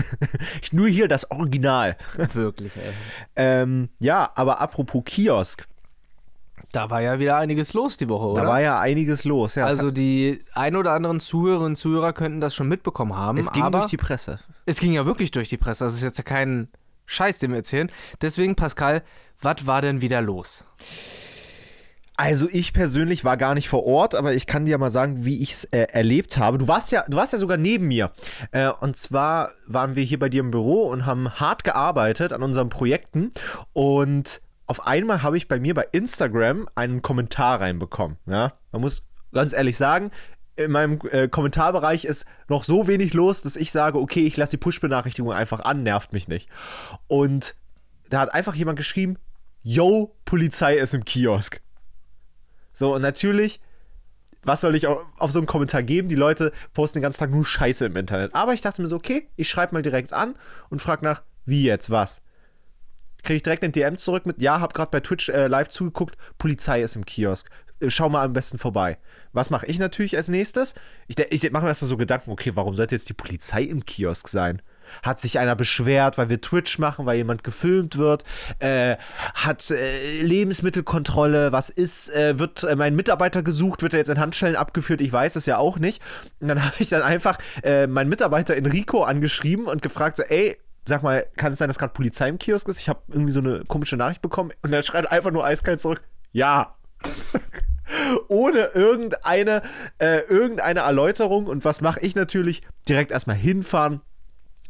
Nur 0.73 0.89
hier 0.89 1.09
das 1.09 1.31
Original. 1.31 1.97
Wirklich, 2.33 2.73
ey. 2.77 2.93
Ähm, 3.37 3.91
ja, 4.01 4.31
aber 4.35 4.61
apropos 4.61 5.03
Kiosk, 5.05 5.67
Da 6.73 6.89
war 6.89 7.03
ja 7.03 7.19
wieder 7.19 7.37
einiges 7.37 7.75
los 7.75 7.99
die 7.99 8.09
Woche, 8.09 8.27
oder? 8.29 8.43
da 8.43 8.49
war 8.49 8.61
ja 8.63 8.81
einiges 8.81 9.25
los. 9.25 9.57
Ja, 9.57 9.67
also 9.67 9.91
die 9.91 10.43
ein 10.55 10.75
oder 10.77 10.93
anderen 10.93 11.21
Zuhörerinnen 11.21 11.73
und 11.73 11.77
Zuhörer 11.77 12.15
könnten 12.15 12.41
das 12.41 12.55
schon 12.55 12.69
mitbekommen 12.69 13.15
haben. 13.15 13.37
es 13.37 13.53
ging 13.53 13.71
durch 13.71 13.87
die 13.89 13.99
Presse. 13.99 14.39
es 14.65 14.79
ging 14.79 14.93
ja 14.95 15.05
wirklich 15.05 15.33
durch 15.33 15.51
die 15.51 15.59
Presse. 15.59 15.85
Das 15.85 15.93
ist 15.95 16.03
jetzt 16.03 16.17
ja 16.17 16.25
kein 16.25 16.69
Scheiß, 17.05 17.39
den 17.41 17.51
wir 17.51 17.59
erzählen. 17.59 17.91
Deswegen, 18.23 18.55
Pascal, 18.57 19.03
was 19.43 19.67
war 19.67 19.83
denn 19.83 20.01
wieder 20.01 20.23
los? 20.23 20.65
Also 22.17 22.49
ich 22.51 22.73
persönlich 22.73 23.25
war 23.25 23.37
gar 23.37 23.55
nicht 23.55 23.69
vor 23.69 23.87
Ort, 23.87 24.15
aber 24.15 24.35
ich 24.35 24.47
kann 24.47 24.67
dir 24.67 24.77
mal 24.79 24.91
sagen, 24.91 25.25
wie 25.25 25.43
ich 25.43 25.53
es 25.53 25.65
äh, 25.65 25.87
erlebt 25.93 26.37
habe. 26.37 26.59
Du 26.59 26.69
warst 26.69 26.93
ja, 26.93 27.05
du 27.09 27.17
warst 27.17 27.33
ja 27.33 27.39
sogar 27.39 27.57
neben 27.57 27.89
mir. 27.89 28.13
Äh, 28.51 28.71
und 28.81 28.97
zwar 28.97 29.51
waren 29.67 29.97
wir 29.97 30.03
hier 30.03 30.19
bei 30.19 30.29
dir 30.29 30.41
im 30.41 30.51
Büro 30.51 30.89
und 30.89 31.07
haben 31.07 31.31
hart 31.41 31.65
gearbeitet 31.65 32.33
an 32.33 32.43
unseren 32.43 32.69
Projekten. 32.69 33.33
Und 33.73 34.43
auf 34.67 34.87
einmal 34.87 35.23
habe 35.23 35.37
ich 35.37 35.49
bei 35.49 35.59
mir 35.59 35.75
bei 35.75 35.87
Instagram 35.93 36.69
einen 36.75 37.03
Kommentar 37.03 37.61
reinbekommen. 37.61 38.19
Ja? 38.27 38.53
Man 38.73 38.83
muss 38.83 39.05
ganz 39.33 39.53
ehrlich 39.53 39.77
sagen, 39.77 40.11
in 40.57 40.71
meinem 40.71 41.01
äh, 41.11 41.29
Kommentarbereich 41.29 42.05
ist 42.05 42.27
noch 42.49 42.65
so 42.65 42.87
wenig 42.87 43.15
los, 43.15 43.43
dass 43.43 43.57
ich 43.57 43.73
sage, 43.73 43.99
okay, 43.99 44.25
ich 44.27 44.37
lasse 44.37 44.53
die 44.53 44.57
Push-Benachrichtigung 44.59 45.33
einfach 45.33 45.61
an, 45.61 45.83
nervt 45.83 46.13
mich 46.13 46.29
nicht. 46.29 46.49
Und 47.07 47.55
da 48.11 48.21
hat 48.21 48.35
einfach 48.35 48.55
jemand 48.55 48.77
geschrieben, 48.77 49.17
yo, 49.63 50.15
Polizei 50.25 50.77
ist 50.77 50.93
im 50.93 51.05
Kiosk. 51.05 51.61
So, 52.73 52.95
und 52.95 53.03
natürlich, 53.03 53.61
was 54.43 54.61
soll 54.61 54.75
ich 54.75 54.87
auf, 54.87 55.31
so 55.31 55.39
einen 55.39 55.47
Kommentar 55.47 55.83
geben? 55.83 56.09
Die 56.09 56.15
Leute 56.15 56.53
posten 56.73 56.99
den 56.99 57.03
ganzen 57.03 57.21
Tag 57.21 57.31
nur 57.31 57.45
Scheiße 57.45 57.87
im 57.87 57.97
Internet. 57.97 58.35
Aber 58.35 58.55
ich 58.55 58.61
dachte 58.61 58.83
mir 58.83 58.89
so, 58.89 58.97
okay, 58.97 59.29
ich 59.37 59.49
schreibe 59.49 59.75
mal 59.75 59.83
direkt 59.83 60.13
an 60.13 60.35
und 60.71 60.83
frage 60.83 61.05
nach, 61.05 61.23
wie 61.45 61.65
jetzt, 61.65 61.91
was? 61.91 62.23
Kriege 63.23 63.37
ich 63.37 63.43
direkt 63.43 63.63
eine 63.63 63.73
DM 63.73 63.99
zurück 63.99 64.27
mit, 64.27 64.41
ja, 64.43 64.61
hab 64.61 64.75
gerade 64.75 64.91
bei 64.91 65.01
Twitch 65.01 65.29
äh, 65.29 65.47
live 65.47 65.69
zugeguckt, 65.69 66.17
Polizei 66.39 66.83
ist 66.83 66.97
im 66.97 67.05
Kiosk. 67.05 67.49
Äh, 67.81 67.91
schau 67.91 68.09
mal 68.09 68.25
am 68.25 68.33
besten 68.33 68.59
vorbei. 68.59 68.99
Was 69.33 69.51
mache 69.51 69.67
ich 69.67 69.79
natürlich 69.79 70.17
als 70.17 70.29
nächstes? 70.29 70.75
Ich, 71.07 71.19
ich 71.19 71.51
mache 71.53 71.63
mir 71.63 71.69
erstmal 71.69 71.89
so 71.89 71.97
Gedanken, 71.97 72.31
okay, 72.31 72.53
warum 72.55 72.75
sollte 72.75 72.95
jetzt 72.95 73.09
die 73.09 73.15
Polizei 73.15 73.63
im 73.63 73.85
Kiosk 73.85 74.29
sein? 74.29 74.61
Hat 75.03 75.21
sich 75.21 75.39
einer 75.39 75.57
beschwert, 75.57 76.19
weil 76.19 76.29
wir 76.29 76.41
Twitch 76.41 76.79
machen, 76.79 77.07
weil 77.07 77.17
jemand 77.17 77.45
gefilmt 77.45 77.99
wird? 77.99 78.25
Äh, 78.59 78.97
hat 79.35 79.71
äh, 79.71 80.23
Lebensmittelkontrolle? 80.23 81.53
Was 81.53 81.71
ist? 81.71 82.11
Äh, 82.15 82.39
wird 82.39 82.65
äh, 82.65 82.77
mein 82.77 82.95
Mitarbeiter 82.97 83.43
gesucht? 83.43 83.83
Wird 83.83 83.95
er 83.95 83.99
jetzt 83.99 84.09
in 84.09 84.21
Handschellen 84.21 84.57
abgeführt? 84.57 85.01
Ich 85.01 85.13
weiß 85.13 85.37
es 85.37 85.47
ja 85.47 85.59
auch 85.59 85.79
nicht. 85.79 86.03
Und 86.41 86.49
dann 86.49 86.65
habe 86.65 86.77
ich 86.79 86.89
dann 86.89 87.03
einfach 87.03 87.39
äh, 87.63 87.87
meinen 87.87 88.09
Mitarbeiter 88.09 88.55
Enrico 88.57 89.03
angeschrieben 89.05 89.67
und 89.67 89.83
gefragt, 89.83 90.17
so, 90.17 90.23
ey, 90.25 90.59
sag 90.85 91.03
mal, 91.03 91.27
kann 91.37 91.53
es 91.53 91.59
sein, 91.59 91.69
dass 91.69 91.79
gerade 91.79 91.93
Polizei 91.93 92.29
im 92.29 92.39
Kiosk 92.39 92.69
ist? 92.69 92.81
Ich 92.81 92.89
habe 92.89 93.01
irgendwie 93.09 93.33
so 93.33 93.41
eine 93.41 93.65
komische 93.69 93.97
Nachricht 93.97 94.23
bekommen. 94.23 94.53
Und 94.63 94.73
er 94.73 94.83
schreibt 94.83 95.11
einfach 95.11 95.31
nur 95.31 95.45
eiskalt 95.45 95.81
zurück, 95.81 96.03
ja. 96.33 96.77
Ohne 98.29 98.71
irgendeine, 98.75 99.63
äh, 99.99 100.21
irgendeine 100.21 100.81
Erläuterung. 100.81 101.47
Und 101.47 101.65
was 101.65 101.81
mache 101.81 102.01
ich 102.01 102.15
natürlich? 102.15 102.63
Direkt 102.89 103.11
erstmal 103.11 103.37
hinfahren, 103.37 104.01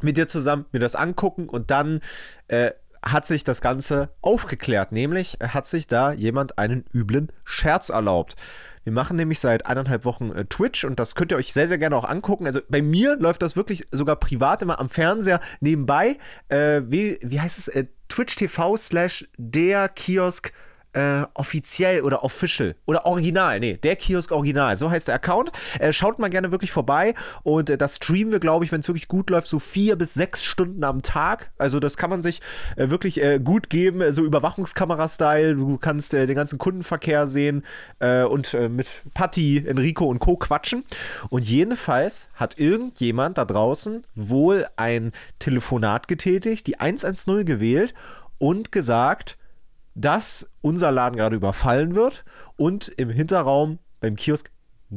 mit 0.02 0.16
dir 0.16 0.26
zusammen, 0.26 0.66
mir 0.72 0.80
das 0.80 0.94
angucken 0.94 1.48
und 1.48 1.70
dann 1.70 2.00
äh, 2.48 2.72
hat 3.04 3.26
sich 3.26 3.44
das 3.44 3.60
Ganze 3.60 4.10
aufgeklärt. 4.20 4.92
Nämlich 4.92 5.38
hat 5.42 5.66
sich 5.66 5.86
da 5.86 6.12
jemand 6.12 6.58
einen 6.58 6.84
üblen 6.94 7.32
Scherz 7.44 7.88
erlaubt. 7.88 8.36
Wir 8.84 8.92
machen 8.92 9.16
nämlich 9.16 9.38
seit 9.38 9.66
eineinhalb 9.66 10.04
Wochen 10.04 10.32
äh, 10.32 10.44
Twitch 10.44 10.84
und 10.84 10.98
das 10.98 11.14
könnt 11.14 11.32
ihr 11.32 11.36
euch 11.36 11.52
sehr, 11.52 11.68
sehr 11.68 11.78
gerne 11.78 11.96
auch 11.96 12.08
angucken. 12.08 12.46
Also 12.46 12.60
bei 12.68 12.82
mir 12.82 13.16
läuft 13.16 13.42
das 13.42 13.56
wirklich 13.56 13.84
sogar 13.92 14.16
privat 14.16 14.62
immer 14.62 14.80
am 14.80 14.88
Fernseher 14.88 15.40
nebenbei. 15.60 16.18
Äh, 16.48 16.82
wie, 16.86 17.18
wie 17.22 17.40
heißt 17.40 17.58
es? 17.58 17.68
Äh, 17.68 17.86
Twitch 18.08 18.36
TV 18.36 18.76
slash 18.76 19.28
der 19.36 19.88
Kiosk 19.88 20.52
äh, 20.92 21.22
offiziell 21.34 22.02
oder 22.02 22.24
official 22.24 22.74
oder 22.86 23.06
original, 23.06 23.60
nee, 23.60 23.76
der 23.76 23.96
Kiosk 23.96 24.32
original, 24.32 24.76
so 24.76 24.90
heißt 24.90 25.08
der 25.08 25.14
Account. 25.14 25.52
Äh, 25.78 25.92
schaut 25.92 26.18
mal 26.18 26.30
gerne 26.30 26.50
wirklich 26.50 26.72
vorbei 26.72 27.14
und 27.42 27.70
äh, 27.70 27.78
das 27.78 27.96
streamen 27.96 28.32
wir, 28.32 28.40
glaube 28.40 28.64
ich, 28.64 28.72
wenn 28.72 28.80
es 28.80 28.88
wirklich 28.88 29.08
gut 29.08 29.30
läuft, 29.30 29.46
so 29.46 29.58
vier 29.58 29.96
bis 29.96 30.14
sechs 30.14 30.44
Stunden 30.44 30.84
am 30.84 31.02
Tag. 31.02 31.50
Also 31.58 31.80
das 31.80 31.96
kann 31.96 32.10
man 32.10 32.22
sich 32.22 32.40
äh, 32.76 32.90
wirklich 32.90 33.22
äh, 33.22 33.38
gut 33.38 33.70
geben, 33.70 34.12
so 34.12 34.24
Überwachungskamera-Style. 34.24 35.54
Du 35.54 35.78
kannst 35.78 36.14
äh, 36.14 36.26
den 36.26 36.36
ganzen 36.36 36.58
Kundenverkehr 36.58 37.26
sehen 37.26 37.64
und 38.00 38.54
mit 38.54 38.86
Patti, 39.14 39.64
Enrico 39.66 40.06
und 40.06 40.18
Co. 40.18 40.36
quatschen. 40.36 40.84
Und 41.30 41.48
jedenfalls 41.48 42.28
hat 42.34 42.58
irgendjemand 42.58 43.38
da 43.38 43.44
draußen 43.44 44.04
wohl 44.14 44.66
ein 44.76 45.12
Telefonat 45.38 46.08
getätigt, 46.08 46.66
die 46.66 46.80
110 46.80 47.44
gewählt 47.44 47.94
und 48.38 48.72
gesagt, 48.72 49.36
dass 49.94 50.50
unser 50.60 50.90
Laden 50.90 51.16
gerade 51.16 51.36
überfallen 51.36 51.94
wird 51.94 52.24
und 52.56 52.88
im 52.88 53.10
Hinterraum 53.10 53.78
beim 54.00 54.16
Kiosk 54.16 54.50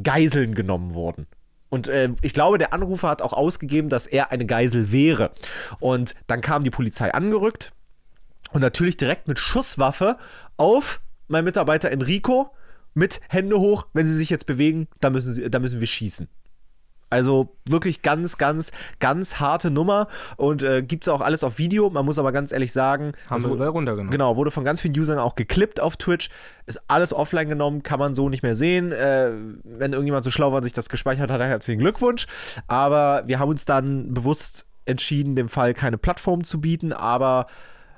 Geiseln 0.04 0.56
genommen 0.56 0.94
wurden. 0.94 1.28
Und 1.70 1.88
äh, 1.88 2.10
ich 2.22 2.34
glaube, 2.34 2.58
der 2.58 2.74
Anrufer 2.74 3.10
hat 3.10 3.22
auch 3.22 3.34
ausgegeben, 3.34 3.90
dass 3.90 4.08
er 4.08 4.32
eine 4.32 4.46
Geisel 4.46 4.92
wäre. 4.92 5.32
Und 5.80 6.16
dann 6.28 6.42
kam 6.42 6.64
die 6.64 6.70
Polizei 6.70 7.14
angerückt 7.14 7.72
und 8.52 8.62
natürlich 8.62 8.98
direkt 8.98 9.28
mit 9.28 9.40
Schusswaffe 9.40 10.18
auf 10.58 11.01
meinen 11.27 11.46
Mitarbeiter 11.46 11.92
Enrico 11.92 12.51
mit 12.94 13.20
Hände 13.27 13.60
hoch, 13.60 13.88
wenn 13.94 14.08
sie 14.08 14.16
sich 14.16 14.29
jetzt 14.29 14.46
bewegen, 14.46 14.88
da 15.01 15.10
müssen, 15.10 15.34
sie, 15.34 15.50
da 15.50 15.60
müssen 15.60 15.79
wir 15.79 15.88
schießen. 15.88 16.29
Also 17.09 17.55
wirklich 17.68 18.01
ganz, 18.01 18.37
ganz, 18.37 18.72
ganz 19.00 19.39
harte 19.39 19.70
Nummer 19.72 20.07
und 20.37 20.63
äh, 20.63 20.81
gibt 20.81 21.05
es 21.05 21.13
auch 21.13 21.22
alles 21.22 21.44
auf 21.44 21.57
Video. 21.57 21.89
Man 21.89 22.05
muss 22.05 22.20
aber 22.20 22.31
ganz 22.31 22.51
ehrlich 22.51 22.72
sagen, 22.72 23.13
haben 23.29 23.44
wir 23.44 23.51
überall 23.51 23.70
runtergenommen. 23.70 24.11
Genau, 24.11 24.35
wurde 24.35 24.51
von 24.51 24.63
ganz 24.63 24.81
vielen 24.81 24.98
Usern 25.00 25.20
auch 25.20 25.35
geklippt 25.35 25.79
auf 25.79 25.98
Twitch. 25.98 26.29
Ist 26.65 26.81
alles 26.87 27.13
offline 27.13 27.48
genommen, 27.48 27.83
kann 27.83 28.00
man 28.00 28.15
so 28.15 28.29
nicht 28.29 28.44
mehr 28.44 28.55
sehen. 28.55 28.91
Äh, 28.91 29.31
wenn 29.63 29.94
irgendjemand 29.94 30.24
so 30.24 30.31
schlau 30.31 30.51
war 30.51 30.57
und 30.57 30.63
sich 30.63 30.74
das 30.74 30.89
gespeichert 30.89 31.29
hat, 31.29 31.39
herzlichen 31.41 31.79
Glückwunsch. 31.79 32.25
Aber 32.68 33.24
wir 33.27 33.39
haben 33.39 33.50
uns 33.50 33.65
dann 33.65 34.13
bewusst 34.13 34.65
entschieden, 34.85 35.35
dem 35.35 35.50
Fall 35.50 35.74
keine 35.74 35.98
Plattform 35.98 36.44
zu 36.44 36.61
bieten, 36.61 36.94
aber 36.94 37.48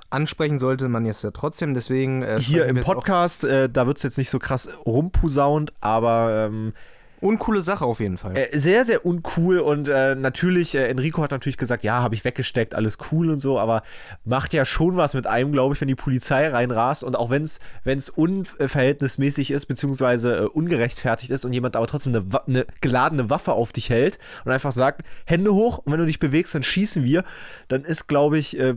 ansprechen 0.10 0.60
sollte 0.60 0.88
man 0.88 1.06
jetzt 1.06 1.24
ja 1.24 1.32
trotzdem. 1.32 1.74
Deswegen 1.74 2.24
äh, 2.24 2.40
hier 2.40 2.66
im 2.66 2.80
Podcast, 2.82 3.44
äh, 3.44 3.70
da 3.70 3.88
wird 3.88 3.98
es 3.98 4.04
jetzt 4.04 4.18
nicht 4.18 4.30
so 4.30 4.40
krass 4.40 4.70
rumposaunt, 4.86 5.74
aber 5.82 6.48
ähm, 6.50 6.74
Uncoole 7.20 7.62
Sache 7.62 7.84
auf 7.84 8.00
jeden 8.00 8.18
Fall. 8.18 8.38
Äh, 8.38 8.58
sehr, 8.58 8.86
sehr 8.86 9.06
uncool 9.06 9.60
und 9.60 9.90
äh, 9.90 10.14
natürlich, 10.14 10.76
äh, 10.76 10.88
Enrico 10.88 11.24
hat 11.24 11.32
natürlich 11.32 11.58
gesagt, 11.58 11.84
ja, 11.84 12.02
habe 12.02 12.14
ich 12.14 12.24
weggesteckt, 12.24 12.76
alles 12.76 12.98
cool 13.12 13.32
und 13.32 13.40
so, 13.40 13.60
aber 13.60 13.82
macht 14.24 14.54
ja 14.54 14.66
schon 14.66 14.98
was 14.98 15.16
mit 15.16 15.26
einem, 15.26 15.52
glaube 15.52 15.74
ich, 15.74 15.82
wenn 15.82 15.88
die 15.88 15.96
Polizei 15.96 16.48
reinrast 16.48 17.04
und 17.04 17.16
auch 17.16 17.32
wenn 17.32 17.44
es 17.44 18.10
unverhältnismäßig 18.10 19.50
ist, 19.50 19.66
beziehungsweise 19.66 20.38
äh, 20.38 20.42
ungerechtfertigt 20.44 21.32
ist 21.32 21.44
und 21.44 21.54
jemand 21.54 21.76
aber 21.76 21.88
trotzdem 21.88 22.16
eine, 22.16 22.42
eine, 22.46 22.66
geladene 22.82 23.30
Waffe 23.32 23.54
auf 23.54 23.72
dich 23.72 23.90
hält 23.90 24.20
und 24.46 24.52
einfach 24.52 24.72
sagt, 24.72 25.02
Hände 25.26 25.54
hoch 25.54 25.80
und 25.80 25.92
wenn 25.92 26.00
du 26.00 26.06
dich 26.06 26.20
bewegst, 26.20 26.54
dann 26.54 26.64
schießen 26.64 27.04
wir, 27.04 27.24
dann 27.68 27.84
ist, 27.84 28.08
glaube 28.08 28.38
ich, 28.38 28.60
äh, 28.60 28.76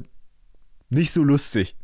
nicht 0.88 1.12
so 1.12 1.22
lustig. 1.22 1.76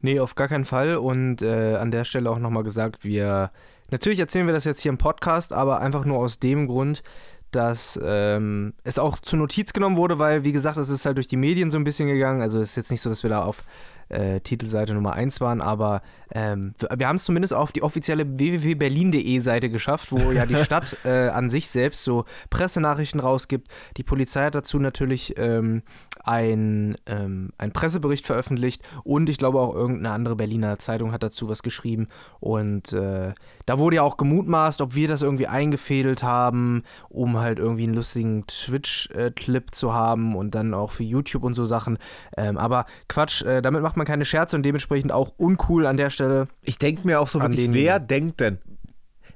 Nee, 0.00 0.20
auf 0.20 0.34
gar 0.34 0.48
keinen 0.48 0.66
Fall 0.66 0.98
und 0.98 1.40
äh, 1.40 1.76
an 1.76 1.90
der 1.90 2.04
Stelle 2.04 2.30
auch 2.30 2.38
nochmal 2.38 2.62
gesagt, 2.62 3.04
wir 3.04 3.50
Natürlich 3.90 4.18
erzählen 4.18 4.46
wir 4.46 4.54
das 4.54 4.64
jetzt 4.64 4.80
hier 4.80 4.90
im 4.90 4.98
Podcast, 4.98 5.52
aber 5.52 5.80
einfach 5.80 6.04
nur 6.04 6.18
aus 6.18 6.38
dem 6.38 6.66
Grund, 6.66 7.02
dass 7.50 7.98
ähm, 8.02 8.74
es 8.82 8.98
auch 8.98 9.18
zur 9.20 9.38
Notiz 9.38 9.72
genommen 9.72 9.96
wurde, 9.96 10.18
weil, 10.18 10.44
wie 10.44 10.52
gesagt, 10.52 10.76
es 10.76 10.88
ist 10.88 11.06
halt 11.06 11.16
durch 11.16 11.28
die 11.28 11.36
Medien 11.36 11.70
so 11.70 11.78
ein 11.78 11.84
bisschen 11.84 12.08
gegangen. 12.08 12.42
Also 12.42 12.58
es 12.60 12.70
ist 12.70 12.76
jetzt 12.76 12.90
nicht 12.90 13.00
so, 13.00 13.10
dass 13.10 13.22
wir 13.22 13.30
da 13.30 13.42
auf 13.42 13.62
äh, 14.08 14.40
Titelseite 14.40 14.94
Nummer 14.94 15.14
1 15.14 15.40
waren, 15.40 15.60
aber 15.60 16.02
ähm, 16.32 16.74
wir, 16.96 17.08
haben 17.08 17.16
es 17.16 17.24
zumindest 17.24 17.54
auf 17.54 17.72
die 17.72 17.82
offizielle 17.82 18.38
www.berlin.de 18.38 19.38
Seite 19.40 19.70
geschafft, 19.70 20.12
wo 20.12 20.32
ja 20.32 20.46
die 20.46 20.56
Stadt 20.64 20.96
äh, 21.04 21.28
an 21.28 21.50
sich 21.50 21.68
selbst 21.68 22.04
so 22.04 22.24
Pressenachrichten 22.50 23.20
rausgibt. 23.20 23.68
Die 23.96 24.02
Polizei 24.02 24.44
hat 24.44 24.54
dazu 24.54 24.78
natürlich 24.78 25.34
ähm, 25.36 25.82
ein, 26.24 26.96
ähm, 27.06 27.50
ein 27.58 27.72
Pressebericht 27.72 28.26
veröffentlicht 28.26 28.82
und 29.04 29.28
ich 29.28 29.38
glaube 29.38 29.60
auch 29.60 29.74
irgendeine 29.74 30.14
andere 30.14 30.36
Berliner 30.36 30.78
Zeitung 30.78 31.12
hat 31.12 31.22
dazu 31.22 31.48
was 31.48 31.62
geschrieben. 31.62 32.08
Und 32.40 32.92
äh, 32.92 33.32
da 33.66 33.78
wurde 33.78 33.96
ja 33.96 34.02
auch 34.02 34.16
gemutmaßt, 34.16 34.80
ob 34.80 34.94
wir 34.94 35.08
das 35.08 35.22
irgendwie 35.22 35.46
eingefädelt 35.46 36.22
haben, 36.22 36.82
um 37.08 37.38
halt 37.38 37.58
irgendwie 37.58 37.84
einen 37.84 37.94
lustigen 37.94 38.46
Twitch-Clip 38.46 39.74
zu 39.74 39.94
haben 39.94 40.34
und 40.36 40.54
dann 40.54 40.74
auch 40.74 40.90
für 40.90 41.04
YouTube 41.04 41.44
und 41.44 41.54
so 41.54 41.64
Sachen. 41.64 41.98
Ähm, 42.36 42.58
aber 42.58 42.86
Quatsch, 43.08 43.42
äh, 43.42 43.62
damit 43.62 43.82
macht 43.82 43.93
man 43.96 44.06
keine 44.06 44.24
Scherze 44.24 44.56
und 44.56 44.62
dementsprechend 44.62 45.12
auch 45.12 45.32
uncool 45.36 45.86
an 45.86 45.96
der 45.96 46.10
Stelle. 46.10 46.48
Ich 46.62 46.78
denke 46.78 47.06
mir 47.06 47.20
auch 47.20 47.28
so 47.28 47.40
wirklich, 47.40 47.72
wer 47.72 47.98
denkt 47.98 48.40
denn, 48.40 48.58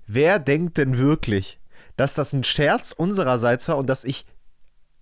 wer 0.07 0.39
denkt 0.39 0.79
denn 0.79 0.99
wirklich, 0.99 1.59
dass 1.97 2.15
das 2.15 2.33
ein 2.33 2.45
Scherz 2.45 2.93
unsererseits 2.93 3.69
war 3.69 3.77
und 3.77 3.89
dass 3.89 4.05
ich 4.05 4.27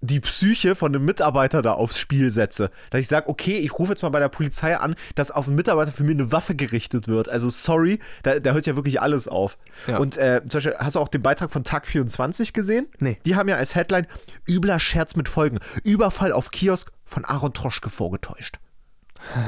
die 0.01 0.21
Psyche 0.21 0.75
von 0.75 0.95
einem 0.95 1.05
Mitarbeiter 1.05 1.63
da 1.63 1.73
aufs 1.73 1.99
Spiel 1.99 2.31
setze. 2.31 2.71
Dass 2.91 3.01
ich 3.01 3.09
sage, 3.09 3.29
okay, 3.29 3.59
ich 3.59 3.79
rufe 3.79 3.93
jetzt 3.93 4.03
mal 4.03 4.11
bei 4.11 4.21
der 4.21 4.29
Polizei 4.29 4.77
an, 4.77 4.95
dass 5.15 5.31
auf 5.31 5.47
einen 5.47 5.57
Mitarbeiter 5.57 5.93
für 5.93 6.05
mich 6.05 6.15
eine 6.15 6.33
Waffe 6.33 6.55
gerichtet 6.55 7.09
wird. 7.09 7.29
Also 7.29 7.51
sorry, 7.51 7.99
da, 8.23 8.39
da 8.39 8.53
hört 8.53 8.67
ja 8.67 8.77
wirklich 8.77 9.01
alles 9.01 9.27
auf. 9.27 9.59
Ja. 9.87 9.99
Und 9.99 10.17
äh, 10.17 10.43
zum 10.49 10.59
Beispiel, 10.59 10.77
hast 10.79 10.97
du 10.97 11.01
auch 11.01 11.09
den 11.09 11.23
Beitrag 11.23 11.51
von 11.51 11.65
Tag 11.65 11.87
24 11.87 12.53
gesehen? 12.53 12.89
Nee. 12.99 13.19
Die 13.25 13.37
haben 13.37 13.49
ja 13.49 13.57
als 13.57 13.75
Headline 13.75 14.07
übler 14.49 14.79
Scherz 14.79 15.17
mit 15.17 15.29
Folgen. 15.29 15.61
Überfall 15.83 16.33
auf 16.33 16.51
Kiosk 16.51 16.93
von 17.05 17.25
Aaron 17.25 17.53
Troschke 17.53 17.91
vorgetäuscht. 17.91 18.59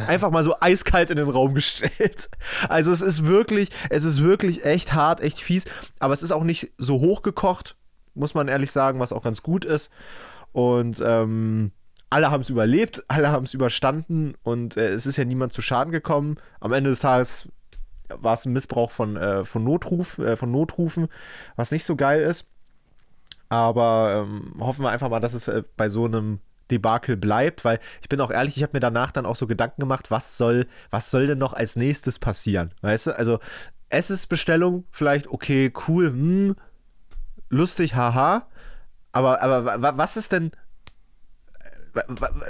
Einfach 0.06 0.30
mal 0.30 0.44
so 0.44 0.54
eiskalt 0.60 1.10
in 1.10 1.16
den 1.16 1.28
Raum 1.28 1.54
gestellt. 1.54 2.30
Also 2.68 2.92
es 2.92 3.00
ist 3.00 3.26
wirklich, 3.26 3.70
es 3.90 4.04
ist 4.04 4.22
wirklich 4.22 4.64
echt 4.64 4.94
hart, 4.94 5.20
echt 5.20 5.40
fies, 5.40 5.64
aber 5.98 6.14
es 6.14 6.22
ist 6.22 6.32
auch 6.32 6.44
nicht 6.44 6.72
so 6.78 7.00
hochgekocht, 7.00 7.76
muss 8.14 8.34
man 8.34 8.48
ehrlich 8.48 8.72
sagen, 8.72 9.00
was 9.00 9.12
auch 9.12 9.22
ganz 9.22 9.42
gut 9.42 9.64
ist. 9.64 9.90
Und 10.52 11.02
ähm, 11.04 11.72
alle 12.10 12.30
haben 12.30 12.40
es 12.40 12.50
überlebt, 12.50 13.04
alle 13.08 13.30
haben 13.30 13.44
es 13.44 13.54
überstanden 13.54 14.34
und 14.42 14.76
äh, 14.76 14.88
es 14.88 15.06
ist 15.06 15.16
ja 15.16 15.24
niemand 15.24 15.52
zu 15.52 15.62
Schaden 15.62 15.92
gekommen. 15.92 16.36
Am 16.60 16.72
Ende 16.72 16.90
des 16.90 17.00
Tages 17.00 17.48
war 18.08 18.34
es 18.34 18.46
ein 18.46 18.52
Missbrauch 18.52 18.90
von, 18.90 19.16
äh, 19.16 19.44
von, 19.44 19.64
Notruf, 19.64 20.18
äh, 20.18 20.36
von 20.36 20.50
Notrufen, 20.50 21.08
was 21.56 21.70
nicht 21.70 21.84
so 21.84 21.96
geil 21.96 22.22
ist. 22.22 22.46
Aber 23.50 24.26
ähm, 24.26 24.54
hoffen 24.58 24.82
wir 24.82 24.90
einfach 24.90 25.08
mal, 25.08 25.20
dass 25.20 25.34
es 25.34 25.48
äh, 25.48 25.62
bei 25.76 25.88
so 25.88 26.04
einem 26.04 26.40
Debakel 26.70 27.16
bleibt, 27.16 27.64
weil 27.64 27.80
ich 28.02 28.08
bin 28.08 28.20
auch 28.20 28.30
ehrlich, 28.30 28.56
ich 28.56 28.62
habe 28.62 28.72
mir 28.74 28.80
danach 28.80 29.10
dann 29.10 29.26
auch 29.26 29.36
so 29.36 29.46
Gedanken 29.46 29.80
gemacht, 29.80 30.10
was 30.10 30.36
soll, 30.36 30.66
was 30.90 31.10
soll 31.10 31.26
denn 31.26 31.38
noch 31.38 31.52
als 31.52 31.76
nächstes 31.76 32.18
passieren? 32.18 32.72
Weißt 32.82 33.08
du, 33.08 33.18
also 33.18 33.38
Essensbestellung 33.90 34.84
vielleicht, 34.90 35.28
okay, 35.28 35.72
cool, 35.88 36.08
hm, 36.08 36.56
lustig, 37.48 37.94
haha. 37.94 38.46
Aber, 39.12 39.42
aber 39.42 39.98
was 39.98 40.16
ist 40.16 40.32
denn. 40.32 40.52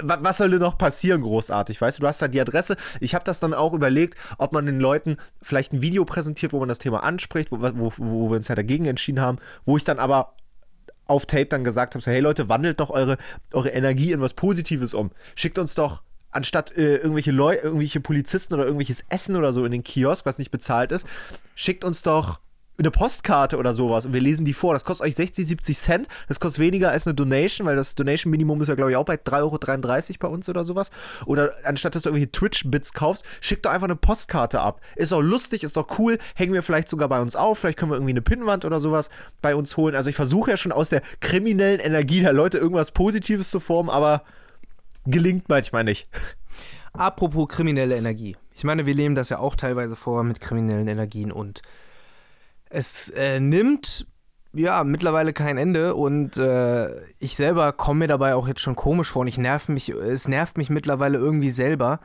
Was 0.01 0.37
soll 0.37 0.51
denn 0.51 0.59
noch 0.59 0.77
passieren, 0.77 1.21
großartig? 1.21 1.81
Weißt 1.81 1.97
du, 1.97 2.01
du 2.01 2.07
hast 2.07 2.21
da 2.21 2.27
die 2.27 2.41
Adresse. 2.41 2.77
Ich 2.99 3.15
habe 3.15 3.23
das 3.23 3.39
dann 3.39 3.55
auch 3.55 3.73
überlegt, 3.73 4.15
ob 4.37 4.51
man 4.51 4.65
den 4.65 4.79
Leuten 4.79 5.17
vielleicht 5.41 5.73
ein 5.73 5.81
Video 5.81 6.05
präsentiert, 6.05 6.53
wo 6.53 6.59
man 6.59 6.69
das 6.69 6.77
Thema 6.77 7.03
anspricht, 7.03 7.51
wo, 7.51 7.59
wo, 7.59 7.91
wo 7.97 8.29
wir 8.29 8.35
uns 8.35 8.49
ja 8.49 8.55
dagegen 8.55 8.85
entschieden 8.85 9.21
haben, 9.21 9.39
wo 9.65 9.77
ich 9.77 9.83
dann 9.83 9.97
aber 9.97 10.35
auf 11.09 11.25
Tape 11.25 11.47
dann 11.47 11.63
gesagt 11.63 11.95
habe: 11.95 12.03
so, 12.03 12.11
hey 12.11 12.19
Leute, 12.19 12.49
wandelt 12.49 12.79
doch 12.79 12.89
eure, 12.89 13.17
eure 13.53 13.69
Energie 13.69 14.11
in 14.11 14.21
was 14.21 14.33
Positives 14.33 14.93
um. 14.93 15.11
Schickt 15.35 15.57
uns 15.57 15.75
doch 15.75 16.03
anstatt 16.31 16.75
äh, 16.77 16.97
irgendwelche 16.97 17.31
Leute, 17.31 17.63
irgendwelche 17.63 17.99
Polizisten 17.99 18.53
oder 18.53 18.63
irgendwelches 18.63 19.03
Essen 19.09 19.35
oder 19.35 19.53
so 19.53 19.65
in 19.65 19.71
den 19.71 19.83
Kiosk, 19.83 20.25
was 20.25 20.37
nicht 20.37 20.51
bezahlt 20.51 20.91
ist, 20.91 21.07
schickt 21.55 21.83
uns 21.83 22.03
doch 22.03 22.39
eine 22.79 22.91
Postkarte 22.91 23.57
oder 23.57 23.73
sowas 23.73 24.05
und 24.05 24.13
wir 24.13 24.21
lesen 24.21 24.45
die 24.45 24.53
vor. 24.53 24.73
Das 24.73 24.85
kostet 24.85 25.07
euch 25.07 25.15
60, 25.15 25.47
70 25.47 25.77
Cent. 25.77 26.07
Das 26.27 26.39
kostet 26.39 26.63
weniger 26.63 26.91
als 26.91 27.05
eine 27.05 27.13
Donation, 27.13 27.67
weil 27.67 27.75
das 27.75 27.95
Donation-Minimum 27.95 28.61
ist 28.61 28.69
ja, 28.69 28.75
glaube 28.75 28.91
ich, 28.91 28.97
auch 28.97 29.05
bei 29.05 29.15
3,33 29.15 30.09
Euro 30.11 30.17
bei 30.19 30.27
uns 30.27 30.49
oder 30.49 30.63
sowas. 30.63 30.91
Oder 31.25 31.51
anstatt 31.63 31.95
dass 31.95 32.03
du 32.03 32.09
irgendwelche 32.09 32.31
Twitch-Bits 32.31 32.93
kaufst, 32.93 33.25
schick 33.41 33.63
doch 33.63 33.71
einfach 33.71 33.87
eine 33.87 33.95
Postkarte 33.95 34.61
ab. 34.61 34.81
Ist 34.95 35.11
doch 35.11 35.21
lustig, 35.21 35.63
ist 35.63 35.77
doch 35.77 35.99
cool. 35.99 36.17
Hängen 36.35 36.53
wir 36.53 36.63
vielleicht 36.63 36.87
sogar 36.87 37.09
bei 37.09 37.21
uns 37.21 37.35
auf. 37.35 37.59
Vielleicht 37.59 37.77
können 37.77 37.91
wir 37.91 37.95
irgendwie 37.95 38.13
eine 38.13 38.21
Pinnwand 38.21 38.65
oder 38.65 38.79
sowas 38.79 39.09
bei 39.41 39.55
uns 39.55 39.75
holen. 39.77 39.95
Also 39.95 40.09
ich 40.09 40.15
versuche 40.15 40.51
ja 40.51 40.57
schon 40.57 40.71
aus 40.71 40.89
der 40.89 41.01
kriminellen 41.19 41.79
Energie 41.79 42.21
der 42.21 42.33
Leute 42.33 42.57
irgendwas 42.57 42.91
Positives 42.91 43.49
zu 43.49 43.59
formen, 43.59 43.89
aber 43.89 44.23
gelingt 45.05 45.49
manchmal 45.49 45.83
nicht. 45.83 46.07
Apropos 46.93 47.47
kriminelle 47.49 47.95
Energie. 47.95 48.35
Ich 48.55 48.63
meine, 48.63 48.85
wir 48.85 48.93
leben 48.93 49.15
das 49.15 49.29
ja 49.29 49.39
auch 49.39 49.55
teilweise 49.55 49.95
vor 49.95 50.23
mit 50.23 50.41
kriminellen 50.41 50.87
Energien 50.87 51.31
und 51.31 51.61
es 52.69 53.09
äh, 53.09 53.39
nimmt 53.39 54.05
ja 54.53 54.83
mittlerweile 54.83 55.33
kein 55.33 55.57
Ende 55.57 55.93
und 55.95 56.37
äh, 56.37 57.01
ich 57.19 57.35
selber 57.35 57.71
komme 57.71 57.99
mir 57.99 58.07
dabei 58.07 58.33
auch 58.33 58.47
jetzt 58.47 58.61
schon 58.61 58.75
komisch 58.75 59.09
vor 59.09 59.21
und 59.21 59.27
ich 59.27 59.37
nerv 59.37 59.69
mich, 59.69 59.89
es 59.89 60.27
nervt 60.27 60.57
mich 60.57 60.69
mittlerweile 60.69 61.17
irgendwie 61.17 61.51
selber, 61.51 61.99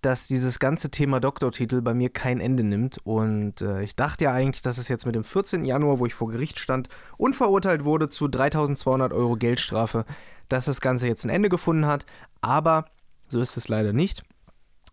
dass 0.00 0.28
dieses 0.28 0.60
ganze 0.60 0.90
Thema 0.90 1.18
Doktortitel 1.18 1.80
bei 1.80 1.94
mir 1.94 2.10
kein 2.10 2.38
Ende 2.38 2.62
nimmt 2.62 2.98
und 3.02 3.62
äh, 3.62 3.82
ich 3.82 3.96
dachte 3.96 4.24
ja 4.24 4.32
eigentlich, 4.32 4.62
dass 4.62 4.78
es 4.78 4.88
jetzt 4.88 5.06
mit 5.06 5.16
dem 5.16 5.24
14. 5.24 5.64
Januar, 5.64 5.98
wo 5.98 6.06
ich 6.06 6.14
vor 6.14 6.30
Gericht 6.30 6.58
stand 6.58 6.88
und 7.16 7.34
verurteilt 7.34 7.84
wurde 7.84 8.08
zu 8.08 8.28
3200 8.28 9.12
Euro 9.12 9.34
Geldstrafe, 9.34 10.04
dass 10.48 10.66
das 10.66 10.80
Ganze 10.80 11.08
jetzt 11.08 11.24
ein 11.24 11.30
Ende 11.30 11.48
gefunden 11.48 11.86
hat, 11.86 12.06
aber 12.40 12.84
so 13.28 13.40
ist 13.40 13.56
es 13.56 13.68
leider 13.68 13.92
nicht. 13.92 14.22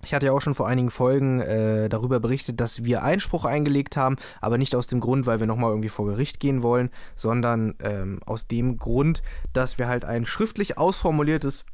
Ich 0.06 0.14
hatte 0.14 0.28
ja 0.28 0.32
auch 0.32 0.42
schon 0.42 0.54
vor 0.54 0.68
einigen 0.68 0.92
Folgen 0.92 1.42
äh, 1.42 1.90
darüber 1.90 2.20
berichtet, 2.20 2.62
dass 2.62 2.86
wir 2.86 3.04
Einspruch 3.04 3.44
eingelegt 3.44 3.98
haben, 3.98 4.18
aber 4.40 4.58
nicht 4.58 4.76
aus 4.76 4.88
dem 4.88 5.00
Grund, 5.00 5.26
weil 5.26 5.40
wir 5.40 5.48
nochmal 5.48 5.72
irgendwie 5.72 5.90
vor 5.90 6.06
Gericht 6.06 6.40
gehen 6.40 6.64
wollen, 6.64 6.90
sondern 7.16 7.76
ähm, 7.80 8.20
aus 8.26 8.48
dem 8.48 8.78
Grund, 8.78 9.24
dass 9.54 9.80
wir 9.80 9.88
halt 9.88 10.06
ein 10.06 10.26
schriftlich 10.26 10.78
ausformuliertes 10.78 11.66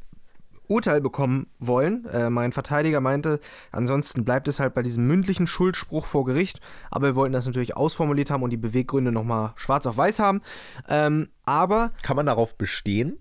Urteil 0.68 1.02
bekommen 1.02 1.48
wollen. 1.60 2.06
Äh, 2.06 2.30
mein 2.30 2.54
Verteidiger 2.54 3.02
meinte, 3.02 3.42
ansonsten 3.72 4.24
bleibt 4.24 4.48
es 4.48 4.62
halt 4.62 4.74
bei 4.74 4.82
diesem 4.82 5.06
mündlichen 5.06 5.46
Schuldspruch 5.46 6.06
vor 6.06 6.24
Gericht, 6.24 6.62
aber 6.90 7.08
wir 7.08 7.16
wollten 7.16 7.34
das 7.34 7.46
natürlich 7.46 7.76
ausformuliert 7.76 8.32
haben 8.32 8.44
und 8.44 8.52
die 8.52 8.58
Beweggründe 8.58 9.12
nochmal 9.12 9.52
schwarz 9.58 9.86
auf 9.86 9.98
weiß 9.98 10.20
haben. 10.20 10.42
Ähm, 10.88 11.28
aber. 11.44 11.92
Kann 12.02 12.16
man 12.16 12.26
darauf 12.26 12.56
bestehen? 12.56 13.20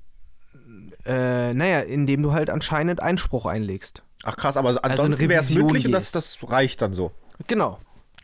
Äh, 1.05 1.53
naja, 1.55 1.81
indem 1.81 2.23
du 2.23 2.33
halt 2.33 2.51
anscheinend 2.51 3.03
Einspruch 3.03 3.47
einlegst. 3.47 4.05
Ach 4.23 4.37
krass, 4.37 4.57
aber 4.57 4.69
also 4.69 4.81
ansonsten 4.83 5.23
also 5.23 5.29
wäre 5.29 5.43
es 5.43 5.55
möglich 5.55 5.87
und 5.87 5.93
das, 5.93 6.13
das 6.13 6.39
reicht 6.43 6.83
dann 6.83 6.93
so. 6.93 7.13
Genau. 7.47 7.79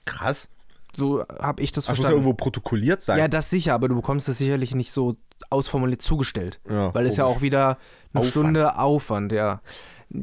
Krass. 0.04 0.48
So 0.94 1.24
habe 1.38 1.62
ich 1.62 1.72
das 1.72 1.84
Ach, 1.84 1.88
verstanden. 1.88 2.02
muss 2.02 2.10
ja 2.10 2.16
irgendwo 2.16 2.34
protokolliert 2.34 3.02
sein. 3.02 3.18
Ja, 3.18 3.28
das 3.28 3.50
sicher, 3.50 3.74
aber 3.74 3.88
du 3.88 3.94
bekommst 3.96 4.28
das 4.28 4.38
sicherlich 4.38 4.74
nicht 4.74 4.92
so 4.92 5.16
ausformuliert 5.50 6.02
zugestellt. 6.02 6.60
Ja, 6.68 6.94
weil 6.94 7.06
es 7.06 7.16
ja 7.16 7.24
auch 7.24 7.42
wieder 7.42 7.78
eine 8.12 8.20
Aufwand. 8.20 8.30
Stunde 8.30 8.78
Aufwand, 8.78 9.32
ja. 9.32 9.60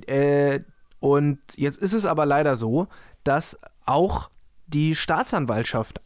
Äh, 0.08 0.62
und 1.00 1.40
jetzt 1.56 1.78
ist 1.78 1.94
es 1.94 2.06
aber 2.06 2.26
leider 2.26 2.56
so, 2.56 2.88
dass 3.24 3.60
auch 3.86 4.30
die 4.68 4.96
Staatsanwaltschaft 4.96 6.02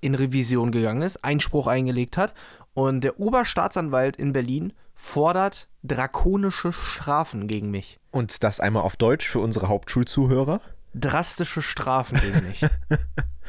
in 0.00 0.14
Revision 0.14 0.72
gegangen 0.72 1.02
ist, 1.02 1.24
Einspruch 1.24 1.66
eingelegt 1.66 2.16
hat 2.16 2.34
und 2.74 3.02
der 3.02 3.18
Oberstaatsanwalt 3.18 4.16
in 4.16 4.32
Berlin 4.32 4.72
fordert 5.00 5.66
drakonische 5.82 6.72
Strafen 6.72 7.48
gegen 7.48 7.70
mich. 7.70 7.98
Und 8.10 8.44
das 8.44 8.60
einmal 8.60 8.82
auf 8.82 8.96
Deutsch 8.96 9.26
für 9.26 9.38
unsere 9.38 9.68
Hauptschulzuhörer? 9.68 10.60
Drastische 10.94 11.62
Strafen 11.62 12.20
gegen 12.20 12.46
mich. 12.46 12.66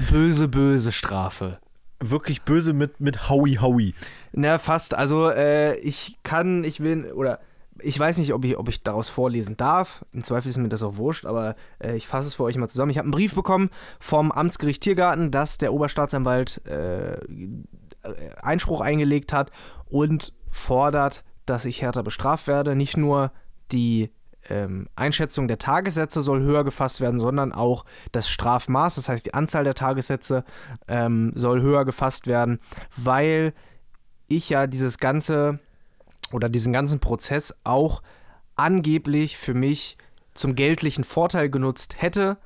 böse, 0.09 0.47
böse 0.47 0.91
Strafe. 0.93 1.59
Wirklich 1.99 2.43
böse 2.43 2.73
mit, 2.73 3.01
mit 3.01 3.29
Howie 3.29 3.59
Howie. 3.59 3.93
Na, 4.31 4.59
fast. 4.59 4.93
Also, 4.93 5.29
äh, 5.29 5.75
ich 5.79 6.17
kann, 6.23 6.63
ich 6.63 6.79
will, 6.79 7.11
oder 7.11 7.39
ich 7.79 7.99
weiß 7.99 8.17
nicht, 8.17 8.33
ob 8.33 8.45
ich, 8.45 8.57
ob 8.57 8.69
ich 8.69 8.81
daraus 8.81 9.09
vorlesen 9.09 9.57
darf. 9.57 10.05
Im 10.13 10.23
Zweifel 10.23 10.49
ist 10.49 10.57
mir 10.57 10.69
das 10.69 10.83
auch 10.83 10.95
wurscht, 10.97 11.25
aber 11.25 11.55
äh, 11.79 11.95
ich 11.95 12.07
fasse 12.07 12.29
es 12.29 12.33
für 12.35 12.43
euch 12.43 12.55
mal 12.55 12.69
zusammen. 12.69 12.91
Ich 12.91 12.97
habe 12.97 13.05
einen 13.05 13.11
Brief 13.11 13.35
bekommen 13.35 13.69
vom 13.99 14.31
Amtsgericht 14.31 14.81
Tiergarten, 14.81 15.31
dass 15.31 15.57
der 15.57 15.73
Oberstaatsanwalt 15.73 16.65
äh, 16.65 17.17
Einspruch 18.41 18.81
eingelegt 18.81 19.33
hat 19.33 19.51
und 19.89 20.33
fordert 20.49 21.23
dass 21.51 21.65
ich 21.65 21.81
härter 21.81 22.01
bestraft 22.01 22.47
werde. 22.47 22.75
Nicht 22.75 22.97
nur 22.97 23.31
die 23.71 24.09
ähm, 24.49 24.87
Einschätzung 24.95 25.47
der 25.47 25.59
Tagessätze 25.59 26.21
soll 26.21 26.41
höher 26.41 26.63
gefasst 26.63 27.01
werden, 27.01 27.19
sondern 27.19 27.51
auch 27.51 27.85
das 28.11 28.29
Strafmaß, 28.29 28.95
das 28.95 29.09
heißt 29.09 29.25
die 29.25 29.33
Anzahl 29.33 29.63
der 29.63 29.75
Tagessätze 29.75 30.43
ähm, 30.87 31.33
soll 31.35 31.61
höher 31.61 31.85
gefasst 31.85 32.25
werden, 32.25 32.59
weil 32.95 33.53
ich 34.27 34.49
ja 34.49 34.65
dieses 34.65 34.97
ganze 34.97 35.59
oder 36.31 36.49
diesen 36.49 36.71
ganzen 36.71 36.99
Prozess 36.99 37.53
auch 37.63 38.01
angeblich 38.55 39.37
für 39.37 39.53
mich 39.53 39.97
zum 40.33 40.55
geldlichen 40.55 41.03
Vorteil 41.03 41.49
genutzt 41.49 42.01
hätte 42.01 42.37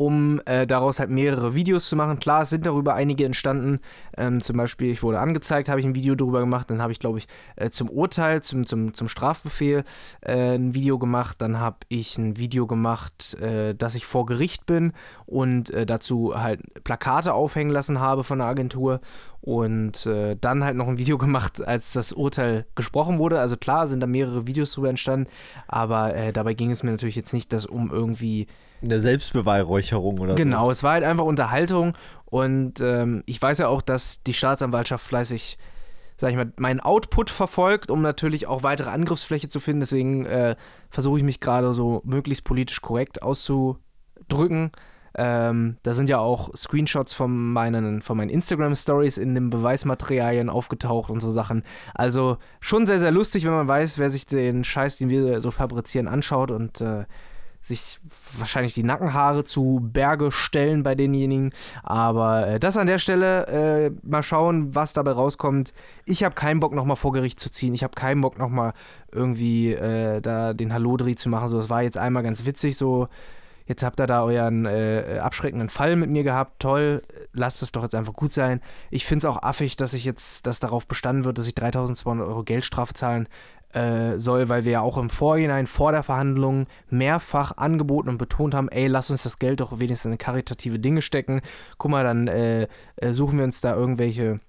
um 0.00 0.40
äh, 0.46 0.66
daraus 0.66 0.98
halt 0.98 1.10
mehrere 1.10 1.54
Videos 1.54 1.86
zu 1.90 1.94
machen. 1.94 2.18
Klar, 2.20 2.40
es 2.40 2.48
sind 2.48 2.64
darüber 2.64 2.94
einige 2.94 3.26
entstanden. 3.26 3.80
Ähm, 4.16 4.40
zum 4.40 4.56
Beispiel, 4.56 4.90
ich 4.90 5.02
wurde 5.02 5.20
angezeigt, 5.20 5.68
habe 5.68 5.78
ich 5.78 5.84
ein 5.84 5.94
Video 5.94 6.14
darüber 6.14 6.40
gemacht. 6.40 6.70
Dann 6.70 6.80
habe 6.80 6.90
ich, 6.90 6.98
glaube 6.98 7.18
ich, 7.18 7.28
äh, 7.56 7.68
zum 7.68 7.90
Urteil, 7.90 8.40
zum, 8.40 8.64
zum, 8.64 8.94
zum 8.94 9.08
Strafbefehl 9.08 9.84
äh, 10.22 10.54
ein 10.54 10.72
Video 10.72 10.98
gemacht. 10.98 11.36
Dann 11.42 11.60
habe 11.60 11.76
ich 11.90 12.16
ein 12.16 12.38
Video 12.38 12.66
gemacht, 12.66 13.34
äh, 13.34 13.74
dass 13.74 13.94
ich 13.94 14.06
vor 14.06 14.24
Gericht 14.24 14.64
bin 14.64 14.94
und 15.26 15.68
äh, 15.68 15.84
dazu 15.84 16.32
halt 16.34 16.62
Plakate 16.82 17.34
aufhängen 17.34 17.70
lassen 17.70 18.00
habe 18.00 18.24
von 18.24 18.38
der 18.38 18.48
Agentur. 18.48 19.02
Und 19.42 20.06
äh, 20.06 20.34
dann 20.40 20.64
halt 20.64 20.76
noch 20.76 20.88
ein 20.88 20.96
Video 20.96 21.18
gemacht, 21.18 21.62
als 21.62 21.92
das 21.92 22.14
Urteil 22.14 22.64
gesprochen 22.74 23.18
wurde. 23.18 23.38
Also 23.38 23.58
klar 23.58 23.86
sind 23.86 24.00
da 24.00 24.06
mehrere 24.06 24.46
Videos 24.46 24.72
drüber 24.72 24.88
entstanden, 24.88 25.28
aber 25.68 26.32
dabei 26.32 26.54
ging 26.54 26.70
es 26.70 26.82
mir 26.82 26.90
natürlich 26.90 27.16
jetzt 27.16 27.34
nicht, 27.34 27.52
dass 27.52 27.66
um 27.66 27.90
irgendwie 27.90 28.46
eine 28.82 29.00
Selbstbeweihräucherung 29.00 30.18
oder 30.18 30.34
genau, 30.34 30.36
so. 30.36 30.42
Genau, 30.42 30.70
es 30.70 30.82
war 30.82 30.92
halt 30.92 31.04
einfach 31.04 31.24
Unterhaltung 31.24 31.94
und 32.26 32.80
ähm, 32.80 33.22
ich 33.26 33.40
weiß 33.40 33.58
ja 33.58 33.68
auch, 33.68 33.82
dass 33.82 34.22
die 34.22 34.32
Staatsanwaltschaft 34.32 35.04
fleißig, 35.04 35.58
sag 36.16 36.30
ich 36.30 36.36
mal, 36.36 36.52
meinen 36.56 36.80
Output 36.80 37.28
verfolgt, 37.28 37.90
um 37.90 38.02
natürlich 38.02 38.46
auch 38.46 38.62
weitere 38.62 38.90
Angriffsfläche 38.90 39.48
zu 39.48 39.58
finden. 39.58 39.80
Deswegen 39.80 40.26
äh, 40.26 40.54
versuche 40.90 41.18
ich 41.18 41.24
mich 41.24 41.40
gerade 41.40 41.74
so 41.74 42.02
möglichst 42.04 42.44
politisch 42.44 42.80
korrekt 42.80 43.22
auszudrücken. 43.22 44.70
Ähm, 45.16 45.76
da 45.82 45.92
sind 45.92 46.08
ja 46.08 46.18
auch 46.18 46.54
Screenshots 46.54 47.12
von 47.12 47.52
meinen, 47.52 48.00
von 48.00 48.16
meinen 48.16 48.30
Instagram-Stories 48.30 49.18
in 49.18 49.34
den 49.34 49.50
Beweismaterialien 49.50 50.48
aufgetaucht 50.48 51.10
und 51.10 51.18
so 51.18 51.30
Sachen. 51.30 51.64
Also 51.94 52.36
schon 52.60 52.86
sehr, 52.86 53.00
sehr 53.00 53.10
lustig, 53.10 53.44
wenn 53.44 53.50
man 53.50 53.66
weiß, 53.66 53.98
wer 53.98 54.08
sich 54.08 54.26
den 54.26 54.62
Scheiß, 54.62 54.98
den 54.98 55.10
wir 55.10 55.40
so 55.40 55.50
fabrizieren, 55.50 56.06
anschaut 56.06 56.52
und 56.52 56.80
äh, 56.80 57.06
sich 57.60 58.00
wahrscheinlich 58.38 58.74
die 58.74 58.82
Nackenhaare 58.82 59.44
zu 59.44 59.80
Berge 59.82 60.32
stellen 60.32 60.82
bei 60.82 60.94
denjenigen. 60.94 61.52
Aber 61.82 62.46
äh, 62.46 62.60
das 62.60 62.76
an 62.76 62.86
der 62.86 62.98
Stelle, 62.98 63.46
äh, 63.46 63.90
mal 64.02 64.22
schauen, 64.22 64.74
was 64.74 64.92
dabei 64.92 65.12
rauskommt. 65.12 65.72
Ich 66.06 66.24
habe 66.24 66.34
keinen 66.34 66.60
Bock, 66.60 66.74
nochmal 66.74 66.96
vor 66.96 67.12
Gericht 67.12 67.38
zu 67.38 67.50
ziehen. 67.50 67.74
Ich 67.74 67.84
habe 67.84 67.94
keinen 67.94 68.22
Bock, 68.22 68.38
nochmal 68.38 68.72
irgendwie 69.12 69.72
äh, 69.72 70.20
da 70.20 70.54
den 70.54 70.72
Hallodri 70.72 71.16
zu 71.16 71.28
machen. 71.28 71.48
So, 71.48 71.58
das 71.58 71.70
war 71.70 71.82
jetzt 71.82 71.98
einmal 71.98 72.22
ganz 72.22 72.46
witzig, 72.46 72.76
so. 72.76 73.08
Jetzt 73.66 73.84
habt 73.84 74.00
ihr 74.00 74.08
da 74.08 74.24
euren 74.24 74.66
äh, 74.66 75.20
abschreckenden 75.22 75.68
Fall 75.68 75.94
mit 75.94 76.10
mir 76.10 76.24
gehabt. 76.24 76.58
Toll, 76.58 77.02
lasst 77.32 77.62
es 77.62 77.70
doch 77.70 77.84
jetzt 77.84 77.94
einfach 77.94 78.14
gut 78.14 78.32
sein. 78.32 78.60
Ich 78.90 79.06
finde 79.06 79.18
es 79.18 79.32
auch 79.32 79.44
affig, 79.44 79.76
dass 79.76 79.94
ich 79.94 80.04
jetzt, 80.04 80.44
dass 80.48 80.58
darauf 80.58 80.88
bestanden 80.88 81.24
wird, 81.24 81.38
dass 81.38 81.46
ich 81.46 81.54
3200 81.54 82.26
Euro 82.26 82.42
Geldstrafe 82.42 82.94
zahlen 82.94 83.28
äh, 83.72 84.18
soll, 84.18 84.48
weil 84.48 84.64
wir 84.64 84.72
ja 84.72 84.80
auch 84.80 84.98
im 84.98 85.10
Vorhinein 85.10 85.66
vor 85.66 85.92
der 85.92 86.02
Verhandlung 86.02 86.66
mehrfach 86.88 87.56
angeboten 87.56 88.08
und 88.08 88.18
betont 88.18 88.54
haben, 88.54 88.68
ey, 88.68 88.86
lass 88.86 89.10
uns 89.10 89.22
das 89.22 89.38
Geld 89.38 89.60
doch 89.60 89.78
wenigstens 89.78 90.12
in 90.12 90.18
karitative 90.18 90.78
Dinge 90.78 91.02
stecken. 91.02 91.40
Guck 91.78 91.90
mal, 91.90 92.04
dann 92.04 92.28
äh, 92.28 92.66
äh, 92.96 93.12
suchen 93.12 93.38
wir 93.38 93.44
uns 93.44 93.60
da 93.60 93.74
irgendwelche 93.74 94.40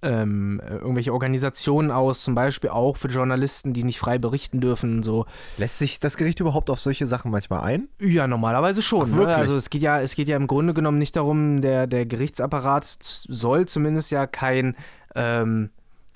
ähm, 0.00 0.60
irgendwelche 0.64 1.12
Organisationen 1.12 1.90
aus, 1.90 2.22
zum 2.22 2.34
Beispiel 2.34 2.70
auch 2.70 2.96
für 2.96 3.08
Journalisten, 3.08 3.72
die 3.72 3.84
nicht 3.84 3.98
frei 3.98 4.18
berichten 4.18 4.60
dürfen. 4.60 5.02
So. 5.02 5.26
Lässt 5.58 5.78
sich 5.78 6.00
das 6.00 6.16
Gericht 6.16 6.40
überhaupt 6.40 6.70
auf 6.70 6.80
solche 6.80 7.06
Sachen 7.06 7.30
manchmal 7.30 7.62
ein? 7.62 7.88
Ja, 8.00 8.26
normalerweise 8.26 8.82
schon. 8.82 9.12
Ach, 9.12 9.26
ne? 9.26 9.34
Also 9.34 9.56
es 9.56 9.70
geht 9.70 9.82
ja, 9.82 10.00
es 10.00 10.14
geht 10.14 10.28
ja 10.28 10.36
im 10.36 10.46
Grunde 10.46 10.74
genommen 10.74 10.98
nicht 10.98 11.16
darum, 11.16 11.60
der, 11.60 11.86
der 11.86 12.06
Gerichtsapparat 12.06 12.96
soll 13.00 13.66
zumindest 13.66 14.10
ja 14.10 14.26
kein 14.26 14.76
ähm, 15.14 15.70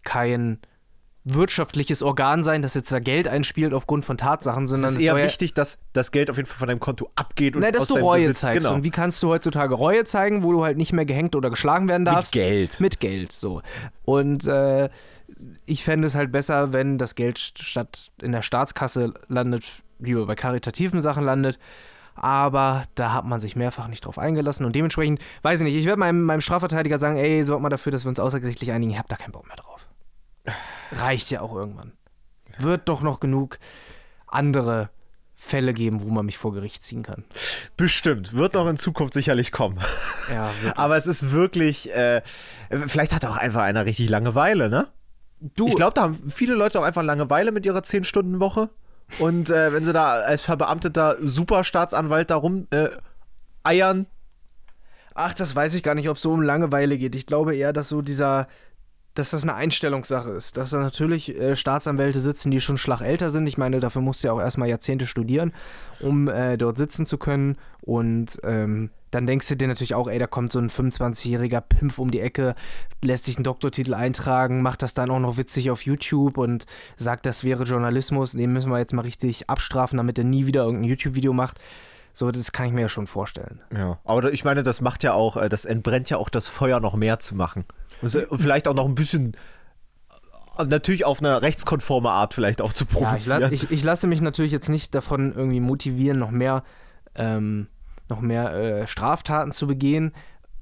kein 0.05 0.59
wirtschaftliches 1.29 2.05
Organ 2.05 2.45
sein, 2.45 2.63
das 2.63 2.75
jetzt 2.75 2.93
da 2.93 3.01
Geld 3.01 3.27
einspielt 3.27 3.75
aufgrund 3.75 4.05
von 4.05 4.17
Tatsachen, 4.17 4.69
sondern 4.69 4.91
es 4.91 4.97
ist 4.97 5.03
eher 5.03 5.17
wichtig, 5.17 5.55
dass 5.55 5.79
das 5.93 6.13
Geld 6.13 6.31
auf 6.31 6.37
jeden 6.37 6.49
Fall 6.49 6.57
von 6.57 6.69
deinem 6.69 6.79
Konto 6.79 7.11
abgeht 7.17 7.57
und 7.57 7.63
na, 7.63 7.73
dass 7.73 7.83
aus 7.83 7.89
du 7.89 7.97
Reue 7.97 8.21
Besitz, 8.21 8.41
zeigst. 8.41 8.63
Genau. 8.63 8.75
Und 8.75 8.85
wie 8.85 8.91
kannst 8.91 9.23
du 9.25 9.29
heutzutage 9.29 9.75
Reue 9.75 10.05
zeigen, 10.05 10.45
wo 10.45 10.53
du 10.53 10.63
halt 10.63 10.77
nicht 10.77 10.93
mehr 10.93 11.05
gehängt 11.05 11.35
oder 11.35 11.51
geschlagen 11.51 11.89
werden 11.89 12.05
Mit 12.05 12.13
darfst? 12.13 12.33
Geld. 12.33 12.79
Mit 12.79 13.01
Geld, 13.01 13.33
so. 13.33 13.61
Und 14.05 14.47
äh, 14.47 14.89
ich 15.67 15.83
fände 15.83 16.07
es 16.07 16.15
halt 16.15 16.31
besser, 16.31 16.73
wenn 16.73 16.97
das 16.97 17.17
Geld 17.17 17.41
statt 17.41 18.13
in 18.23 18.31
der 18.31 18.43
Staatskasse 18.43 19.13
landet, 19.27 19.65
lieber 19.99 20.27
bei 20.27 20.37
karitativen 20.37 21.03
Sachen 21.03 21.25
landet. 21.25 21.59
Aber 22.15 22.85
da 22.95 23.13
hat 23.13 23.25
man 23.25 23.41
sich 23.41 23.57
mehrfach 23.57 23.89
nicht 23.89 24.05
drauf 24.05 24.17
eingelassen 24.17 24.65
und 24.65 24.77
dementsprechend, 24.77 25.21
weiß 25.43 25.61
ich 25.61 25.65
nicht, 25.65 25.77
ich 25.77 25.87
werde 25.87 25.99
meinem, 25.99 26.23
meinem 26.23 26.41
Strafverteidiger 26.41 27.01
sagen, 27.01 27.17
ey, 27.17 27.45
sorgt 27.45 27.63
mal 27.63 27.69
dafür, 27.69 27.91
dass 27.91 28.05
wir 28.05 28.11
uns 28.11 28.21
außergerichtlich 28.21 28.71
einigen, 28.71 28.93
ich 28.93 28.99
hab 28.99 29.09
da 29.09 29.17
keinen 29.17 29.33
Bock 29.33 29.47
mehr 29.49 29.57
drauf. 29.57 29.89
Reicht 30.93 31.31
ja 31.31 31.41
auch 31.41 31.55
irgendwann. 31.55 31.93
Wird 32.59 32.89
doch 32.89 33.03
noch 33.03 33.21
genug 33.21 33.59
andere 34.27 34.91
Fälle 35.35 35.75
geben, 35.75 36.03
wo 36.03 36.09
man 36.09 36.25
mich 36.27 36.39
vor 36.39 36.53
Gericht 36.55 36.83
ziehen 36.83 37.03
kann. 37.03 37.25
Bestimmt. 37.77 38.33
Wird 38.33 38.55
noch 38.55 38.67
in 38.69 38.79
Zukunft 38.79 39.15
sicherlich 39.15 39.53
kommen. 39.53 39.79
Ja, 40.31 40.51
wirklich. 40.61 40.79
Aber 40.79 40.97
es 40.97 41.07
ist 41.07 41.31
wirklich, 41.31 41.95
äh, 41.95 42.23
vielleicht 42.87 43.13
hat 43.15 43.25
auch 43.27 43.37
einfach 43.37 43.63
einer 43.63 43.85
richtig 43.85 44.09
Langeweile, 44.09 44.69
ne? 44.71 44.89
Du, 45.41 45.69
Ich 45.69 45.77
glaube, 45.77 45.93
da 45.95 46.03
haben 46.03 46.31
viele 46.31 46.55
Leute 46.55 46.81
auch 46.81 46.85
einfach 46.85 47.03
Langeweile 47.03 47.53
mit 47.53 47.67
ihrer 47.67 47.81
10-Stunden-Woche. 47.81 48.71
Und 49.19 49.51
äh, 49.51 49.73
wenn 49.73 49.85
sie 49.85 49.93
da 49.93 50.21
als 50.21 50.43
verbeamteter 50.43 51.17
Superstaatsanwalt 51.23 52.31
da 52.31 52.37
rum 52.37 52.67
äh, 52.71 52.89
eiern, 53.63 54.07
Ach, 55.19 55.33
das 55.33 55.57
weiß 55.57 55.73
ich 55.73 55.83
gar 55.83 55.95
nicht, 55.95 56.11
ob 56.11 56.17
es 56.17 56.23
so 56.23 56.31
um 56.31 56.43
Langeweile 56.43 56.99
geht. 56.99 57.15
Ich 57.15 57.25
glaube 57.25 57.57
eher, 57.57 57.73
dass 57.73 57.89
so 57.89 58.03
dieser, 58.03 58.49
dass 59.19 59.31
das 59.31 59.43
eine 59.43 59.55
Einstellungssache 59.55 60.31
ist. 60.31 60.57
Dass 60.57 60.71
da 60.71 60.79
natürlich 60.79 61.37
äh, 61.37 61.57
Staatsanwälte 61.57 62.21
sitzen, 62.21 62.51
die 62.51 62.61
schon 62.61 62.77
schlagälter 62.77 63.31
sind. 63.31 63.47
Ich 63.47 63.59
meine, 63.59 63.81
dafür 63.81 64.03
musst 64.03 64.23
du 64.23 64.29
ja 64.29 64.35
auch 64.35 64.41
erstmal 64.41 64.69
Jahrzehnte 64.69 65.07
studieren, 65.07 65.53
um 66.01 66.29
äh, 66.29 66.57
dort 66.57 66.79
sitzen 66.79 67.07
zu 67.07 67.19
können. 67.19 67.57
Und 67.81 68.39
ähm, 68.45 68.91
dann 69.11 69.27
denkst 69.27 69.49
du 69.49 69.57
dir 69.57 69.69
natürlich 69.69 69.95
auch, 69.95 70.09
ey, 70.09 70.19
da 70.19 70.27
kommt 70.27 70.53
so 70.53 70.59
ein 70.59 70.69
25-jähriger 70.69 71.61
Pimpf 71.63 71.99
um 71.99 72.11
die 72.11 72.21
Ecke, 72.21 72.55
lässt 73.03 73.25
sich 73.25 73.37
einen 73.37 73.45
Doktortitel 73.45 73.95
eintragen, 73.95 74.63
macht 74.63 74.83
das 74.83 74.95
dann 74.95 75.11
auch 75.11 75.21
noch 75.21 75.39
witzig 75.39 75.71
auf 75.71 75.83
YouTube 75.83 76.37
und 76.37 76.67
sagt, 76.97 77.25
das 77.25 77.43
wäre 77.43 77.65
Journalismus. 77.65 78.33
Den 78.33 78.53
müssen 78.53 78.71
wir 78.71 78.79
jetzt 78.79 78.93
mal 78.93 79.03
richtig 79.03 79.49
abstrafen, 79.49 79.97
damit 79.97 80.19
er 80.19 80.25
nie 80.25 80.47
wieder 80.47 80.65
irgendein 80.65 80.91
YouTube-Video 80.91 81.33
macht. 81.33 81.59
So, 82.13 82.31
das 82.31 82.51
kann 82.51 82.67
ich 82.67 82.73
mir 82.73 82.81
ja 82.81 82.89
schon 82.89 83.07
vorstellen. 83.07 83.61
Ja, 83.75 83.99
aber 84.05 84.33
ich 84.33 84.43
meine, 84.43 84.63
das 84.63 84.81
macht 84.81 85.03
ja 85.03 85.13
auch, 85.13 85.37
äh, 85.37 85.51
das 85.51 85.67
entbrennt 85.67 86.09
ja 86.09 86.17
auch 86.17 86.31
das 86.31 86.49
Feuer 86.49 86.81
noch 86.81 86.95
mehr 86.95 87.19
zu 87.19 87.35
machen. 87.35 87.67
Und 88.03 88.11
vielleicht 88.41 88.69
auch 88.69 88.75
noch 88.75 88.87
ein 88.87 88.95
bisschen, 88.95 89.37
natürlich 90.59 91.05
auf 91.05 91.21
eine 91.21 91.43
rechtskonforme 91.43 92.11
Art 92.11 92.35
vielleicht 92.35 92.63
auch 92.63 92.73
zu 92.73 92.85
Ja, 92.85 92.91
ich, 93.17 93.27
provozieren. 93.27 93.53
ich, 93.53 93.71
ich 93.71 93.85
lasse 93.85 94.07
mich 94.07 94.21
natürlich 94.21 94.53
jetzt 94.53 94.69
nicht 94.69 94.95
davon 94.95 95.33
irgendwie 95.35 95.61
motivieren, 95.61 96.19
noch 96.19 96.31
mehr, 96.31 96.63
ähm, 97.15 97.69
noch 98.09 98.21
mehr 98.21 98.53
äh, 98.55 98.87
Straftaten 98.87 99.53
zu 99.53 99.67
begehen, 99.67 100.13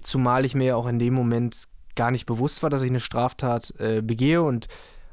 zumal 0.03 0.44
ich 0.44 0.55
mir 0.55 0.64
ja 0.64 0.77
auch 0.77 0.87
in 0.87 0.99
dem 0.99 1.14
Moment 1.14 1.64
gar 1.97 2.11
nicht 2.11 2.27
bewusst 2.27 2.62
war, 2.62 2.70
dass 2.70 2.83
ich 2.83 2.90
eine 2.90 3.01
Straftat 3.01 3.73
äh, 3.79 4.01
begehe 4.03 4.42
und 4.42 4.68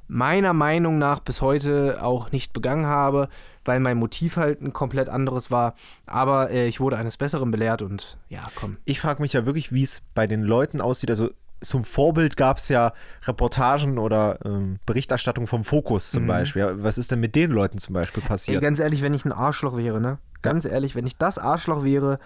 meiner 0.08 0.54
Meinung 0.54 0.98
nach 0.98 1.20
bis 1.20 1.42
heute 1.42 2.04
auch 2.04 2.32
nicht 2.32 2.52
begangen 2.52 2.86
habe, 2.86 3.30
weil 3.64 3.80
mein 3.80 3.98
Motiv 3.98 4.36
halt 4.36 4.62
ein 4.62 4.74
komplett 4.74 5.08
anderes 5.08 5.52
war. 5.52 5.76
Aber 6.06 6.50
äh, 6.50 6.68
ich 6.68 6.80
wurde 6.80 6.98
eines 6.98 7.16
Besseren 7.18 7.52
belehrt 7.52 7.82
und 7.82 8.18
ja, 8.28 8.42
komm. 8.56 8.78
ich 8.86 9.00
frage 9.00 9.22
mich 9.22 9.34
ja 9.34 9.46
wirklich, 9.46 9.72
wie 9.72 9.84
es 9.84 10.02
bei 10.14 10.28
den 10.28 10.42
Leuten 10.42 10.82
aussieht. 10.82 11.12
Also 11.12 11.30
zum 11.62 11.84
Vorbild 11.86 12.38
gab 12.38 12.58
es 12.58 12.70
ja 12.70 12.94
Reportagen 13.26 13.98
oder 13.98 14.40
ähm, 14.44 14.80
Berichterstattung 14.86 15.48
vom 15.48 15.64
Fokus 15.64 16.10
zum 16.12 16.24
Mhm. 16.24 16.28
Beispiel. 16.28 16.62
Ja, 16.62 16.84
Was 16.84 16.98
ist 16.98 17.12
denn 17.12 17.20
mit 17.20 17.36
den 17.36 17.52
Leuten 17.52 17.78
zum 17.78 17.94
Beispiel 17.94 18.22
Ey, 18.24 18.28
passiert? 18.30 18.62
ganz 18.62 18.80
ehrlich, 18.80 19.02
wenn 19.02 19.14
ich 19.14 19.26
ein 19.26 19.32
Arschloch 19.32 19.78
wäre, 19.78 20.02
ne? 20.02 20.18
Ganz 20.42 20.66
ehrlich, 20.66 20.96
wenn 20.96 21.06
ich 21.06 21.18
das 21.18 21.38
Arschloch 21.38 21.84
wäre, 21.84 22.18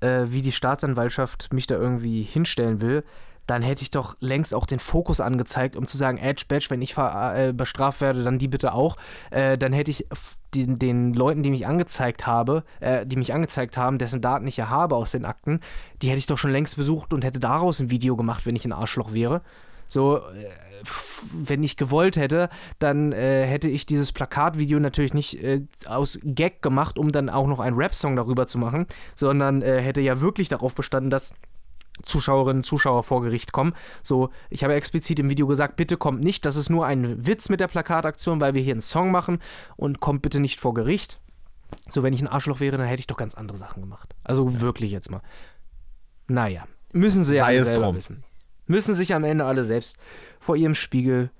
äh, 0.00 0.24
wie 0.26 0.42
die 0.42 0.50
Staatsanwaltschaft 0.52 1.52
mich 1.52 1.66
da 1.68 1.76
irgendwie 1.76 2.22
hinstellen 2.22 2.80
will, 2.80 3.04
dann 3.46 3.62
hätte 3.62 3.82
ich 3.82 3.90
doch 3.90 4.16
längst 4.20 4.54
auch 4.54 4.66
den 4.66 4.78
Fokus 4.78 5.20
angezeigt, 5.20 5.76
um 5.76 5.86
zu 5.86 5.96
sagen, 5.96 6.18
Edge, 6.18 6.44
Badge, 6.48 6.66
wenn 6.70 6.82
ich 6.82 6.96
äh, 6.96 7.52
bestraft 7.54 8.00
werde, 8.00 8.24
dann 8.24 8.38
die 8.38 8.48
bitte 8.48 8.72
auch. 8.72 8.96
Äh, 9.30 9.58
dann 9.58 9.72
hätte 9.72 9.90
ich 9.90 10.06
den, 10.54 10.78
den 10.78 11.14
Leuten, 11.14 11.42
die 11.42 11.50
mich 11.50 11.66
angezeigt 11.66 12.26
habe, 12.26 12.64
äh, 12.80 13.04
die 13.06 13.16
mich 13.16 13.34
angezeigt 13.34 13.76
haben, 13.76 13.98
dessen 13.98 14.20
Daten 14.20 14.46
ich 14.46 14.56
ja 14.56 14.68
habe 14.68 14.96
aus 14.96 15.10
den 15.10 15.24
Akten, 15.24 15.60
die 16.00 16.08
hätte 16.08 16.18
ich 16.18 16.26
doch 16.26 16.38
schon 16.38 16.52
längst 16.52 16.76
besucht 16.76 17.12
und 17.12 17.24
hätte 17.24 17.40
daraus 17.40 17.80
ein 17.80 17.90
Video 17.90 18.16
gemacht, 18.16 18.46
wenn 18.46 18.56
ich 18.56 18.64
ein 18.64 18.72
Arschloch 18.72 19.12
wäre. 19.12 19.42
So, 19.86 20.18
äh, 20.18 20.50
wenn 21.32 21.62
ich 21.62 21.76
gewollt 21.76 22.16
hätte, 22.16 22.48
dann 22.78 23.12
äh, 23.12 23.44
hätte 23.44 23.68
ich 23.68 23.86
dieses 23.86 24.12
Plakatvideo 24.12 24.78
natürlich 24.80 25.14
nicht 25.14 25.42
äh, 25.42 25.62
aus 25.86 26.18
Gag 26.22 26.62
gemacht, 26.62 26.98
um 26.98 27.12
dann 27.12 27.30
auch 27.30 27.46
noch 27.46 27.60
einen 27.60 27.76
Rap-Song 27.76 28.16
darüber 28.16 28.46
zu 28.46 28.58
machen, 28.58 28.86
sondern 29.14 29.62
äh, 29.62 29.80
hätte 29.80 30.00
ja 30.00 30.20
wirklich 30.20 30.48
darauf 30.48 30.74
bestanden, 30.74 31.10
dass 31.10 31.34
Zuschauerinnen 32.04 32.60
und 32.60 32.66
Zuschauer 32.66 33.02
vor 33.02 33.22
Gericht 33.22 33.52
kommen. 33.52 33.74
So, 34.02 34.30
ich 34.50 34.64
habe 34.64 34.74
explizit 34.74 35.18
im 35.20 35.30
Video 35.30 35.46
gesagt, 35.46 35.76
bitte 35.76 35.96
kommt 35.96 36.22
nicht, 36.22 36.44
das 36.44 36.56
ist 36.56 36.70
nur 36.70 36.86
ein 36.86 37.26
Witz 37.26 37.48
mit 37.48 37.60
der 37.60 37.68
Plakataktion, 37.68 38.40
weil 38.40 38.54
wir 38.54 38.62
hier 38.62 38.74
einen 38.74 38.80
Song 38.80 39.10
machen 39.10 39.38
und 39.76 40.00
kommt 40.00 40.22
bitte 40.22 40.40
nicht 40.40 40.60
vor 40.60 40.74
Gericht. 40.74 41.20
So, 41.90 42.02
wenn 42.02 42.12
ich 42.12 42.20
ein 42.20 42.28
Arschloch 42.28 42.60
wäre, 42.60 42.76
dann 42.76 42.86
hätte 42.86 43.00
ich 43.00 43.06
doch 43.06 43.16
ganz 43.16 43.34
andere 43.34 43.58
Sachen 43.58 43.82
gemacht. 43.82 44.14
Also 44.22 44.60
wirklich 44.60 44.92
jetzt 44.92 45.10
mal. 45.10 45.22
Naja, 46.28 46.66
müssen 46.92 47.24
sie 47.24 47.36
ja 47.36 47.44
alle 47.44 47.64
selber 47.64 47.86
drum. 47.86 47.96
wissen. 47.96 48.24
Müssen 48.66 48.94
sich 48.94 49.14
am 49.14 49.24
Ende 49.24 49.44
alle 49.44 49.64
selbst 49.64 49.96
vor 50.40 50.56
ihrem 50.56 50.74
Spiegel 50.74 51.30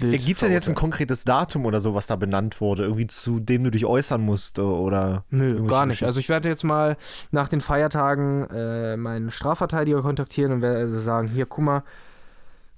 Gibt 0.00 0.28
es 0.28 0.38
denn 0.40 0.52
jetzt 0.52 0.68
ein 0.68 0.74
konkretes 0.74 1.24
Datum 1.24 1.66
oder 1.66 1.80
so, 1.80 1.94
was 1.94 2.06
da 2.06 2.16
benannt 2.16 2.60
wurde, 2.60 2.84
irgendwie 2.84 3.06
zu 3.06 3.40
dem 3.40 3.64
du 3.64 3.70
dich 3.70 3.84
äußern 3.84 4.20
musst 4.20 4.58
äh, 4.58 4.62
oder? 4.62 5.24
Nö, 5.30 5.64
gar 5.66 5.86
nicht. 5.86 6.02
Also 6.02 6.18
ich 6.18 6.28
werde 6.28 6.48
jetzt 6.48 6.64
mal 6.64 6.96
nach 7.30 7.48
den 7.48 7.60
Feiertagen 7.60 8.48
äh, 8.50 8.96
meinen 8.96 9.30
Strafverteidiger 9.30 10.02
kontaktieren 10.02 10.52
und 10.52 10.62
werde 10.62 10.92
sagen, 10.92 11.28
hier, 11.28 11.46
guck 11.46 11.64
mal, 11.64 11.82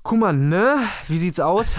guck 0.02 0.18
mal, 0.18 0.32
ne? 0.32 0.76
Wie 1.06 1.18
sieht's 1.18 1.40
aus? 1.40 1.76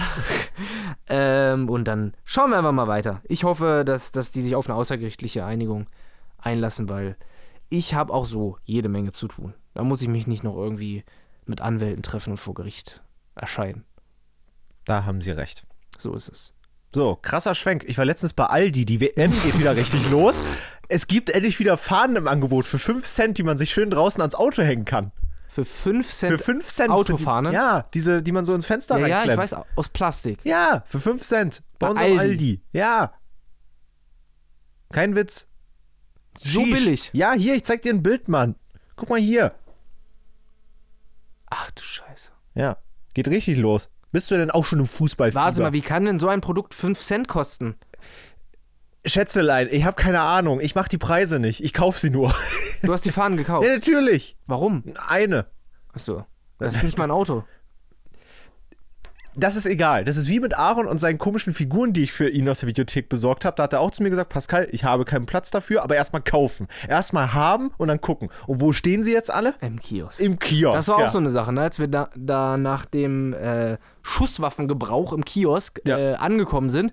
ähm, 1.08 1.68
und 1.68 1.84
dann 1.84 2.14
schauen 2.24 2.50
wir 2.50 2.58
einfach 2.58 2.72
mal 2.72 2.88
weiter. 2.88 3.20
Ich 3.24 3.44
hoffe, 3.44 3.84
dass, 3.84 4.12
dass 4.12 4.32
die 4.32 4.42
sich 4.42 4.56
auf 4.56 4.68
eine 4.68 4.76
außergerichtliche 4.76 5.44
Einigung 5.44 5.86
einlassen, 6.38 6.88
weil 6.88 7.16
ich 7.68 7.94
habe 7.94 8.12
auch 8.12 8.26
so 8.26 8.56
jede 8.64 8.88
Menge 8.88 9.12
zu 9.12 9.28
tun. 9.28 9.54
Da 9.74 9.84
muss 9.84 10.02
ich 10.02 10.08
mich 10.08 10.26
nicht 10.26 10.42
noch 10.42 10.56
irgendwie 10.56 11.04
mit 11.46 11.60
Anwälten 11.60 12.02
treffen 12.02 12.32
und 12.32 12.38
vor 12.38 12.54
Gericht 12.54 13.02
erscheinen. 13.34 13.84
Da 14.84 15.04
haben 15.04 15.20
sie 15.20 15.30
recht. 15.30 15.66
So 15.98 16.14
ist 16.14 16.28
es. 16.28 16.52
So, 16.92 17.16
krasser 17.16 17.54
Schwenk. 17.54 17.84
Ich 17.86 17.98
war 17.98 18.04
letztens 18.04 18.32
bei 18.32 18.46
Aldi, 18.46 18.84
die 18.84 19.00
WM 19.00 19.30
geht 19.30 19.58
wieder 19.58 19.76
richtig 19.76 20.10
los. 20.10 20.42
Es 20.88 21.06
gibt 21.06 21.30
endlich 21.30 21.60
wieder 21.60 21.78
Fahnen 21.78 22.16
im 22.16 22.26
Angebot 22.26 22.66
für 22.66 22.78
5 22.80 23.06
Cent, 23.06 23.38
die 23.38 23.44
man 23.44 23.58
sich 23.58 23.70
schön 23.70 23.90
draußen 23.90 24.20
ans 24.20 24.34
Auto 24.34 24.62
hängen 24.62 24.84
kann. 24.84 25.12
Für 25.48 25.64
5 25.64 26.08
Cent. 26.08 26.32
Für 26.32 26.44
5 26.44 26.66
Cent. 26.66 26.90
Autofahne? 26.90 27.50
Die, 27.50 27.54
ja, 27.54 27.88
diese, 27.94 28.22
die 28.22 28.32
man 28.32 28.44
so 28.44 28.54
ins 28.54 28.66
Fenster 28.66 28.96
ja, 28.98 29.00
ja, 29.02 29.06
ich 29.06 29.14
reinklemmt. 29.28 29.38
weiß, 29.38 29.54
aus 29.76 29.88
Plastik. 29.88 30.38
Ja, 30.44 30.82
für 30.86 30.98
5 31.00 31.22
Cent. 31.22 31.62
Bei, 31.78 31.92
Bei 31.92 32.00
Aldi. 32.00 32.18
Aldi. 32.18 32.62
Ja. 32.72 33.12
Kein 34.92 35.14
Witz. 35.14 35.46
So 36.36 36.64
Sheesh. 36.64 36.72
billig. 36.72 37.10
Ja, 37.12 37.32
hier, 37.32 37.54
ich 37.54 37.64
zeig 37.64 37.82
dir 37.82 37.92
ein 37.92 38.02
Bild, 38.02 38.28
Mann. 38.28 38.56
Guck 38.96 39.10
mal 39.10 39.18
hier. 39.20 39.54
Ach 41.46 41.70
du 41.72 41.82
Scheiße. 41.82 42.30
Ja, 42.54 42.78
geht 43.14 43.28
richtig 43.28 43.58
los. 43.58 43.88
Bist 44.12 44.30
du 44.30 44.36
denn 44.36 44.50
auch 44.50 44.64
schon 44.64 44.80
im 44.80 44.86
Fußball? 44.86 45.34
Warte 45.34 45.62
mal, 45.62 45.72
wie 45.72 45.80
kann 45.82 46.04
denn 46.04 46.18
so 46.18 46.28
ein 46.28 46.40
Produkt 46.40 46.74
5 46.74 46.98
Cent 47.00 47.28
kosten? 47.28 47.76
Schätzelein, 49.06 49.68
ich 49.70 49.84
habe 49.84 49.96
keine 49.96 50.20
Ahnung. 50.20 50.60
Ich 50.60 50.74
mach 50.74 50.88
die 50.88 50.98
Preise 50.98 51.38
nicht. 51.38 51.62
Ich 51.64 51.72
kauf 51.72 51.98
sie 51.98 52.10
nur. 52.10 52.34
Du 52.82 52.92
hast 52.92 53.04
die 53.04 53.12
Fahnen 53.12 53.36
gekauft. 53.36 53.66
ja, 53.66 53.74
natürlich. 53.74 54.36
Warum? 54.46 54.84
Eine. 55.08 55.46
Achso. 55.92 56.24
Das 56.58 56.76
ist 56.76 56.82
nicht 56.82 56.98
mein 56.98 57.10
Auto. 57.10 57.44
Das 59.40 59.56
ist 59.56 59.66
egal. 59.66 60.04
Das 60.04 60.16
ist 60.16 60.28
wie 60.28 60.38
mit 60.38 60.56
Aaron 60.58 60.86
und 60.86 60.98
seinen 60.98 61.18
komischen 61.18 61.52
Figuren, 61.52 61.92
die 61.92 62.02
ich 62.02 62.12
für 62.12 62.28
ihn 62.28 62.48
aus 62.48 62.60
der 62.60 62.68
Videothek 62.68 63.08
besorgt 63.08 63.44
habe. 63.44 63.56
Da 63.56 63.64
hat 63.64 63.72
er 63.72 63.80
auch 63.80 63.90
zu 63.90 64.02
mir 64.02 64.10
gesagt, 64.10 64.28
Pascal, 64.30 64.68
ich 64.70 64.84
habe 64.84 65.04
keinen 65.04 65.26
Platz 65.26 65.50
dafür, 65.50 65.82
aber 65.82 65.96
erstmal 65.96 66.22
kaufen. 66.22 66.68
Erstmal 66.88 67.32
haben 67.32 67.70
und 67.78 67.88
dann 67.88 68.00
gucken. 68.00 68.28
Und 68.46 68.60
wo 68.60 68.72
stehen 68.72 69.02
sie 69.02 69.12
jetzt 69.12 69.30
alle? 69.30 69.54
Im 69.60 69.80
Kiosk. 69.80 70.20
Im 70.20 70.38
Kiosk. 70.38 70.76
Das 70.76 70.88
war 70.88 70.96
auch 70.96 71.00
ja. 71.00 71.08
so 71.08 71.18
eine 71.18 71.30
Sache, 71.30 71.52
ne? 71.52 71.62
als 71.62 71.78
wir 71.78 71.88
da, 71.88 72.10
da 72.14 72.56
nach 72.56 72.84
dem 72.84 73.32
äh, 73.32 73.78
Schusswaffengebrauch 74.02 75.12
im 75.12 75.24
Kiosk 75.24 75.80
Ja. 75.84 75.98
äh, 75.98 76.14
angekommen 76.14 76.68
sind, 76.68 76.92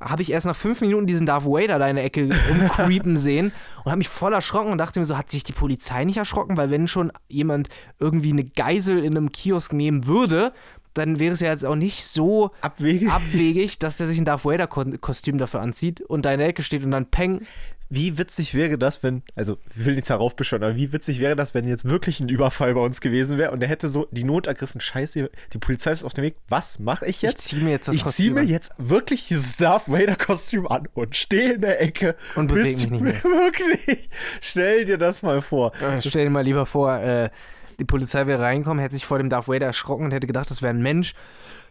habe 0.00 0.22
ich 0.22 0.30
erst 0.30 0.46
nach 0.46 0.54
fünf 0.54 0.80
Minuten 0.80 1.06
diesen 1.06 1.26
Darth 1.26 1.44
Vader 1.44 1.78
da 1.78 1.88
in 1.88 1.96
der 1.96 2.04
Ecke 2.04 2.28
umcreepen 2.50 3.16
sehen 3.16 3.52
und 3.78 3.86
habe 3.86 3.98
mich 3.98 4.08
voll 4.08 4.32
erschrocken 4.32 4.70
und 4.70 4.78
dachte 4.78 5.00
mir 5.00 5.04
so, 5.04 5.18
hat 5.18 5.30
sich 5.30 5.42
die 5.42 5.52
Polizei 5.52 6.04
nicht 6.04 6.18
erschrocken? 6.18 6.56
Weil 6.56 6.70
wenn 6.70 6.86
schon 6.86 7.10
jemand 7.28 7.68
irgendwie 7.98 8.30
eine 8.30 8.44
Geisel 8.44 8.98
in 8.98 9.16
einem 9.16 9.32
Kiosk 9.32 9.72
nehmen 9.72 10.06
würde, 10.06 10.52
dann 10.98 11.18
wäre 11.18 11.32
es 11.34 11.40
ja 11.40 11.50
jetzt 11.50 11.64
auch 11.64 11.76
nicht 11.76 12.04
so 12.04 12.50
Abwegig. 12.60 13.08
abwegig, 13.10 13.78
dass 13.78 13.96
der 13.96 14.06
sich 14.08 14.18
ein 14.18 14.24
Darth 14.24 14.44
Vader-Kostüm 14.44 15.38
dafür 15.38 15.60
anzieht 15.60 16.00
und 16.00 16.24
da 16.24 16.32
in 16.32 16.38
der 16.38 16.48
Ecke 16.48 16.62
steht 16.62 16.84
und 16.84 16.90
dann 16.90 17.06
Peng. 17.10 17.42
wie 17.90 18.18
witzig 18.18 18.52
wäre 18.52 18.76
das, 18.76 19.02
wenn, 19.02 19.22
also 19.34 19.56
ich 19.74 19.86
will 19.86 19.94
nichts 19.94 20.10
heraufbeschwören, 20.10 20.62
aber 20.62 20.76
wie 20.76 20.92
witzig 20.92 21.20
wäre 21.20 21.36
das, 21.36 21.54
wenn 21.54 21.66
jetzt 21.66 21.88
wirklich 21.88 22.20
ein 22.20 22.28
Überfall 22.28 22.74
bei 22.74 22.80
uns 22.82 23.00
gewesen 23.00 23.38
wäre 23.38 23.50
und 23.52 23.62
er 23.62 23.68
hätte 23.68 23.88
so 23.88 24.06
die 24.10 24.24
Not 24.24 24.46
ergriffen, 24.46 24.80
scheiße, 24.80 25.30
die 25.54 25.58
Polizei 25.58 25.92
ist 25.92 26.04
auf 26.04 26.12
dem 26.12 26.24
Weg, 26.24 26.36
was 26.50 26.78
mache 26.78 27.06
ich 27.06 27.22
jetzt? 27.22 27.38
Ich 27.38 27.44
ziehe 27.50 27.62
mir 27.64 27.70
jetzt 27.70 27.88
das 27.88 27.94
ich 27.94 28.02
Kostüm 28.02 28.24
ziehe 28.24 28.34
mir 28.34 28.40
an. 28.40 28.48
jetzt 28.48 28.72
wirklich 28.76 29.26
dieses 29.28 29.56
Darth 29.56 29.88
Vader 29.88 30.16
Kostüm 30.16 30.66
an 30.68 30.86
und 30.92 31.16
stehe 31.16 31.54
in 31.54 31.60
der 31.62 31.80
Ecke. 31.80 32.14
Und 32.34 32.48
bewege 32.48 32.76
mich 32.76 32.90
nicht 32.90 33.00
mehr. 33.00 33.14
Wirklich. 33.24 34.10
Stell 34.42 34.84
dir 34.84 34.98
das 34.98 35.22
mal 35.22 35.40
vor. 35.40 35.72
Äh, 35.80 36.02
Stell 36.02 36.24
dir 36.24 36.30
mal 36.30 36.44
lieber 36.44 36.66
vor, 36.66 36.94
äh, 36.98 37.30
die 37.78 37.84
Polizei 37.84 38.26
wäre 38.26 38.42
reingekommen, 38.42 38.80
hätte 38.80 38.94
sich 38.94 39.06
vor 39.06 39.18
dem 39.18 39.30
Darth 39.30 39.48
Vader 39.48 39.66
erschrocken 39.66 40.04
und 40.04 40.12
hätte 40.12 40.26
gedacht, 40.26 40.50
das 40.50 40.62
wäre 40.62 40.74
ein 40.74 40.82
Mensch. 40.82 41.14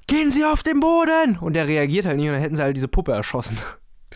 Gehen 0.07 0.31
Sie 0.31 0.45
auf 0.45 0.63
den 0.63 0.79
Boden! 0.79 1.37
Und 1.39 1.53
der 1.53 1.67
reagiert 1.67 2.05
halt 2.05 2.17
nicht 2.17 2.27
und 2.27 2.33
dann 2.33 2.41
hätten 2.41 2.55
sie 2.55 2.61
halt 2.61 2.77
diese 2.77 2.87
Puppe 2.87 3.11
erschossen. 3.11 3.57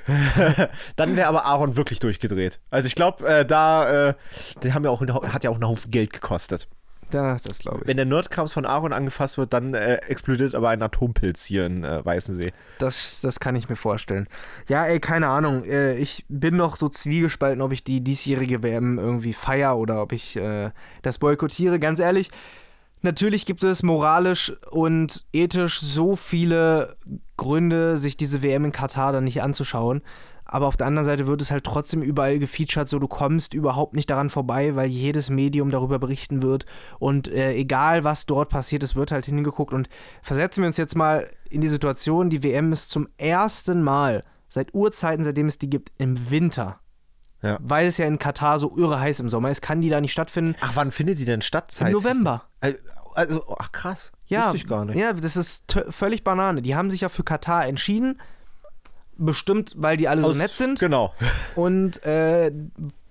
Dann 0.96 1.16
wäre 1.16 1.28
aber 1.28 1.46
Aaron 1.46 1.76
wirklich 1.76 2.00
durchgedreht. 2.00 2.60
Also 2.70 2.88
ich 2.88 2.96
glaube, 2.96 3.28
äh, 3.28 3.46
da, 3.46 4.10
äh, 4.10 4.14
die 4.64 4.74
haben 4.74 4.84
ja 4.84 4.90
auch, 4.90 5.02
hat 5.02 5.44
ja 5.44 5.50
auch 5.50 5.56
einen 5.56 5.68
Haufen 5.68 5.92
Geld 5.92 6.12
gekostet. 6.14 6.68
Ja, 7.14 7.38
das 7.44 7.60
glaube 7.60 7.80
ich. 7.82 7.88
Wenn 7.88 7.98
der 7.98 8.06
Nerdkrams 8.06 8.54
von 8.54 8.66
Aaron 8.66 8.94
angefasst 8.94 9.38
wird, 9.38 9.54
dann 9.54 9.74
äh, 9.74 9.96
explodiert 10.08 10.56
aber 10.56 10.70
ein 10.70 10.82
Atompilz 10.82 11.46
hier 11.46 11.66
in 11.66 11.84
äh, 11.84 12.04
Weißensee. 12.04 12.54
Das, 12.78 13.20
das 13.22 13.40
kann 13.40 13.56
ich 13.56 13.70
mir 13.70 13.76
vorstellen. 13.76 14.28
Ja, 14.68 14.86
ey, 14.86 15.00
keine 15.00 15.28
Ahnung. 15.28 15.64
Äh, 15.64 15.96
ich 15.96 16.26
bin 16.30 16.58
noch 16.58 16.76
so 16.76 16.90
zwiegespalten, 16.90 17.62
ob 17.62 17.72
ich 17.72 17.84
die 17.84 18.02
diesjährige 18.02 18.64
WM 18.64 19.00
irgendwie 19.00 19.34
feier 19.34 19.78
oder 19.78 20.02
ob 20.02 20.12
ich 20.12 20.36
äh, 20.36 20.72
das 21.02 21.18
boykottiere. 21.18 21.80
Ganz 21.80 22.00
ehrlich, 22.00 22.32
natürlich 23.02 23.46
gibt 23.46 23.64
es 23.64 23.84
moralisch 23.84 24.54
und 24.70 25.26
ethisch 25.34 25.80
so 25.80 26.16
viele 26.16 26.96
Gründe, 27.38 27.98
sich 27.98 28.18
diese 28.18 28.42
WM 28.42 28.66
in 28.66 28.72
Katar 28.72 29.12
dann 29.12 29.24
nicht 29.24 29.42
anzuschauen. 29.42 30.02
Aber 30.52 30.68
auf 30.68 30.76
der 30.76 30.86
anderen 30.86 31.06
Seite 31.06 31.28
wird 31.28 31.42
es 31.42 31.50
halt 31.50 31.64
trotzdem 31.64 32.02
überall 32.02 32.38
gefeatured, 32.38 32.90
so 32.90 33.00
du 33.00 33.08
kommst 33.08 33.54
überhaupt 33.54 33.94
nicht 33.94 34.10
daran 34.10 34.30
vorbei, 34.30 34.76
weil 34.76 34.90
jedes 34.90 35.30
Medium 35.30 35.70
darüber 35.72 35.98
berichten 35.98 36.44
wird. 36.44 36.66
Und 37.00 37.30
äh, 37.30 37.54
egal, 37.54 38.04
was 38.04 38.26
dort 38.26 38.50
passiert, 38.50 38.84
es 38.84 38.94
wird 38.94 39.14
halt 39.14 39.26
hingeguckt. 39.26 39.74
Und 39.74 39.88
versetzen 40.22 40.62
wir 40.62 40.68
uns 40.68 40.76
jetzt 40.76 40.98
mal 40.98 41.30
in 41.50 41.62
die 41.62 41.70
Situation, 41.70 42.30
die 42.30 42.44
WM 42.44 42.74
ist 42.74 42.92
zum 42.92 43.08
ersten 43.18 43.82
Mal 43.82 44.26
seit 44.50 44.74
Urzeiten, 44.74 45.24
seitdem 45.24 45.48
es 45.48 45.58
die 45.58 45.70
gibt, 45.70 45.94
im 45.98 46.30
Winter. 46.30 46.82
Ja. 47.42 47.58
Weil 47.62 47.88
es 47.88 47.98
ja 47.98 48.06
in 48.06 48.20
Katar 48.20 48.60
so 48.60 48.78
irre 48.78 49.00
heiß 49.00 49.22
im 49.22 49.30
Sommer 49.30 49.52
ist, 49.52 49.62
kann 49.62 49.80
die 49.80 49.90
da 49.90 50.02
nicht 50.02 50.12
stattfinden. 50.12 50.56
Ach, 50.60 50.76
wann 50.76 50.92
findet 50.92 51.18
die 51.18 51.26
denn 51.26 51.42
statt? 51.42 51.74
Im 51.80 51.92
November. 51.92 52.44
Also, 53.14 53.42
ach 53.58 53.72
krass. 53.72 54.12
Ja, 54.26 54.48
Wusste 54.48 54.58
ich 54.58 54.68
gar 54.68 54.84
nicht. 54.84 54.98
ja, 54.98 55.14
das 55.14 55.38
ist 55.38 55.78
völlig 55.90 56.26
Banane. 56.26 56.62
Die 56.62 56.76
haben 56.76 56.90
sich 56.90 57.02
ja 57.02 57.10
für 57.10 57.24
Katar 57.24 57.66
entschieden. 57.68 58.20
Bestimmt, 59.24 59.74
weil 59.78 59.98
die 59.98 60.08
alle 60.08 60.24
Aus- 60.26 60.36
so 60.36 60.42
nett 60.42 60.52
sind. 60.52 60.80
Genau. 60.80 61.14
Und 61.56 62.04
äh, 62.06 62.52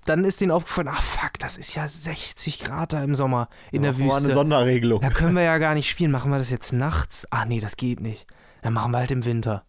dann 0.07 0.25
ist 0.25 0.41
denen 0.41 0.51
aufgefallen, 0.51 0.89
ach 0.91 1.03
fuck, 1.03 1.39
das 1.39 1.57
ist 1.57 1.75
ja 1.75 1.87
60 1.87 2.61
Grad 2.65 2.93
da 2.93 3.03
im 3.05 3.15
Sommer 3.15 3.49
in 3.71 3.83
der 3.83 3.93
Machen 3.93 4.05
wir 4.05 4.13
eine 4.15 4.23
Wüste. 4.25 4.35
Sonderregelung. 4.35 5.01
Da 5.03 5.11
können 5.11 5.35
wir 5.37 5.43
ja 5.43 5.59
gar 5.59 5.75
nicht 5.75 5.89
spielen. 5.89 6.11
Machen 6.11 6.31
wir 6.31 6.39
das 6.39 6.51
jetzt 6.51 6.73
nachts? 6.73 7.27
Ach 7.31 7.45
nee, 7.45 7.61
das 7.61 7.77
geht 7.77 8.01
nicht. 8.01 8.27
Dann 8.63 8.73
machen 8.73 8.93
wir 8.93 8.99
halt 8.99 9.11
im 9.11 9.25
Winter. 9.25 9.65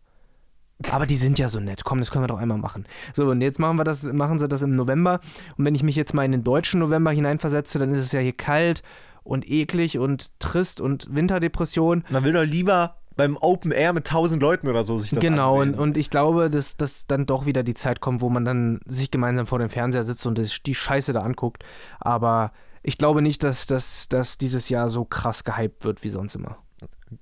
Aber 0.89 1.05
die 1.05 1.15
sind 1.15 1.37
ja 1.37 1.47
so 1.47 1.59
nett. 1.59 1.83
Komm, 1.83 1.99
das 1.99 2.09
können 2.09 2.23
wir 2.23 2.27
doch 2.27 2.39
einmal 2.39 2.57
machen. 2.57 2.85
So, 3.13 3.29
und 3.29 3.41
jetzt 3.41 3.59
machen 3.59 3.77
wir 3.77 3.83
das, 3.83 4.01
machen 4.01 4.39
sie 4.39 4.47
das 4.47 4.63
im 4.63 4.75
November. 4.75 5.19
Und 5.57 5.65
wenn 5.65 5.75
ich 5.75 5.83
mich 5.83 5.95
jetzt 5.95 6.15
mal 6.15 6.25
in 6.25 6.31
den 6.31 6.43
deutschen 6.43 6.79
November 6.79 7.11
hineinversetze, 7.11 7.77
dann 7.77 7.93
ist 7.93 7.99
es 8.05 8.11
ja 8.13 8.19
hier 8.19 8.33
kalt 8.33 8.81
und 9.23 9.47
eklig 9.47 9.99
und 9.99 10.39
trist 10.39 10.81
und 10.81 11.05
Winterdepression. 11.13 12.03
Man 12.09 12.23
will 12.23 12.31
doch 12.31 12.43
lieber 12.43 13.00
beim 13.15 13.37
Open 13.37 13.71
Air 13.71 13.93
mit 13.93 14.07
1000 14.09 14.41
Leuten 14.41 14.67
oder 14.67 14.83
so 14.83 14.97
sich 14.97 15.09
das 15.11 15.19
genau, 15.19 15.55
und, 15.55 15.69
ansehen. 15.69 15.79
und 15.79 15.97
ich 15.97 16.09
glaube, 16.09 16.49
dass, 16.49 16.77
dass 16.77 17.07
dann 17.07 17.25
doch 17.25 17.45
wieder 17.45 17.63
die 17.63 17.73
Zeit 17.73 17.99
kommt, 17.99 18.21
wo 18.21 18.29
man 18.29 18.45
dann 18.45 18.79
sich 18.85 19.11
gemeinsam 19.11 19.47
vor 19.47 19.59
dem 19.59 19.69
Fernseher 19.69 20.03
sitzt 20.03 20.25
und 20.25 20.37
das, 20.37 20.59
die 20.65 20.75
Scheiße 20.75 21.13
da 21.13 21.21
anguckt. 21.21 21.63
Aber 21.99 22.51
ich 22.83 22.97
glaube 22.97 23.21
nicht, 23.21 23.43
dass 23.43 23.65
das 23.67 24.07
dass 24.09 24.37
dieses 24.37 24.69
Jahr 24.69 24.89
so 24.89 25.05
krass 25.05 25.43
gehypt 25.43 25.83
wird 25.85 26.03
wie 26.03 26.09
sonst 26.09 26.35
immer. 26.35 26.57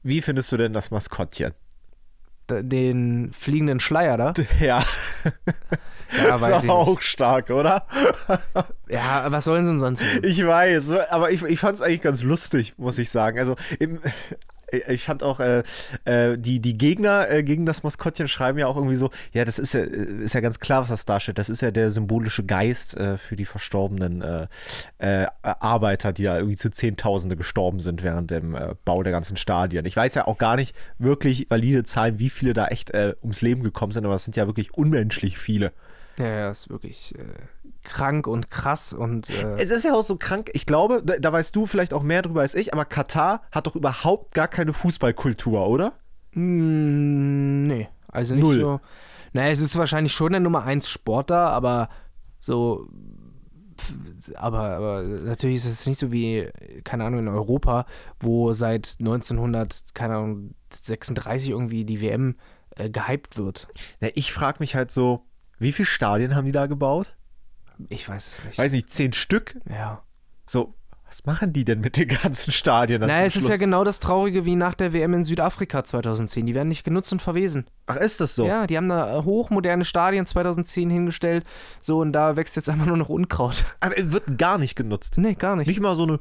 Wie 0.04 0.21
findest 0.21 0.52
du 0.52 0.58
denn 0.58 0.73
das 0.73 0.91
Maskottchen? 0.91 1.54
Den 2.49 3.32
fliegenden 3.32 3.80
Schleier 3.80 4.17
da. 4.17 4.34
Ja, 4.60 4.84
Ja, 6.17 6.36
ist 6.36 6.41
weiß 6.41 6.58
ich 6.58 6.63
nicht. 6.63 6.71
auch 6.71 7.02
stark, 7.02 7.49
oder? 7.52 7.86
Ja, 8.89 9.32
was 9.32 9.45
sollen 9.45 9.65
sie 9.65 9.71
denn 9.71 9.80
sonst 9.80 10.02
nehmen? 10.02 10.21
Ich 10.23 10.43
weiß, 10.45 10.89
aber 11.12 11.32
ich, 11.32 11.43
ich 11.43 11.60
fand 11.60 11.75
es 11.75 11.82
eigentlich 11.82 12.02
ganz 12.02 12.23
lustig, 12.23 12.73
muss 12.78 12.97
ich 12.97 13.10
sagen. 13.12 13.38
Also 13.38 13.56
im, 13.80 13.99
ich 14.71 15.03
fand 15.03 15.23
auch, 15.23 15.39
äh, 15.39 15.63
äh, 16.05 16.38
die, 16.38 16.60
die 16.60 16.77
Gegner 16.77 17.29
äh, 17.29 17.43
gegen 17.43 17.65
das 17.65 17.84
Maskottchen 17.84 18.27
schreiben 18.27 18.60
ja 18.60 18.67
auch 18.67 18.75
irgendwie 18.75 18.95
so, 18.95 19.10
ja, 19.34 19.45
das 19.45 19.60
ist 19.60 19.73
ja, 19.73 19.82
ist 19.82 20.34
ja 20.34 20.41
ganz 20.41 20.60
klar, 20.60 20.82
was 20.82 20.89
das 20.89 21.05
darstellt. 21.05 21.38
Das 21.38 21.49
ist 21.49 21.62
ja 21.62 21.71
der 21.71 21.91
symbolische 21.91 22.43
Geist 22.43 22.95
äh, 22.97 23.17
für 23.17 23.36
die 23.36 23.45
verstorbenen 23.45 24.21
äh, 24.21 24.47
äh, 24.99 25.27
Arbeiter, 25.41 26.13
die 26.13 26.23
da 26.23 26.38
irgendwie 26.38 26.55
zu 26.55 26.69
Zehntausende 26.69 27.36
gestorben 27.36 27.79
sind 27.79 28.03
während 28.03 28.32
dem 28.32 28.55
äh, 28.55 28.75
Bau 28.86 29.03
der 29.03 29.12
ganzen 29.12 29.38
Stadien. 29.38 29.86
Ich 29.86 29.95
weiß 29.95 30.15
ja 30.15 30.27
auch 30.27 30.38
gar 30.38 30.55
nicht 30.55 30.75
wirklich 30.97 31.47
valide 31.49 31.84
Zahlen, 31.84 32.19
wie 32.19 32.29
viele 32.29 32.53
da 32.53 32.67
echt 32.67 32.91
äh, 32.91 33.15
ums 33.21 33.41
Leben 33.41 33.63
gekommen 33.63 33.91
sind, 33.91 34.05
aber 34.05 34.15
es 34.15 34.23
sind 34.23 34.36
ja 34.36 34.47
wirklich 34.47 34.73
unmenschlich 34.73 35.38
viele. 35.38 35.71
Ja, 36.17 36.27
ja, 36.27 36.51
ist 36.51 36.69
wirklich 36.69 37.15
äh, 37.17 37.23
krank 37.83 38.27
und 38.27 38.51
krass 38.51 38.93
und 38.93 39.29
äh, 39.29 39.53
Es 39.53 39.71
ist 39.71 39.83
ja 39.85 39.93
auch 39.93 40.03
so 40.03 40.17
krank. 40.17 40.49
Ich 40.53 40.65
glaube, 40.65 41.01
da, 41.03 41.17
da 41.17 41.31
weißt 41.31 41.55
du 41.55 41.65
vielleicht 41.65 41.93
auch 41.93 42.03
mehr 42.03 42.21
drüber 42.21 42.41
als 42.41 42.55
ich, 42.55 42.73
aber 42.73 42.85
Katar 42.85 43.41
hat 43.51 43.67
doch 43.67 43.75
überhaupt 43.75 44.33
gar 44.33 44.47
keine 44.47 44.73
Fußballkultur, 44.73 45.67
oder? 45.67 45.93
mm, 46.33 47.67
nee, 47.67 47.89
also 48.07 48.35
nicht 48.35 48.43
Null. 48.43 48.59
so. 48.59 48.81
Naja, 49.33 49.51
es 49.51 49.61
ist 49.61 49.77
wahrscheinlich 49.77 50.13
schon 50.13 50.31
der 50.31 50.41
Nummer 50.41 50.63
1 50.63 50.89
Sport 50.89 51.29
da, 51.29 51.49
aber 51.49 51.89
so 52.39 52.87
aber, 54.35 54.61
aber 54.61 55.03
natürlich 55.03 55.57
ist 55.57 55.65
es 55.65 55.85
nicht 55.85 55.99
so 55.99 56.11
wie, 56.11 56.49
keine 56.83 57.05
Ahnung, 57.05 57.21
in 57.21 57.27
Europa, 57.27 57.85
wo 58.19 58.53
seit 58.53 58.97
1900, 58.99 59.93
keine 59.93 60.15
Ahnung, 60.15 60.55
36 60.73 61.49
irgendwie 61.49 61.85
die 61.85 62.01
WM 62.01 62.35
äh, 62.75 62.89
gehypt 62.89 63.37
wird. 63.37 63.67
Na, 63.99 64.09
ich 64.13 64.33
frage 64.33 64.57
mich 64.59 64.75
halt 64.75 64.91
so, 64.91 65.25
wie 65.57 65.71
viele 65.71 65.85
Stadien 65.85 66.35
haben 66.35 66.45
die 66.45 66.51
da 66.51 66.67
gebaut? 66.67 67.15
Ich 67.87 68.07
weiß 68.07 68.27
es 68.27 68.43
nicht. 68.45 68.57
Weiß 68.57 68.71
nicht, 68.71 68.89
zehn 68.89 69.13
Stück? 69.13 69.57
ja. 69.69 70.03
So, 70.45 70.73
was 71.09 71.25
machen 71.25 71.53
die 71.53 71.65
denn 71.65 71.79
mit 71.79 71.97
den 71.97 72.07
ganzen 72.07 72.51
Stadien? 72.51 73.01
Naja, 73.01 73.25
es 73.25 73.35
ist 73.35 73.43
ja 73.43 73.49
Schluss? 73.49 73.59
genau 73.59 73.83
das 73.83 73.99
Traurige 73.99 74.45
wie 74.45 74.55
nach 74.55 74.75
der 74.75 74.93
WM 74.93 75.13
in 75.15 75.23
Südafrika 75.23 75.83
2010. 75.83 76.45
Die 76.45 76.53
werden 76.53 76.67
nicht 76.67 76.83
genutzt 76.83 77.11
und 77.11 77.21
verwesen. 77.21 77.65
Ach, 77.87 77.95
ist 77.95 78.19
das 78.21 78.35
so? 78.35 78.45
Ja, 78.45 78.67
die 78.67 78.77
haben 78.77 78.89
da 78.89 79.23
hochmoderne 79.23 79.85
Stadien 79.85 80.27
2010 80.27 80.89
hingestellt. 80.89 81.45
So, 81.81 81.99
und 81.99 82.13
da 82.13 82.35
wächst 82.35 82.55
jetzt 82.55 82.69
einfach 82.69 82.85
nur 82.85 82.97
noch 82.97 83.09
Unkraut. 83.09 83.65
Aber 83.79 83.95
wird 83.97 84.37
gar 84.37 84.59
nicht 84.59 84.75
genutzt. 84.75 85.17
Nee, 85.17 85.33
gar 85.33 85.55
nicht. 85.55 85.67
Nicht 85.67 85.79
mal 85.79 85.95
so 85.95 86.03
eine 86.03 86.19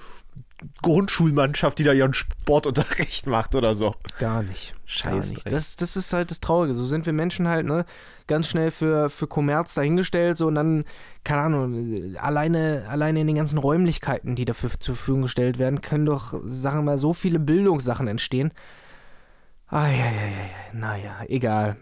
Grundschulmannschaft, 0.83 1.79
die 1.79 1.85
da 1.85 1.93
ihren 1.93 2.15
Sportunterricht 2.15 3.27
macht 3.27 3.55
oder 3.55 3.75
so. 3.75 3.95
Gar 4.19 4.43
nicht. 4.43 4.73
Gar 4.73 4.81
Scheiß 4.87 5.31
nicht. 5.31 5.45
Dreck. 5.45 5.53
Das, 5.53 5.77
das 5.77 5.97
ist 5.97 6.13
halt 6.13 6.31
das 6.31 6.41
Traurige. 6.41 6.75
So 6.75 6.85
sind 6.85 7.07
wir 7.07 7.13
Menschen 7.13 7.49
halt, 7.49 7.67
ne? 7.67 7.85
Ganz 8.27 8.49
schnell 8.49 8.71
für, 8.71 9.11
für 9.11 9.27
Kommerz 9.27 9.75
dahingestellt, 9.75 10.37
so 10.37 10.49
und 10.49 10.55
dann, 10.55 10.85
keine 11.25 11.43
Ahnung, 11.43 12.17
alleine, 12.17 12.87
alleine 12.89 13.21
in 13.21 13.27
den 13.27 13.37
ganzen 13.37 13.59
Räumlichkeiten, 13.59 14.35
die 14.35 14.45
dafür 14.45 14.71
zur 14.79 14.97
Verfügung 14.97 15.23
gestellt 15.23 15.59
werden, 15.59 15.81
können 15.81 16.07
doch, 16.07 16.35
sagen 16.45 16.79
wir 16.79 16.83
mal, 16.83 16.99
so 16.99 17.13
viele 17.13 17.39
Bildungssachen 17.39 18.09
entstehen. 18.09 18.53
Eieiei, 19.69 20.51
naja, 20.73 21.17
egal. 21.29 21.77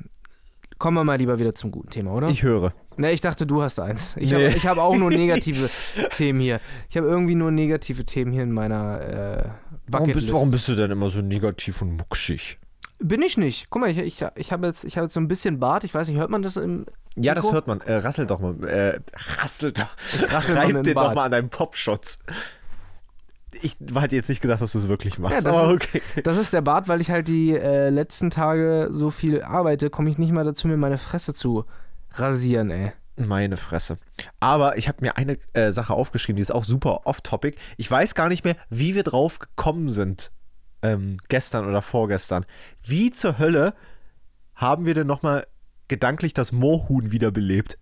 Kommen 0.79 0.97
wir 0.99 1.05
mal 1.05 1.17
lieber 1.17 1.39
wieder 1.39 1.55
zum 1.55 1.71
guten 1.71 1.91
Thema, 1.91 2.13
oder? 2.13 2.29
Ich 2.29 2.43
höre. 2.43 2.73
Ne, 2.99 3.13
ich 3.13 3.21
dachte, 3.21 3.47
du 3.47 3.63
hast 3.63 3.79
eins. 3.81 4.17
Ich 4.17 4.31
Nee. 4.33 4.51
habe 4.53 4.63
hab 4.69 4.79
auch 4.79 4.97
nur 4.97 5.11
negative 5.11 5.69
Themen 6.11 6.41
hier. 6.41 6.61
Ich 6.89 6.97
habe 6.97 7.07
irgendwie 7.07 7.35
nur 7.35 7.51
negative 7.51 8.05
Themen 8.05 8.33
hier 8.33 8.43
in 8.43 8.53
meiner 8.53 9.01
äh, 9.01 9.49
Warum 9.89 10.13
bist, 10.13 10.33
warum 10.33 10.51
bist 10.51 10.67
du 10.69 10.75
denn 10.75 10.91
immer 10.91 11.11
so 11.11 11.21
negativ 11.21 11.83
und 11.83 11.97
muckschig? 11.97 12.59
Bin 12.99 13.21
ich 13.23 13.37
nicht. 13.37 13.67
Guck 13.71 13.83
mal, 13.83 13.91
ich, 13.91 13.99
ich, 13.99 14.25
ich 14.37 14.53
habe 14.53 14.67
jetzt, 14.67 14.85
ich 14.85 14.97
hab 14.97 15.05
jetzt 15.05 15.15
so 15.15 15.21
ein 15.21 15.29
bisschen 15.29 15.61
Bart. 15.61 15.85
Ich 15.85 15.95
weiß 15.95 16.09
nicht, 16.09 16.17
hört 16.19 16.31
man 16.31 16.43
das 16.43 16.57
im. 16.57 16.87
Ja, 17.15 17.35
das 17.35 17.53
hört 17.53 17.67
man. 17.67 17.81
Äh, 17.83 17.97
rassel 17.97 18.27
doch 18.27 18.41
mal. 18.41 18.57
Äh, 18.67 19.01
rassel 19.39 19.73
doch. 19.73 19.87
Rassel 20.33 20.57
Reib 20.57 20.83
den 20.83 20.95
doch 20.95 21.15
mal 21.15 21.25
an 21.27 21.31
deinem 21.31 21.49
Popschutz. 21.51 22.19
Ich 23.63 23.77
hätte 23.95 24.17
jetzt 24.17 24.29
nicht 24.29 24.43
gedacht, 24.43 24.61
dass 24.61 24.73
du 24.73 24.79
es 24.79 24.89
wirklich 24.89 25.19
machst. 25.19 25.37
Ja, 25.37 25.41
das 25.43 25.55
aber 25.57 25.69
ist- 25.69 25.75
okay. 25.75 26.03
Das 26.25 26.37
ist 26.37 26.53
der 26.53 26.61
Bart, 26.61 26.89
weil 26.89 27.01
ich 27.01 27.11
halt 27.11 27.29
die 27.29 27.53
äh, 27.57 27.89
letzten 27.91 28.29
Tage 28.31 28.89
so 28.91 29.11
viel 29.11 29.43
arbeite, 29.43 29.89
komme 29.89 30.11
ich 30.11 30.19
nicht 30.19 30.33
mal 30.33 30.45
dazu, 30.45 30.69
mir 30.69 30.77
meine 30.77 30.99
Fresse 30.99 31.33
zu 31.33 31.65
rasieren, 32.21 32.71
ey. 32.71 32.93
Meine 33.17 33.57
Fresse. 33.57 33.97
Aber 34.41 34.77
ich 34.77 34.89
habe 34.89 34.99
mir 35.01 35.17
eine 35.17 35.39
äh, 35.55 35.71
Sache 35.73 35.95
aufgeschrieben, 35.95 36.37
die 36.37 36.43
ist 36.43 36.53
auch 36.53 36.65
super 36.65 37.07
off-topic. 37.07 37.57
Ich 37.79 37.91
weiß 37.91 38.15
gar 38.15 38.29
nicht 38.29 38.45
mehr, 38.45 38.57
wie 38.69 38.95
wir 38.95 39.05
drauf 39.05 39.39
gekommen 39.39 39.89
sind. 39.89 40.33
Ähm, 40.83 41.17
gestern 41.29 41.67
oder 41.67 41.81
vorgestern. 41.81 42.45
Wie 42.85 43.11
zur 43.11 43.39
Hölle 43.39 43.75
haben 44.55 44.85
wir 44.85 44.93
denn 44.93 45.07
nochmal 45.07 45.47
gedanklich 45.89 46.35
das 46.35 46.53
Moorhuhn 46.53 47.11
wiederbelebt? 47.11 47.79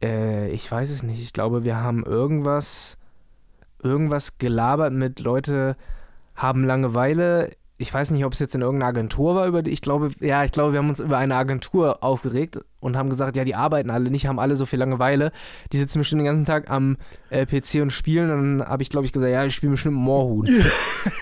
Äh, 0.00 0.50
ich 0.50 0.70
weiß 0.70 0.90
es 0.90 1.02
nicht. 1.02 1.20
Ich 1.20 1.32
glaube, 1.32 1.64
wir 1.64 1.76
haben 1.76 2.04
irgendwas, 2.04 2.98
irgendwas 3.82 4.38
gelabert 4.38 4.92
mit 4.92 5.18
Leute 5.18 5.76
haben 6.36 6.64
Langeweile. 6.64 7.50
Ich 7.76 7.92
weiß 7.92 8.12
nicht, 8.12 8.24
ob 8.24 8.32
es 8.32 8.38
jetzt 8.38 8.54
in 8.54 8.60
irgendeiner 8.60 8.90
Agentur 8.90 9.34
war, 9.34 9.46
über 9.48 9.62
die 9.62 9.72
ich 9.72 9.82
glaube, 9.82 10.10
ja, 10.20 10.44
ich 10.44 10.52
glaube, 10.52 10.72
wir 10.72 10.78
haben 10.78 10.88
uns 10.88 11.00
über 11.00 11.18
eine 11.18 11.34
Agentur 11.34 12.04
aufgeregt 12.04 12.60
und 12.78 12.96
haben 12.96 13.08
gesagt, 13.10 13.36
ja, 13.36 13.44
die 13.44 13.56
arbeiten 13.56 13.90
alle 13.90 14.10
nicht, 14.10 14.26
haben 14.26 14.38
alle 14.38 14.54
so 14.54 14.64
viel 14.64 14.78
Langeweile. 14.78 15.32
Die 15.72 15.78
sitzen 15.78 15.98
bestimmt 15.98 16.20
den 16.20 16.26
ganzen 16.26 16.44
Tag 16.44 16.70
am 16.70 16.96
äh, 17.30 17.46
PC 17.46 17.82
und 17.82 17.90
spielen. 17.90 18.30
Und 18.30 18.58
dann 18.58 18.68
habe 18.68 18.82
ich, 18.84 18.90
glaube 18.90 19.06
ich, 19.06 19.12
gesagt, 19.12 19.32
ja, 19.32 19.44
ich 19.44 19.54
spiele 19.54 19.72
bestimmt 19.72 19.96
Moorhuhn. 19.96 20.48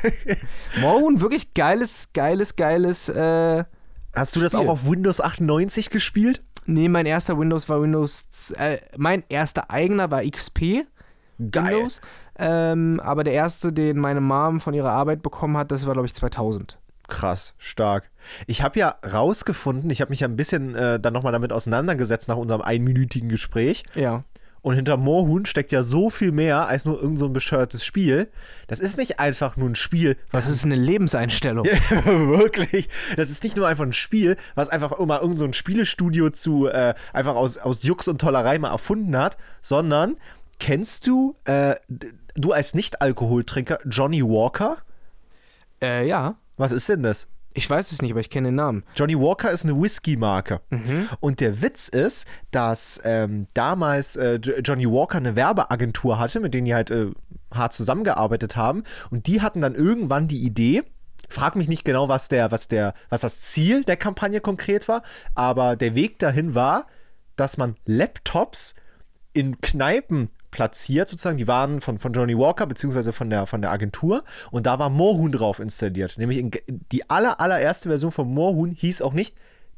Moorhuhn, 0.83 1.21
wirklich 1.21 1.55
geiles, 1.55 2.09
geiles, 2.13 2.57
geiles. 2.57 3.09
Äh, 3.09 3.65
Hast 4.15 4.37
du 4.37 4.41
das 4.41 4.53
Spiel. 4.53 4.67
auch 4.67 4.73
auf 4.73 4.87
Windows 4.87 5.23
98 5.23 5.89
gespielt? 5.89 6.45
nee, 6.67 6.89
mein 6.89 7.07
erster 7.07 7.39
Windows 7.39 7.69
war 7.69 7.83
Windows. 7.83 8.53
Äh, 8.57 8.79
mein 8.97 9.25
erster 9.29 9.71
eigener 9.71 10.11
war 10.11 10.23
XP. 10.25 10.85
Windows. 11.39 12.01
Ähm, 12.39 13.01
aber 13.03 13.25
der 13.25 13.35
erste, 13.35 13.73
den 13.73 13.99
meine 13.99 14.21
Mom 14.21 14.61
von 14.61 14.75
ihrer 14.75 14.93
Arbeit 14.93 15.23
bekommen 15.23 15.57
hat, 15.57 15.71
das 15.71 15.87
war, 15.87 15.93
glaube 15.93 16.07
ich, 16.07 16.15
2000. 16.15 16.79
Krass, 17.09 17.55
stark. 17.59 18.11
Ich 18.47 18.63
habe 18.63 18.79
ja 18.79 18.95
rausgefunden, 19.13 19.91
ich 19.91 20.01
habe 20.01 20.11
mich 20.11 20.21
ja 20.21 20.29
ein 20.29 20.37
bisschen 20.37 20.75
äh, 20.75 20.99
dann 20.99 21.13
nochmal 21.13 21.33
damit 21.33 21.53
auseinandergesetzt 21.53 22.29
nach 22.29 22.37
unserem 22.37 22.63
einminütigen 22.63 23.29
Gespräch. 23.29 23.83
Ja. 23.95 24.25
Und 24.63 24.77
hinter 24.77 24.97
Moorhuhn 24.97 25.45
steckt 25.45 25.73
ja 25.73 25.83
so 25.83 26.09
viel 26.09 26.31
mehr 26.31 26.69
als 26.69 26.85
nur 26.85 27.03
irgend 27.03 27.19
so 27.19 27.27
ein 27.27 27.33
bescheuertes 27.33 27.85
Spiel. 27.85 28.29
Das 28.69 28.79
ist 28.79 28.97
nicht 28.97 29.19
einfach 29.19 29.57
nur 29.57 29.69
ein 29.69 29.75
Spiel, 29.75 30.17
Das 30.31 30.47
ist 30.47 30.65
eine 30.65 30.77
Lebenseinstellung. 30.77 31.67
Wirklich. 32.05 32.89
Das 33.17 33.29
ist 33.29 33.43
nicht 33.43 33.57
nur 33.57 33.67
einfach 33.67 33.85
ein 33.85 33.93
Spiel, 33.93 34.37
was 34.55 34.69
einfach 34.69 34.93
immer 34.93 35.21
irgend 35.21 35.41
so 35.41 35.45
ein 35.45 35.53
Spielestudio 35.53 36.31
zu 36.31 36.69
äh, 36.69 36.95
einfach 37.13 37.35
aus, 37.35 37.59
aus 37.59 37.83
Jux 37.83 38.07
und 38.07 38.21
Tollerei 38.21 38.61
mal 38.61 38.71
erfunden 38.71 39.17
hat, 39.19 39.37
sondern 39.61 40.17
kennst 40.61 41.09
du, 41.09 41.35
äh, 41.45 41.75
du 42.35 42.53
als 42.53 42.75
Nicht-Alkoholtrinker, 42.75 43.79
Johnny 43.87 44.23
Walker? 44.23 44.79
Äh, 45.83 46.07
ja. 46.07 46.37
Was 46.57 46.73
ist 46.73 46.89
denn 46.89 47.03
das? 47.03 47.29
Ich 47.55 47.69
weiß 47.69 47.93
es 47.93 48.01
nicht, 48.01 48.13
aber 48.13 48.21
ich 48.21 48.31
kenne 48.31 48.49
den 48.49 48.55
Namen. 48.55 48.85
Johnny 48.97 49.19
Walker 49.19 49.51
ist 49.51 49.65
eine 49.65 49.79
Whisky-Marke. 49.81 50.61
Und 51.21 51.41
der 51.41 51.61
Witz 51.61 51.89
ist, 51.89 52.27
dass 52.51 52.99
ähm, 53.05 53.47
damals 53.53 54.17
äh, 54.17 54.37
Jo- 54.43 54.55
Johnny 54.65 54.87
Walker 54.91 55.19
eine 55.19 55.37
Werbeagentur 55.37 56.19
hatte, 56.19 56.41
mit 56.41 56.55
denen 56.55 56.65
die 56.65 56.75
halt 56.75 56.91
äh, 56.91 57.11
hart 57.53 57.75
zusammengearbeitet 57.75 58.57
haben. 58.57 58.85
Und 59.11 59.27
die 59.27 59.43
hatten 59.43 59.61
dann 59.61 59.75
irgendwann 59.75 60.29
die 60.29 60.43
Idee, 60.43 60.83
frag 61.29 61.55
mich 61.57 61.69
nicht 61.69 61.85
genau, 61.85 62.09
was, 62.09 62.29
der, 62.29 62.51
was, 62.53 62.69
der, 62.69 62.95
was 63.11 63.21
das 63.21 63.43
Ziel 63.43 63.85
der 63.85 63.99
Kampagne 63.99 64.41
konkret 64.41 64.89
war, 64.89 65.03
aber 65.35 65.77
der 65.77 65.95
Weg 65.95 66.19
dahin 66.19 66.55
war, 66.55 66.87
dass 67.37 67.59
man 67.59 67.77
Laptops 67.85 68.75
in 69.35 69.61
Kneipen 69.61 70.31
platziert, 70.53 71.09
sozusagen. 71.09 71.37
Die 71.37 71.49
waren 71.49 71.81
von, 71.81 71.99
von 71.99 72.13
Johnny 72.13 72.39
Walker, 72.39 72.67
beziehungsweise 72.67 73.13
von 73.13 73.29
der, 73.29 73.47
von 73.47 73.61
der 73.61 73.73
Agentur. 73.73 74.23
Und 74.53 74.67
da 74.67 74.79
war 74.79 74.89
Moorhuhn 74.89 75.33
drauf 75.33 75.59
installiert. 75.59 76.17
Nämlich 76.19 76.39
in, 76.39 76.53
die 76.93 77.11
aller, 77.11 77.41
allererste 77.41 77.89
Version 77.89 78.13
von 78.13 78.33
Moorhuhn 78.33 78.71
hieß 78.71 79.03
auch 79.03 79.13
nicht 79.15 79.35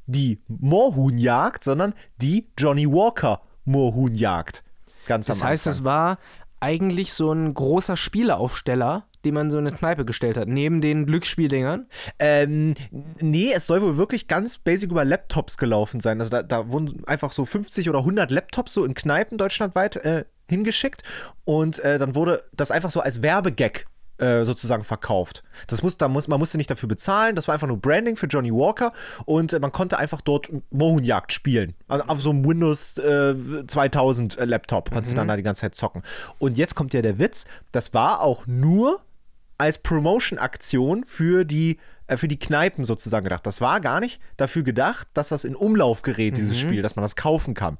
die 0.07 0.41
Moorhuhnjagd, 0.49 1.64
sondern 1.64 1.95
die 2.20 2.49
Johnny 2.59 2.87
Walker 2.87 3.41
Moorhuhnjagd. 3.64 4.62
Ganz 5.07 5.27
Das 5.27 5.41
am 5.41 5.49
heißt, 5.49 5.66
Anfang. 5.66 5.79
es 5.79 5.85
war 5.85 6.18
eigentlich 6.61 7.14
so 7.14 7.33
ein 7.33 7.53
großer 7.55 7.97
Spieleaufsteller, 7.97 9.07
den 9.25 9.35
man 9.35 9.51
so 9.51 9.59
in 9.59 9.66
eine 9.66 9.77
Kneipe 9.77 10.05
gestellt 10.05 10.37
hat, 10.37 10.49
neben 10.49 10.81
den 10.81 11.07
Glücksspieldingern. 11.07 11.87
Ähm, 12.18 12.75
nee, 13.20 13.53
es 13.53 13.66
soll 13.66 13.81
wohl 13.83 13.97
wirklich 13.97 14.29
ganz 14.29 14.59
basic 14.59 14.91
über 14.91 15.05
Laptops 15.05 15.57
gelaufen 15.57 16.01
sein. 16.01 16.20
Also 16.20 16.31
da, 16.31 16.43
da 16.43 16.68
wurden 16.68 17.05
einfach 17.07 17.33
so 17.33 17.45
50 17.45 17.89
oder 17.89 18.01
100 18.01 18.31
Laptops 18.31 18.75
so 18.75 18.85
in 18.85 18.95
Kneipen 18.95 19.39
deutschlandweit 19.39 19.97
äh, 19.97 20.25
hingeschickt 20.49 21.03
und 21.45 21.78
äh, 21.80 21.99
dann 21.99 22.14
wurde 22.14 22.42
das 22.53 22.70
einfach 22.70 22.90
so 22.90 23.01
als 23.01 23.22
Werbegag 23.22 23.86
äh, 24.18 24.45
sozusagen 24.45 24.84
verkauft. 24.84 25.42
Das 25.66 25.82
muss, 25.82 25.97
da 25.97 26.07
muss, 26.07 26.28
man 26.28 26.38
musste 26.38 26.57
nicht 26.57 26.70
dafür 26.70 26.88
bezahlen, 26.88 27.34
das 27.34 27.49
war 27.49 27.55
einfach 27.55 27.66
nur 27.66 27.78
Branding 27.78 28.16
für 28.16 28.26
Johnny 28.26 28.53
Walker 28.53 28.92
und 29.24 29.53
äh, 29.53 29.59
man 29.59 29.72
konnte 29.72 29.99
einfach 29.99 30.20
dort 30.20 30.49
Mohunjagd 30.70 31.32
spielen. 31.32 31.74
Also 31.88 32.05
auf 32.07 32.20
so 32.20 32.30
einem 32.30 32.45
Windows 32.45 32.97
äh, 32.99 33.34
2000 33.66 34.38
äh, 34.38 34.45
Laptop 34.45 34.90
konntest 34.90 35.12
du 35.12 35.16
dann 35.16 35.26
da 35.26 35.36
die 35.36 35.42
ganze 35.42 35.62
Zeit 35.62 35.74
zocken. 35.74 36.03
Und 36.38 36.57
jetzt 36.59 36.76
kommt 36.76 36.95
ja 36.95 37.03
der 37.03 37.18
Witz, 37.18 37.45
das 37.72 37.92
war 37.92 38.20
auch 38.20 38.47
nur 38.47 39.01
als 39.59 39.78
Promotion-Aktion 39.78 41.05
für 41.05 41.45
die, 41.45 41.78
für 42.16 42.28
die 42.28 42.38
Kneipen 42.38 42.84
sozusagen 42.84 43.24
gedacht. 43.24 43.46
Das 43.46 43.61
war 43.61 43.80
gar 43.80 44.00
nicht 44.00 44.20
dafür 44.36 44.62
gedacht, 44.62 45.09
dass 45.14 45.28
das 45.30 45.44
in 45.44 45.55
Umlauf 45.57 46.02
gerät, 46.02 46.36
dieses 46.36 46.59
Spiel, 46.59 46.82
dass 46.82 46.96
man 46.96 47.02
das 47.02 47.16
kaufen 47.16 47.55
kann. 47.55 47.78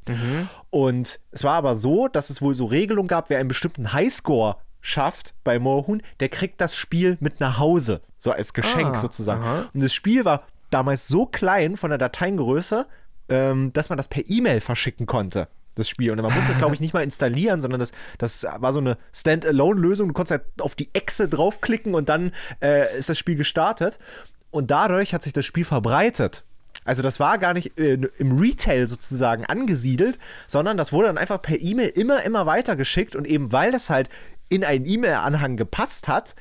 Und 0.71 1.21
es 1.31 1.45
war 1.45 1.55
aber 1.55 1.75
so, 1.75 2.09
dass 2.09 2.31
es 2.31 2.41
wohl 2.43 2.55
so 2.55 2.65
Regelungen 2.65 3.09
gab, 3.09 3.31
wer 3.31 3.39
einen 3.39 3.49
bestimmten 3.49 3.93
Highscore 3.93 4.57
schafft 4.81 5.35
bei 5.45 5.59
Moorhuhn, 5.59 6.03
der 6.21 6.29
kriegt 6.29 6.61
das 6.61 6.77
Spiel 6.77 7.17
mit 7.21 7.41
nach 7.41 7.59
Hause, 7.59 8.03
so 8.19 8.31
als 8.33 8.53
Geschenk 8.53 8.97
Ah, 8.97 9.01
sozusagen. 9.01 9.43
aha. 9.43 9.69
Und 9.73 9.83
das 9.83 9.95
Spiel 9.95 10.25
war 10.25 10.43
damals 10.71 11.09
so 11.09 11.25
klein 11.27 11.77
von 11.77 11.91
der 11.91 11.99
Dateiengröße, 11.99 12.87
ähm, 13.31 13.73
dass 13.73 13.89
man 13.89 13.97
das 13.97 14.09
per 14.09 14.25
E-Mail 14.27 14.61
verschicken 14.61 15.07
konnte. 15.07 15.49
Das 15.77 15.89
Spiel. 15.89 16.13
Und 16.13 16.23
man 16.23 16.33
musste 16.33 16.53
es, 16.53 16.59
glaube 16.59 16.75
ich, 16.75 16.81
nicht 16.81 16.95
mal 16.95 17.03
installieren, 17.03 17.61
sondern 17.61 17.81
das, 17.81 17.91
das 18.19 18.47
war 18.59 18.73
so 18.73 18.79
eine 18.79 18.97
Standalone-Lösung. 19.13 20.09
Du 20.09 20.15
konntest 20.15 20.31
halt 20.31 20.61
auf 20.61 20.75
die 20.75 20.89
Echse 20.93 21.29
draufklicken 21.29 21.95
und 21.95 22.09
dann 22.09 22.31
äh, 22.63 22.97
ist 22.97 23.09
das 23.09 23.19
Spiel 23.19 23.35
gestartet. 23.35 23.99
Und 24.51 24.71
dadurch 24.71 25.15
hat 25.15 25.25
sich 25.25 25.33
das 25.33 25.45
Spiel 25.45 25.65
verbreitet. 25.65 26.45
Also 26.85 27.03
das 27.03 27.19
war 27.19 27.39
gar 27.39 27.55
nicht 27.55 27.79
äh, 27.79 27.99
im 28.19 28.39
Retail 28.39 28.87
sozusagen 28.87 29.45
angesiedelt, 29.47 30.19
sondern 30.47 30.77
das 30.77 30.93
wurde 30.93 31.09
dann 31.09 31.19
einfach 31.19 31.41
per 31.41 31.61
E-Mail 31.61 31.89
immer, 31.89 32.23
immer 32.23 32.47
weiter 32.47 32.77
geschickt. 32.77 33.17
Und 33.17 33.27
eben 33.27 33.53
weil 33.53 33.73
das 33.73 33.91
halt 33.91 34.09
in 34.49 34.65
einen 34.65 34.85
E-Mail-Anhang 34.85 35.57
gepasst 35.57 36.09
hat, 36.09 36.35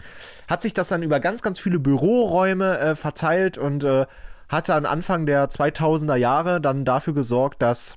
hat 0.47 0.61
sich 0.61 0.73
das 0.73 0.89
dann 0.89 1.03
über 1.03 1.19
ganz, 1.19 1.41
ganz 1.41 1.59
viele 1.59 1.79
Büroräume 1.79 2.77
äh, 2.77 2.95
verteilt 2.95 3.57
und 3.57 3.83
äh, 3.83 4.05
hat 4.49 4.69
dann 4.69 4.85
Anfang 4.85 5.25
der 5.25 5.49
2000er 5.49 6.15
Jahre 6.15 6.61
dann 6.61 6.85
dafür 6.85 7.13
gesorgt, 7.13 7.61
dass 7.61 7.95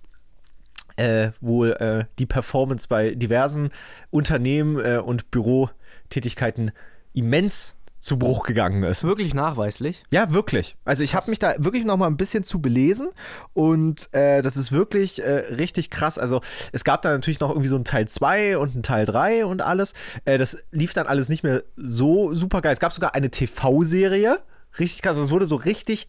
äh, 0.97 1.31
wohl 1.41 1.73
äh, 1.73 2.05
die 2.19 2.27
Performance 2.27 2.89
bei 2.89 3.15
diversen 3.15 3.71
Unternehmen 4.11 4.79
äh, 4.79 4.99
und 4.99 5.31
Bürotätigkeiten 5.31 6.73
immens 7.13 7.77
zu 7.99 8.19
Bruch 8.19 8.45
gegangen 8.45 8.85
ist. 8.85 9.03
Wirklich 9.03 9.35
nachweislich. 9.35 10.05
Ja, 10.11 10.33
wirklich. 10.33 10.77
Also 10.85 11.03
ich 11.03 11.15
habe 11.15 11.29
mich 11.29 11.39
da 11.39 11.55
wirklich 11.59 11.85
noch 11.85 11.97
mal 11.97 12.07
ein 12.07 12.17
bisschen 12.17 12.45
zu 12.45 12.61
belesen 12.61 13.09
und 13.53 14.09
äh, 14.15 14.43
das 14.43 14.57
ist 14.57 14.71
wirklich 14.71 15.23
äh, 15.25 15.55
richtig 15.55 15.91
krass. 15.91 16.19
Also 16.19 16.41
es 16.73 16.85
gab 16.85 17.03
da 17.03 17.11
natürlich 17.11 17.41
noch 17.41 17.51
irgendwie 17.51 17.69
so 17.69 17.75
einen 17.75 17.85
Teil 17.85 18.07
2 18.07 18.59
und 18.59 18.75
einen 18.75 18.83
Teil 18.85 19.07
3 19.07 19.47
und 19.47 19.61
alles. 19.61 19.93
Äh, 20.25 20.39
das 20.39 20.57
lief 20.71 20.93
dann 20.93 21.07
alles 21.07 21.29
nicht 21.29 21.43
mehr 21.43 21.65
so 21.77 22.35
super 22.35 22.61
geil. 22.61 22.73
Es 22.73 22.81
gab 22.81 22.93
sogar 22.93 23.15
eine 23.15 23.31
TV-Serie. 23.31 24.39
Richtig 24.79 25.03
krass. 25.03 25.17
Also 25.17 25.25
Es 25.25 25.31
wurde 25.31 25.47
so 25.47 25.57
richtig 25.57 26.07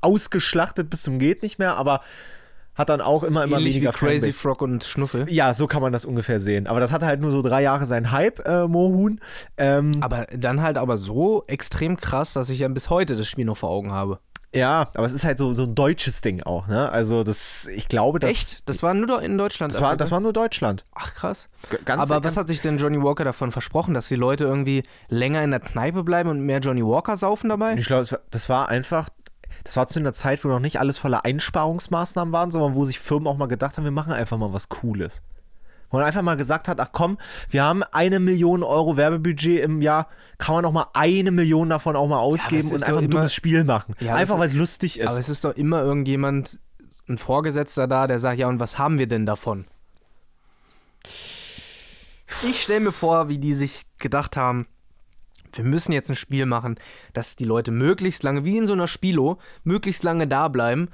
ausgeschlachtet 0.00 0.90
bis 0.90 1.02
zum 1.02 1.18
geht 1.18 1.42
nicht 1.42 1.58
mehr, 1.58 1.76
aber 1.76 2.02
hat 2.74 2.88
dann 2.88 3.00
auch 3.00 3.22
immer, 3.22 3.44
immer 3.44 3.56
Ähnlich 3.58 3.74
wie 3.74 3.80
weniger 3.80 3.92
Crazy 3.92 4.20
Fanbase. 4.32 4.32
Frog 4.38 4.62
und 4.62 4.84
Schnuffel. 4.84 5.30
Ja, 5.30 5.52
so 5.54 5.66
kann 5.66 5.82
man 5.82 5.92
das 5.92 6.04
ungefähr 6.04 6.40
sehen. 6.40 6.66
Aber 6.66 6.80
das 6.80 6.90
hatte 6.92 7.06
halt 7.06 7.20
nur 7.20 7.30
so 7.30 7.42
drei 7.42 7.62
Jahre 7.62 7.86
seinen 7.86 8.10
Hype, 8.12 8.46
äh, 8.46 8.66
Moorhuhn. 8.66 9.20
Ähm, 9.56 9.92
Aber 10.00 10.26
dann 10.36 10.62
halt 10.62 10.78
aber 10.78 10.96
so 10.98 11.44
extrem 11.48 11.96
krass, 11.96 12.32
dass 12.32 12.48
ich 12.50 12.60
ja 12.60 12.68
bis 12.68 12.88
heute 12.90 13.16
das 13.16 13.28
Spiel 13.28 13.44
noch 13.44 13.56
vor 13.58 13.70
Augen 13.70 13.92
habe. 13.92 14.20
ja, 14.54 14.88
aber 14.94 15.06
es 15.06 15.12
ist 15.14 15.24
halt 15.24 15.38
so, 15.38 15.54
so 15.54 15.62
ein 15.64 15.74
deutsches 15.74 16.20
Ding 16.20 16.42
auch, 16.42 16.66
ne? 16.66 16.90
Also 16.92 17.24
das, 17.24 17.66
ich 17.68 17.88
glaube, 17.88 18.20
das, 18.20 18.30
Echt? 18.30 18.62
Das 18.66 18.82
war 18.82 18.92
nur 18.92 19.22
in 19.22 19.38
Deutschland. 19.38 19.72
Das 19.72 19.80
war, 19.80 19.96
das 19.96 20.10
war 20.10 20.20
nur 20.20 20.32
Deutschland. 20.34 20.84
Ach 20.94 21.14
krass. 21.14 21.48
G- 21.70 21.78
Ganz, 21.84 22.02
aber 22.02 22.20
ganz, 22.20 22.24
was 22.26 22.36
hat 22.36 22.48
sich 22.48 22.60
denn 22.60 22.76
Johnny 22.78 23.02
Walker 23.02 23.24
davon 23.24 23.50
versprochen, 23.52 23.94
dass 23.94 24.08
die 24.08 24.16
Leute 24.16 24.44
irgendwie 24.44 24.82
länger 25.08 25.42
in 25.42 25.50
der 25.52 25.60
Kneipe 25.60 26.04
bleiben 26.04 26.28
und 26.28 26.40
mehr 26.40 26.58
Johnny 26.60 26.84
Walker 26.84 27.16
saufen 27.16 27.48
dabei? 27.48 27.76
Ich 27.76 27.86
glaube, 27.86 28.06
das 28.30 28.48
war 28.50 28.68
einfach, 28.68 29.08
das 29.64 29.76
war 29.76 29.86
zu 29.86 30.00
einer 30.00 30.12
Zeit, 30.12 30.44
wo 30.44 30.48
noch 30.48 30.58
nicht 30.60 30.78
alles 30.80 30.98
voller 30.98 31.24
Einsparungsmaßnahmen 31.24 32.32
waren, 32.32 32.50
sondern 32.50 32.74
wo 32.74 32.84
sich 32.84 32.98
Firmen 32.98 33.26
auch 33.28 33.36
mal 33.36 33.46
gedacht 33.46 33.76
haben, 33.76 33.84
wir 33.84 33.90
machen 33.90 34.12
einfach 34.12 34.38
mal 34.38 34.52
was 34.52 34.68
Cooles. 34.68 35.22
Wo 35.90 35.98
man 35.98 36.06
einfach 36.06 36.22
mal 36.22 36.36
gesagt 36.38 36.68
hat, 36.68 36.80
ach 36.80 36.88
komm, 36.92 37.18
wir 37.50 37.62
haben 37.64 37.82
eine 37.82 38.18
Million 38.18 38.62
Euro 38.62 38.96
Werbebudget 38.96 39.62
im 39.62 39.82
Jahr, 39.82 40.08
kann 40.38 40.54
man 40.54 40.64
auch 40.64 40.72
mal 40.72 40.86
eine 40.94 41.30
Million 41.30 41.68
davon 41.68 41.96
auch 41.96 42.08
mal 42.08 42.18
ausgeben 42.18 42.66
ist 42.68 42.72
und 42.72 42.82
einfach 42.82 42.98
ein 42.98 43.04
immer- 43.04 43.10
dummes 43.10 43.34
Spiel 43.34 43.62
machen. 43.64 43.94
Ja, 44.00 44.14
einfach, 44.14 44.38
weil 44.38 44.46
es 44.46 44.54
lustig 44.54 44.98
ist. 44.98 45.08
Aber 45.08 45.18
es 45.18 45.28
ist 45.28 45.44
doch 45.44 45.54
immer 45.54 45.82
irgendjemand, 45.82 46.58
ein 47.08 47.18
Vorgesetzter 47.18 47.86
da, 47.88 48.06
der 48.06 48.18
sagt, 48.18 48.38
ja, 48.38 48.48
und 48.48 48.58
was 48.58 48.78
haben 48.78 48.98
wir 48.98 49.06
denn 49.06 49.26
davon? 49.26 49.66
Ich 52.42 52.62
stelle 52.62 52.80
mir 52.80 52.92
vor, 52.92 53.28
wie 53.28 53.38
die 53.38 53.52
sich 53.54 53.82
gedacht 53.98 54.36
haben, 54.36 54.66
wir 55.58 55.64
müssen 55.64 55.92
jetzt 55.92 56.10
ein 56.10 56.16
Spiel 56.16 56.46
machen, 56.46 56.76
dass 57.12 57.36
die 57.36 57.44
Leute 57.44 57.70
möglichst 57.70 58.22
lange, 58.22 58.44
wie 58.44 58.56
in 58.56 58.66
so 58.66 58.72
einer 58.72 58.88
Spilo, 58.88 59.38
möglichst 59.64 60.02
lange 60.02 60.26
da 60.26 60.48
bleiben. 60.48 60.88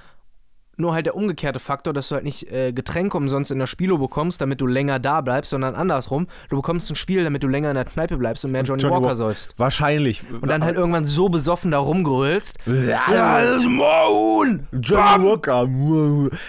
Nur 0.80 0.94
halt 0.94 1.06
der 1.06 1.14
umgekehrte 1.16 1.58
Faktor, 1.60 1.92
dass 1.92 2.08
du 2.08 2.14
halt 2.14 2.24
nicht 2.24 2.50
äh, 2.50 2.72
Getränke 2.72 3.16
umsonst 3.16 3.50
in 3.50 3.58
der 3.58 3.66
Spilo 3.66 3.98
bekommst, 3.98 4.40
damit 4.40 4.60
du 4.60 4.66
länger 4.66 4.98
da 4.98 5.20
bleibst, 5.20 5.50
sondern 5.50 5.74
andersrum. 5.74 6.26
Du 6.48 6.56
bekommst 6.56 6.90
ein 6.90 6.94
Spiel, 6.96 7.24
damit 7.24 7.42
du 7.42 7.48
länger 7.48 7.68
in 7.70 7.74
der 7.74 7.84
Kneipe 7.84 8.16
bleibst 8.16 8.44
und 8.44 8.52
mehr 8.52 8.62
Johnny, 8.62 8.82
Johnny 8.82 8.94
Walker 8.94 9.08
Wa- 9.08 9.14
säufst. 9.14 9.58
Wahrscheinlich. 9.58 10.22
Und 10.40 10.48
dann 10.48 10.64
halt 10.64 10.76
irgendwann 10.76 11.04
so 11.04 11.28
besoffen 11.28 11.70
da 11.72 11.78
rumgrölst. 11.78 12.56
Ja, 12.66 13.42
das 13.42 13.56
ist 13.60 13.68
Moon! 13.68 14.66
Johnny 14.72 15.24
Walker. 15.24 15.68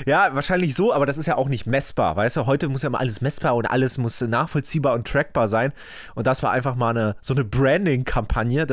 Ja, 0.05 0.29
wahrscheinlich 0.33 0.75
so, 0.75 0.93
aber 0.93 1.05
das 1.05 1.17
ist 1.17 1.25
ja 1.25 1.35
auch 1.35 1.49
nicht 1.49 1.65
messbar. 1.65 2.15
Weißt 2.15 2.37
du, 2.37 2.45
heute 2.45 2.69
muss 2.69 2.83
ja 2.83 2.89
mal 2.89 2.99
alles 2.99 3.21
messbar 3.21 3.55
und 3.55 3.65
alles 3.65 3.97
muss 3.97 4.21
nachvollziehbar 4.21 4.93
und 4.93 5.07
trackbar 5.07 5.47
sein. 5.47 5.73
Und 6.15 6.27
das 6.27 6.43
war 6.43 6.51
einfach 6.51 6.75
mal 6.75 6.89
eine, 6.91 7.15
so 7.21 7.33
eine 7.33 7.43
Branding-Kampagne. 7.43 8.67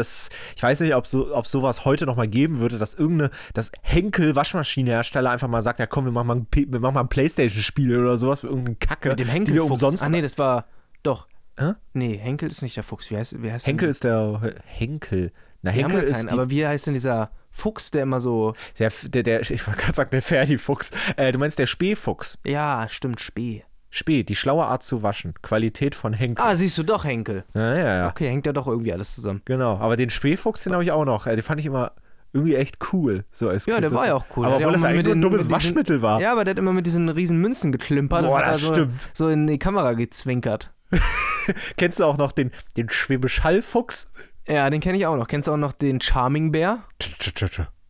Ich 0.54 0.62
weiß 0.62 0.80
nicht, 0.80 0.94
ob 0.94 1.06
so, 1.06 1.34
ob 1.34 1.46
sowas 1.46 1.84
heute 1.84 2.06
noch 2.06 2.16
mal 2.16 2.28
geben 2.28 2.58
würde, 2.60 2.78
dass 2.78 2.94
irgendeine, 2.94 3.30
dass 3.54 3.72
Henkel 3.82 4.36
Waschmaschinenhersteller 4.36 5.30
einfach 5.30 5.45
einfach 5.46 5.58
mal 5.58 5.62
sagt, 5.62 5.78
ja 5.78 5.86
komm, 5.86 6.04
wir 6.04 6.12
machen 6.12 6.26
mal 6.26 6.36
ein, 6.36 6.46
wir 6.52 6.80
machen 6.80 6.94
mal 6.94 7.00
ein 7.00 7.08
Playstation-Spiel 7.08 7.96
oder 7.96 8.18
sowas, 8.18 8.40
für 8.40 8.48
irgendeine 8.48 8.76
Kacke, 8.76 9.10
Mit 9.10 9.20
dem 9.20 9.44
die 9.44 9.54
wir 9.54 9.64
umsonst... 9.64 10.02
Ah, 10.02 10.08
nee, 10.08 10.22
das 10.22 10.36
war. 10.38 10.66
Doch. 11.02 11.28
Hä? 11.58 11.72
Nee, 11.94 12.18
Henkel 12.18 12.50
ist 12.50 12.62
nicht 12.62 12.76
der 12.76 12.82
Fuchs. 12.84 13.10
Wie 13.10 13.16
heißt, 13.16 13.42
wie 13.42 13.50
heißt 13.50 13.66
Henkel 13.66 13.88
ist 13.88 14.04
der... 14.04 14.54
Henkel. 14.66 15.32
Na, 15.62 15.72
Die 15.72 15.82
haben 15.82 15.90
Henkel 15.90 16.02
gar 16.02 16.10
ist 16.10 16.16
keinen, 16.16 16.28
die, 16.28 16.32
aber 16.34 16.50
wie 16.50 16.66
heißt 16.66 16.86
denn 16.86 16.94
dieser 16.94 17.30
Fuchs, 17.50 17.90
der 17.90 18.02
immer 18.02 18.20
so. 18.20 18.54
der, 18.78 18.92
der, 19.04 19.22
der, 19.22 19.40
ich 19.40 19.66
wollte 19.66 19.80
gerade 19.80 19.94
sagen, 19.94 20.10
der 20.10 20.22
Ferdi-Fuchs. 20.22 20.90
Äh, 21.16 21.32
du 21.32 21.38
meinst 21.38 21.58
der 21.58 21.66
Spähfuchs. 21.66 22.38
Ja, 22.44 22.86
stimmt, 22.90 23.20
Spee. 23.20 23.64
Spee, 23.88 24.24
die 24.24 24.36
schlaue 24.36 24.66
Art 24.66 24.82
zu 24.82 25.02
waschen. 25.02 25.32
Qualität 25.40 25.94
von 25.94 26.12
Henkel. 26.12 26.44
Ah, 26.44 26.54
siehst 26.56 26.76
du 26.76 26.82
doch, 26.82 27.04
Henkel. 27.04 27.44
Ja, 27.54 27.74
ja, 27.74 27.96
ja. 27.98 28.08
Okay, 28.10 28.28
hängt 28.28 28.44
ja 28.44 28.52
doch 28.52 28.66
irgendwie 28.66 28.92
alles 28.92 29.14
zusammen. 29.14 29.40
Genau. 29.46 29.78
Aber 29.78 29.96
den 29.96 30.10
Spähfuchs, 30.10 30.64
den 30.64 30.74
habe 30.74 30.82
ich 30.84 30.92
auch 30.92 31.06
noch. 31.06 31.26
Äh, 31.26 31.36
den 31.36 31.42
fand 31.42 31.60
ich 31.60 31.66
immer 31.66 31.92
irgendwie 32.36 32.54
echt 32.54 32.78
cool. 32.92 33.24
So 33.32 33.48
als 33.48 33.66
Ja, 33.66 33.74
Kind. 33.74 33.84
der 33.84 33.92
war 33.92 34.06
ja 34.06 34.14
auch 34.14 34.26
cool. 34.36 34.46
Aber 34.46 34.56
obwohl 34.56 34.72
das 34.72 34.84
eigentlich 34.84 35.12
ein 35.12 35.20
dummes 35.20 35.50
Waschmittel 35.50 36.02
war. 36.02 36.20
Ja, 36.20 36.32
aber 36.32 36.44
der 36.44 36.52
hat 36.52 36.58
immer 36.58 36.72
mit 36.72 36.86
diesen 36.86 37.08
riesen 37.08 37.38
Münzen 37.40 37.72
geklimpert 37.72 38.24
Boah, 38.24 38.40
das 38.40 38.48
also 38.62 38.74
stimmt. 38.74 39.10
so 39.14 39.28
in 39.28 39.46
die 39.46 39.58
Kamera 39.58 39.94
gezwinkert. 39.94 40.72
Kennst 41.76 42.00
du 42.00 42.04
auch 42.04 42.16
noch 42.16 42.32
den, 42.32 42.52
den 42.76 42.88
Schwäbisch 42.88 43.42
Hall-Fuchs? 43.42 44.12
Ja, 44.48 44.70
den 44.70 44.80
kenne 44.80 44.96
ich 44.98 45.06
auch 45.06 45.16
noch. 45.16 45.26
Kennst 45.26 45.48
du 45.48 45.52
auch 45.52 45.56
noch 45.56 45.72
den 45.72 46.00
Charming 46.00 46.52
Bear? 46.52 46.84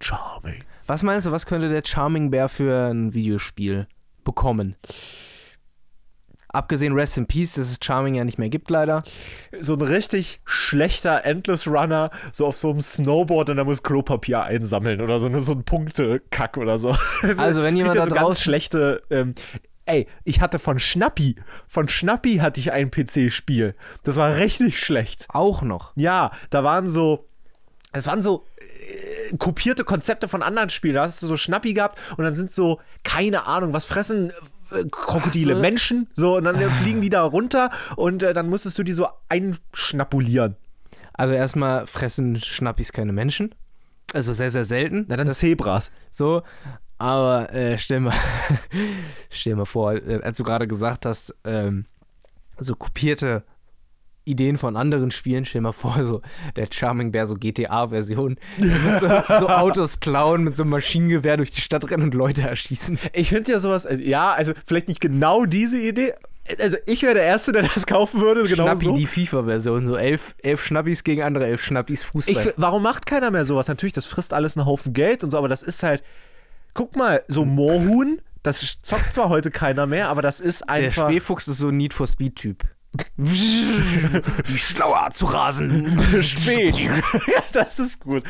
Charming. 0.00 0.64
Was 0.86 1.02
meinst 1.02 1.26
du, 1.26 1.32
was 1.32 1.46
könnte 1.46 1.68
der 1.68 1.82
Charming 1.84 2.30
Bear 2.30 2.48
für 2.48 2.90
ein 2.90 3.12
Videospiel 3.12 3.86
bekommen? 4.24 4.76
Abgesehen 6.56 6.94
Rest 6.94 7.18
in 7.18 7.26
Peace, 7.26 7.52
dass 7.52 7.70
es 7.70 7.78
Charming 7.82 8.14
ja 8.14 8.24
nicht 8.24 8.38
mehr 8.38 8.48
gibt, 8.48 8.70
leider. 8.70 9.02
So 9.60 9.74
ein 9.74 9.82
richtig 9.82 10.40
schlechter 10.46 11.22
Endless 11.22 11.66
Runner, 11.66 12.10
so 12.32 12.46
auf 12.46 12.56
so 12.56 12.70
einem 12.70 12.80
Snowboard 12.80 13.50
und 13.50 13.58
er 13.58 13.64
muss 13.66 13.82
Klopapier 13.82 14.42
einsammeln 14.42 15.02
oder 15.02 15.20
so, 15.20 15.38
so 15.38 15.52
ein 15.52 15.64
Punktekack 15.64 16.56
oder 16.56 16.78
so. 16.78 16.96
Also, 17.36 17.62
wenn 17.62 17.76
jemand 17.76 17.98
da 17.98 18.04
so 18.04 18.10
ganz 18.10 18.40
schlechte. 18.40 19.02
Ähm, 19.10 19.34
ey, 19.84 20.06
ich 20.24 20.40
hatte 20.40 20.58
von 20.58 20.78
Schnappi, 20.78 21.36
von 21.68 21.88
Schnappi 21.88 22.36
hatte 22.36 22.58
ich 22.58 22.72
ein 22.72 22.90
PC-Spiel. 22.90 23.74
Das 24.04 24.16
war 24.16 24.36
richtig 24.36 24.80
schlecht. 24.80 25.26
Auch 25.28 25.60
noch. 25.60 25.92
Ja, 25.94 26.30
da 26.48 26.64
waren 26.64 26.88
so. 26.88 27.26
Es 27.92 28.06
waren 28.06 28.22
so 28.22 28.44
äh, 28.58 29.36
kopierte 29.36 29.84
Konzepte 29.84 30.26
von 30.28 30.42
anderen 30.42 30.70
Spielen. 30.70 30.94
Da 30.94 31.02
hast 31.02 31.22
du 31.22 31.26
so 31.26 31.36
Schnappi 31.36 31.74
gehabt 31.74 31.98
und 32.16 32.24
dann 32.24 32.34
sind 32.34 32.50
so, 32.50 32.80
keine 33.04 33.46
Ahnung, 33.46 33.74
was 33.74 33.84
fressen 33.84 34.32
Krokodile? 34.90 35.52
Ach 35.52 35.56
so. 35.56 35.62
Menschen? 35.62 36.08
So, 36.14 36.36
und 36.36 36.44
dann 36.44 36.60
äh, 36.60 36.70
fliegen 36.82 37.00
die 37.00 37.10
da 37.10 37.22
runter 37.22 37.70
und 37.96 38.22
äh, 38.22 38.34
dann 38.34 38.48
musstest 38.48 38.78
du 38.78 38.82
die 38.82 38.92
so 38.92 39.08
einschnapulieren. 39.28 40.56
Also 41.12 41.34
erstmal 41.34 41.86
fressen 41.86 42.36
Schnappis 42.36 42.92
keine 42.92 43.12
Menschen. 43.12 43.54
Also 44.12 44.32
sehr, 44.32 44.50
sehr 44.50 44.64
selten. 44.64 45.06
Na, 45.08 45.16
dann 45.16 45.32
Zebras. 45.32 45.90
So. 46.10 46.42
Aber 46.98 47.52
äh, 47.52 47.76
stell, 47.76 48.00
mal, 48.00 48.14
stell 49.30 49.56
mal 49.56 49.66
vor, 49.66 49.94
äh, 49.94 50.20
als 50.22 50.38
du 50.38 50.44
gerade 50.44 50.66
gesagt 50.66 51.04
hast, 51.04 51.34
ähm, 51.44 51.86
so 52.58 52.74
kopierte 52.74 53.44
Ideen 54.26 54.58
von 54.58 54.76
anderen 54.76 55.10
Spielen, 55.10 55.44
stell 55.44 55.60
mal 55.60 55.72
vor, 55.72 55.96
so 56.04 56.20
der 56.56 56.66
Charming 56.70 57.12
Bear, 57.12 57.26
so 57.26 57.36
GTA-Version. 57.36 58.36
so, 59.00 59.08
so 59.38 59.48
Autos 59.48 60.00
klauen 60.00 60.44
mit 60.44 60.56
so 60.56 60.64
einem 60.64 60.70
Maschinengewehr 60.70 61.36
durch 61.36 61.52
die 61.52 61.60
Stadt 61.60 61.90
rennen 61.90 62.04
und 62.04 62.14
Leute 62.14 62.42
erschießen. 62.42 62.98
Ich 63.12 63.30
finde 63.30 63.52
ja 63.52 63.58
sowas, 63.58 63.84
äh, 63.84 63.96
ja, 63.96 64.32
also 64.32 64.52
vielleicht 64.66 64.88
nicht 64.88 65.00
genau 65.00 65.46
diese 65.46 65.80
Idee. 65.80 66.12
Also 66.60 66.76
ich 66.86 67.02
wäre 67.02 67.14
der 67.14 67.24
Erste, 67.24 67.52
der 67.52 67.62
das 67.62 67.86
kaufen 67.86 68.20
würde. 68.20 68.42
Genau 68.44 68.64
Schnappi, 68.64 68.84
so. 68.84 68.94
die 68.94 69.06
FIFA-Version. 69.06 69.86
So 69.86 69.96
elf, 69.96 70.34
elf 70.42 70.64
Schnappis 70.64 71.04
gegen 71.04 71.22
andere 71.22 71.46
elf 71.46 71.62
Schnappis 71.62 72.02
Fußball. 72.02 72.46
Ich, 72.48 72.54
warum 72.56 72.82
macht 72.82 73.06
keiner 73.06 73.30
mehr 73.30 73.44
sowas? 73.44 73.68
Natürlich, 73.68 73.92
das 73.92 74.06
frisst 74.06 74.32
alles 74.32 74.56
einen 74.56 74.66
Haufen 74.66 74.92
Geld 74.92 75.24
und 75.24 75.30
so, 75.30 75.38
aber 75.38 75.48
das 75.48 75.62
ist 75.62 75.82
halt. 75.82 76.02
Guck 76.74 76.94
mal, 76.94 77.22
so 77.26 77.46
Moorhuhn, 77.46 78.20
das 78.42 78.78
zockt 78.82 79.12
zwar 79.12 79.30
heute 79.30 79.50
keiner 79.50 79.86
mehr, 79.86 80.08
aber 80.08 80.20
das 80.20 80.40
ist 80.40 80.60
der 80.60 80.70
einfach. 80.70 81.08
Spähfuchs 81.08 81.48
ist 81.48 81.58
so 81.58 81.68
ein 81.68 81.76
Need 81.78 81.94
for 81.94 82.06
Speed-Typ. 82.06 82.64
Die 83.16 84.58
schlaue 84.58 84.96
Art 84.96 85.14
zu 85.16 85.26
rasen. 85.26 85.98
Spät. 86.22 86.78
ja, 86.78 86.92
das 87.52 87.78
ist 87.78 88.00
gut. 88.00 88.22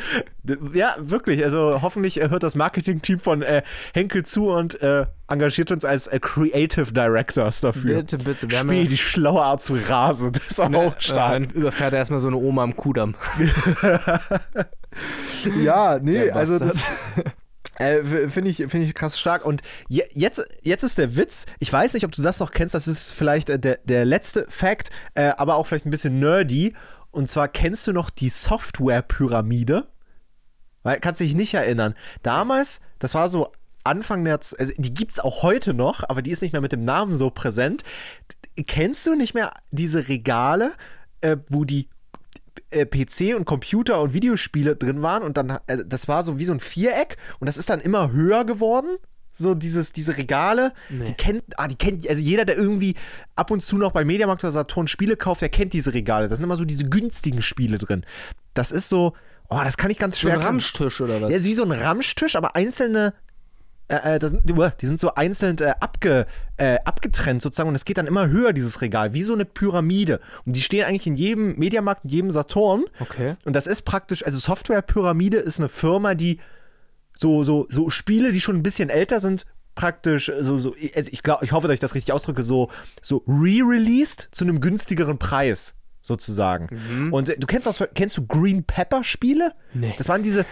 Ja, 0.73 0.95
wirklich. 0.99 1.43
Also 1.43 1.81
hoffentlich 1.81 2.17
hört 2.17 2.43
das 2.43 2.55
Marketing-Team 2.55 3.19
von 3.19 3.41
äh, 3.41 3.63
Henkel 3.93 4.23
zu 4.25 4.49
und 4.49 4.81
äh, 4.81 5.05
engagiert 5.27 5.71
uns 5.71 5.83
als 5.85 6.07
äh, 6.07 6.19
Creative 6.19 6.91
Directors 6.93 7.61
dafür. 7.61 7.97
Bitte, 7.97 8.17
bitte. 8.19 8.49
Wir 8.49 8.59
haben 8.59 8.69
Spee, 8.69 8.83
ja- 8.83 8.89
die 8.89 8.97
schlaue 8.97 9.43
Art 9.43 9.61
zu 9.61 9.75
rasen. 9.75 10.31
Das 10.33 10.47
ist 10.47 10.59
auch 10.59 10.71
Ja, 10.71 10.93
stark. 10.99 11.31
Dann 11.33 11.43
überfährt 11.51 11.93
er 11.93 11.99
erstmal 11.99 12.19
so 12.19 12.27
eine 12.27 12.37
Oma 12.37 12.63
am 12.63 12.75
Kudamm. 12.75 13.15
Ja, 15.63 15.99
nee, 16.01 16.31
also 16.31 16.57
das. 16.59 16.91
Äh, 17.77 18.03
Finde 18.29 18.49
ich, 18.49 18.57
find 18.57 18.83
ich 18.83 18.93
krass 18.93 19.19
stark. 19.19 19.45
Und 19.45 19.61
je, 19.87 20.03
jetzt, 20.13 20.43
jetzt 20.63 20.83
ist 20.83 20.97
der 20.97 21.15
Witz, 21.15 21.45
ich 21.59 21.71
weiß 21.71 21.93
nicht, 21.93 22.05
ob 22.05 22.11
du 22.11 22.21
das 22.21 22.39
noch 22.39 22.51
kennst, 22.51 22.73
das 22.73 22.87
ist 22.87 23.13
vielleicht 23.13 23.49
äh, 23.49 23.59
der, 23.59 23.79
der 23.83 24.05
letzte 24.05 24.45
Fact, 24.49 24.89
äh, 25.15 25.29
aber 25.37 25.55
auch 25.55 25.67
vielleicht 25.67 25.85
ein 25.85 25.91
bisschen 25.91 26.19
nerdy. 26.19 26.73
Und 27.11 27.29
zwar 27.29 27.47
kennst 27.47 27.87
du 27.87 27.93
noch 27.93 28.09
die 28.09 28.29
Software-Pyramide? 28.29 29.87
Weil, 30.83 30.99
kannst 30.99 31.21
dich 31.21 31.35
nicht 31.35 31.53
erinnern. 31.53 31.95
Damals, 32.23 32.81
das 32.99 33.13
war 33.13 33.29
so 33.29 33.51
Anfang 33.83 34.23
der, 34.25 34.33
also 34.35 34.73
die 34.77 34.93
gibt 34.93 35.13
es 35.13 35.19
auch 35.19 35.43
heute 35.43 35.73
noch, 35.73 36.03
aber 36.07 36.21
die 36.21 36.31
ist 36.31 36.41
nicht 36.41 36.51
mehr 36.51 36.61
mit 36.61 36.71
dem 36.71 36.83
Namen 36.83 37.15
so 37.15 37.29
präsent. 37.29 37.83
Kennst 38.65 39.05
du 39.05 39.15
nicht 39.15 39.33
mehr 39.33 39.53
diese 39.71 40.07
Regale, 40.07 40.73
äh, 41.21 41.37
wo 41.49 41.63
die 41.63 41.89
äh, 42.71 42.85
PC 42.85 43.35
und 43.35 43.45
Computer 43.45 44.01
und 44.01 44.13
Videospiele 44.13 44.75
drin 44.75 45.01
waren 45.01 45.23
und 45.23 45.37
dann, 45.37 45.57
äh, 45.67 45.85
das 45.85 46.07
war 46.07 46.23
so 46.23 46.37
wie 46.39 46.45
so 46.45 46.53
ein 46.53 46.59
Viereck 46.59 47.17
und 47.39 47.47
das 47.47 47.57
ist 47.57 47.69
dann 47.69 47.79
immer 47.81 48.11
höher 48.11 48.45
geworden. 48.45 48.97
So 49.39 49.53
dieses, 49.53 49.91
diese 49.91 50.17
Regale, 50.17 50.73
Nee. 50.89 51.05
die 51.05 51.13
kennt, 51.13 51.43
ah, 51.57 51.67
die 51.67 51.75
kennt, 51.75 52.09
also 52.09 52.19
jeder, 52.21 52.43
der 52.43 52.57
irgendwie 52.57 52.95
ab 53.35 53.51
und 53.51 53.61
zu 53.61 53.77
noch 53.77 53.91
bei 53.91 54.03
Mediamarkt 54.03 54.43
oder 54.43 54.51
Saturn 54.51 54.87
Spiele 54.87 55.15
kauft, 55.15 55.41
der 55.43 55.49
kennt 55.49 55.73
diese 55.73 55.93
Regale. 55.93 56.27
Da 56.27 56.35
sind 56.35 56.43
immer 56.43 56.57
so 56.57 56.65
diese 56.65 56.85
günstigen 56.85 57.43
Spiele 57.43 57.77
drin. 57.77 58.03
Das 58.55 58.71
ist 58.71 58.89
so, 58.89 59.13
oh, 59.49 59.59
das 59.63 59.77
kann 59.77 59.91
ich 59.91 59.99
ganz 59.99 60.15
So 60.15 60.21
schwer 60.21 60.31
ein 60.31 60.35
erklären. 60.37 60.53
Ramstisch 60.55 61.01
oder 61.01 61.21
was? 61.21 61.29
Ja, 61.29 61.37
ist 61.37 61.45
wie 61.45 61.53
so 61.53 61.63
ein 61.63 61.71
Ramstisch, 61.71 62.35
aber 62.35 62.55
einzelne, 62.55 63.13
äh, 63.87 64.15
äh, 64.15 64.19
das 64.19 64.33
uah, 64.33 64.71
die 64.71 64.85
sind 64.85 64.99
so 64.99 65.13
einzeln 65.15 65.57
äh, 65.59 65.73
abge, 65.79 66.25
äh, 66.57 66.77
abgetrennt 66.83 67.41
sozusagen 67.41 67.69
und 67.69 67.75
es 67.75 67.85
geht 67.85 67.97
dann 67.97 68.07
immer 68.07 68.27
höher, 68.27 68.53
dieses 68.53 68.81
Regal, 68.81 69.13
wie 69.13 69.23
so 69.23 69.33
eine 69.33 69.45
Pyramide. 69.45 70.19
Und 70.45 70.55
die 70.55 70.61
stehen 70.61 70.85
eigentlich 70.85 71.07
in 71.07 71.15
jedem 71.15 71.57
Mediamarkt, 71.57 72.03
in 72.03 72.09
jedem 72.09 72.31
Saturn. 72.31 72.85
Okay. 72.99 73.35
Und 73.45 73.55
das 73.55 73.67
ist 73.67 73.83
praktisch, 73.83 74.25
also 74.25 74.37
Software-Pyramide 74.39 75.37
ist 75.37 75.59
eine 75.59 75.69
Firma, 75.69 76.15
die 76.15 76.39
so, 77.17 77.43
so, 77.43 77.65
so 77.69 77.89
Spiele, 77.89 78.31
die 78.31 78.41
schon 78.41 78.57
ein 78.57 78.63
bisschen 78.63 78.89
älter 78.89 79.19
sind, 79.19 79.45
praktisch 79.75 80.31
so, 80.41 80.57
so 80.57 80.75
also 80.95 81.09
ich 81.11 81.23
glaube, 81.23 81.45
ich 81.45 81.51
hoffe, 81.51 81.67
dass 81.67 81.75
ich 81.75 81.79
das 81.79 81.95
richtig 81.95 82.11
ausdrücke, 82.11 82.43
so, 82.43 82.69
so 83.01 83.23
re-released 83.27 84.27
zu 84.31 84.43
einem 84.43 84.59
günstigeren 84.59 85.17
Preis, 85.17 85.75
sozusagen. 86.07 86.69
Und 87.11 87.29
äh, 87.29 87.37
du 87.37 87.45
kennst 87.45 87.67
auch, 87.67 87.87
kennst 87.93 88.17
du 88.17 88.25
Green 88.25 88.63
Pepper 88.63 89.03
Spiele? 89.03 89.53
Nee. 89.73 89.93
Das 89.97 90.09
waren 90.09 90.23
diese 90.23 90.45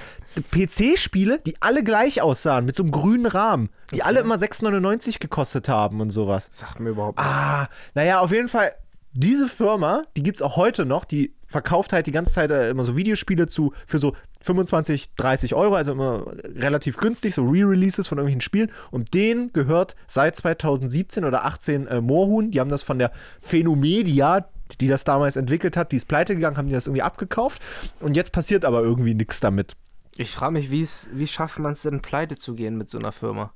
PC-Spiele, 0.51 1.39
die 1.45 1.55
alle 1.61 1.83
gleich 1.83 2.21
aussahen, 2.21 2.65
mit 2.65 2.75
so 2.75 2.83
einem 2.83 2.91
grünen 2.91 3.25
Rahmen, 3.25 3.69
die 3.93 4.03
alle 4.03 4.19
immer 4.19 4.35
6,99 4.35 5.19
gekostet 5.19 5.69
haben 5.69 6.01
und 6.01 6.11
sowas. 6.11 6.49
Sagt 6.51 6.79
mir 6.79 6.89
überhaupt 6.89 7.17
nicht. 7.17 7.27
Ah, 7.27 7.69
naja, 7.93 8.19
auf 8.19 8.31
jeden 8.31 8.49
Fall, 8.49 8.73
diese 9.13 9.47
Firma, 9.47 10.03
die 10.17 10.23
gibt 10.23 10.37
es 10.37 10.41
auch 10.41 10.57
heute 10.57 10.85
noch, 10.85 11.05
die 11.05 11.33
verkauft 11.47 11.93
halt 11.93 12.05
die 12.05 12.11
ganze 12.11 12.33
Zeit 12.33 12.51
äh, 12.51 12.69
immer 12.69 12.83
so 12.83 12.97
Videospiele 12.97 13.47
zu 13.47 13.71
für 13.87 13.99
so 13.99 14.13
25, 14.41 15.15
30 15.15 15.55
Euro, 15.55 15.75
also 15.75 15.93
immer 15.93 16.25
relativ 16.43 16.97
günstig, 16.97 17.33
so 17.33 17.43
Re-Releases 17.43 18.07
von 18.07 18.17
irgendwelchen 18.17 18.41
Spielen. 18.41 18.71
Und 18.91 19.13
denen 19.13 19.53
gehört 19.53 19.95
seit 20.07 20.35
2017 20.35 21.23
oder 21.23 21.45
18 21.45 21.87
äh, 21.87 22.01
Moorhuhn. 22.01 22.51
Die 22.51 22.59
haben 22.59 22.69
das 22.69 22.83
von 22.83 22.99
der 22.99 23.11
Phenomedia, 23.39 24.49
die 24.81 24.87
das 24.87 25.03
damals 25.03 25.35
entwickelt 25.35 25.77
hat, 25.77 25.91
die 25.91 25.97
ist 25.97 26.07
pleite 26.07 26.35
gegangen, 26.35 26.57
haben 26.57 26.67
die 26.67 26.73
das 26.73 26.87
irgendwie 26.87 27.01
abgekauft. 27.03 27.61
Und 27.99 28.15
jetzt 28.15 28.31
passiert 28.31 28.65
aber 28.65 28.81
irgendwie 28.81 29.13
nichts 29.13 29.39
damit. 29.39 29.73
Ich 30.17 30.31
frage 30.31 30.53
mich, 30.53 30.71
wie 30.71 31.27
schafft 31.27 31.59
man 31.59 31.73
es 31.73 31.81
denn, 31.81 32.01
pleite 32.01 32.35
zu 32.35 32.55
gehen 32.55 32.77
mit 32.77 32.89
so 32.89 32.97
einer 32.97 33.11
Firma? 33.11 33.51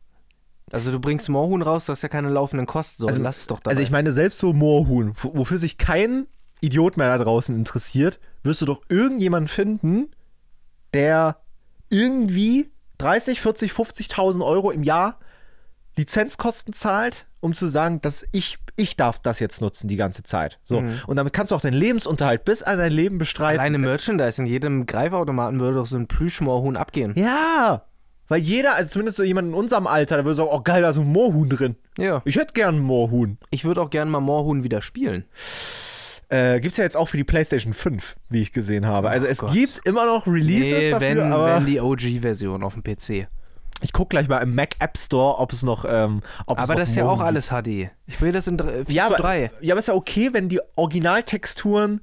Also 0.72 0.92
du 0.92 1.00
bringst 1.00 1.30
Moorhuhn 1.30 1.62
raus, 1.64 1.86
du 1.86 1.94
hast 1.94 2.04
ja 2.04 2.10
keine 2.10 2.30
laufenden 2.30 2.68
Kosten, 2.68 3.02
so 3.02 3.08
Also- 3.08 3.22
lass 3.22 3.38
es 3.40 3.48
doch 3.48 3.60
dabei. 3.60 3.72
Also 3.72 3.82
ich 3.82 3.90
meine, 3.92 4.12
selbst 4.12 4.40
so 4.40 4.54
Moorhuhn, 4.54 5.14
wo- 5.22 5.36
wofür 5.38 5.58
sich 5.58 5.78
kein 5.78 6.28
Idiot 6.62 6.98
mehr 6.98 7.08
da 7.18 7.24
draußen 7.24 7.56
interessiert, 7.56 8.20
wirst 8.44 8.62
du 8.62 8.66
doch 8.66 8.82
irgendjemanden 8.90 9.48
finden, 9.48 10.10
der 10.94 11.38
irgendwie 11.90 12.70
30, 12.98 13.42
40, 13.42 13.72
50.000 13.72 14.44
Euro 14.46 14.70
im 14.72 14.84
Jahr 14.84 15.18
Lizenzkosten 16.00 16.74
zahlt, 16.74 17.28
um 17.42 17.54
zu 17.54 17.68
sagen, 17.68 18.02
dass 18.02 18.26
ich, 18.32 18.58
ich 18.76 18.96
darf 18.98 19.20
das 19.20 19.40
jetzt 19.40 19.62
nutzen 19.62 19.88
die 19.88 19.96
ganze 19.96 20.24
Zeit. 20.24 20.60
So. 20.64 20.82
Mhm. 20.82 20.94
Und 21.08 21.16
damit 21.18 21.34
kannst 21.34 21.52
du 21.52 21.56
auch 21.56 21.62
deinen 21.62 21.74
Lebensunterhalt 21.74 22.46
bis 22.46 22.64
an 22.64 22.78
dein 22.78 22.92
Leben 22.92 23.18
bestreiten. 23.18 23.60
Alleine 23.60 23.78
Merchandise, 23.78 24.42
in 24.42 24.48
jedem 24.48 24.86
Greifautomaten 24.86 25.60
würde 25.60 25.78
doch 25.78 25.88
so 25.88 25.98
ein 25.98 26.08
Plüschmoorhuhn 26.08 26.78
abgehen. 26.78 27.14
Ja! 27.16 27.84
Weil 28.28 28.42
jeder, 28.42 28.76
also 28.76 28.92
zumindest 28.92 29.18
so 29.18 29.24
jemand 29.24 29.48
in 29.50 29.54
unserem 29.56 29.88
Alter, 29.88 30.16
der 30.16 30.26
würde 30.26 30.36
sagen, 30.36 30.50
oh 30.52 30.62
geil, 30.62 30.84
da 30.84 30.92
ist 30.92 30.98
ein 30.98 31.08
Moorhuhn 31.12 31.50
drin. 31.50 31.76
Ja. 31.98 32.22
Ich 32.26 32.36
hätte 32.36 32.54
gern 32.54 32.76
ein 32.76 32.82
Moorhuhn. 32.82 33.40
Ich 33.50 33.66
würde 33.66 33.82
auch 33.82 33.90
gerne 33.90 34.12
mal 34.12 34.20
Moorhuhn 34.20 34.64
wieder 34.64 34.82
spielen. 34.84 35.26
Äh, 36.30 36.60
gibt 36.60 36.74
es 36.74 36.78
ja 36.78 36.84
jetzt 36.84 36.96
auch 36.96 37.08
für 37.10 37.18
die 37.18 37.24
PlayStation 37.24 37.74
5, 37.74 38.16
wie 38.30 38.44
ich 38.44 38.54
gesehen 38.54 38.86
habe. 38.86 39.10
Also 39.10 39.26
Oh 39.26 39.30
es 39.30 39.40
Gott. 39.40 39.52
gibt 39.52 39.88
immer 39.88 40.06
noch 40.06 40.28
Releases 40.28 40.70
Nee, 40.72 40.92
dafür, 40.92 41.08
wenn, 41.08 41.20
aber 41.32 41.56
wenn 41.56 41.66
die 41.66 41.80
OG-Version 41.82 42.62
auf 42.64 42.76
dem 42.76 42.84
PC. 42.84 43.28
Ich 43.82 43.94
gucke 43.94 44.10
gleich 44.10 44.28
mal 44.28 44.40
im 44.40 44.56
Mac 44.56 44.76
App 44.80 44.98
Store, 44.98 45.38
ob 45.40 45.54
es 45.54 45.64
noch. 45.64 45.86
Ähm, 45.88 46.22
Aber 46.48 46.62
noch 46.68 46.76
das 46.76 46.90
ist 46.90 46.96
ja 46.96 47.08
auch 47.08 47.22
alles 47.22 47.48
HD. 47.50 47.90
Ich 48.08 48.20
will 48.20 48.32
das 48.32 48.48
in 48.48 48.58
4 48.60 48.84
ja, 48.90 49.08
zu 49.08 49.14
aber, 49.14 49.24
3. 49.24 49.52
ja, 49.62 49.74
aber 49.74 49.80
ist 49.80 49.88
ja 49.88 49.94
okay, 49.94 50.30
wenn 50.34 50.50
die 50.50 50.60
Originaltexturen 50.76 52.02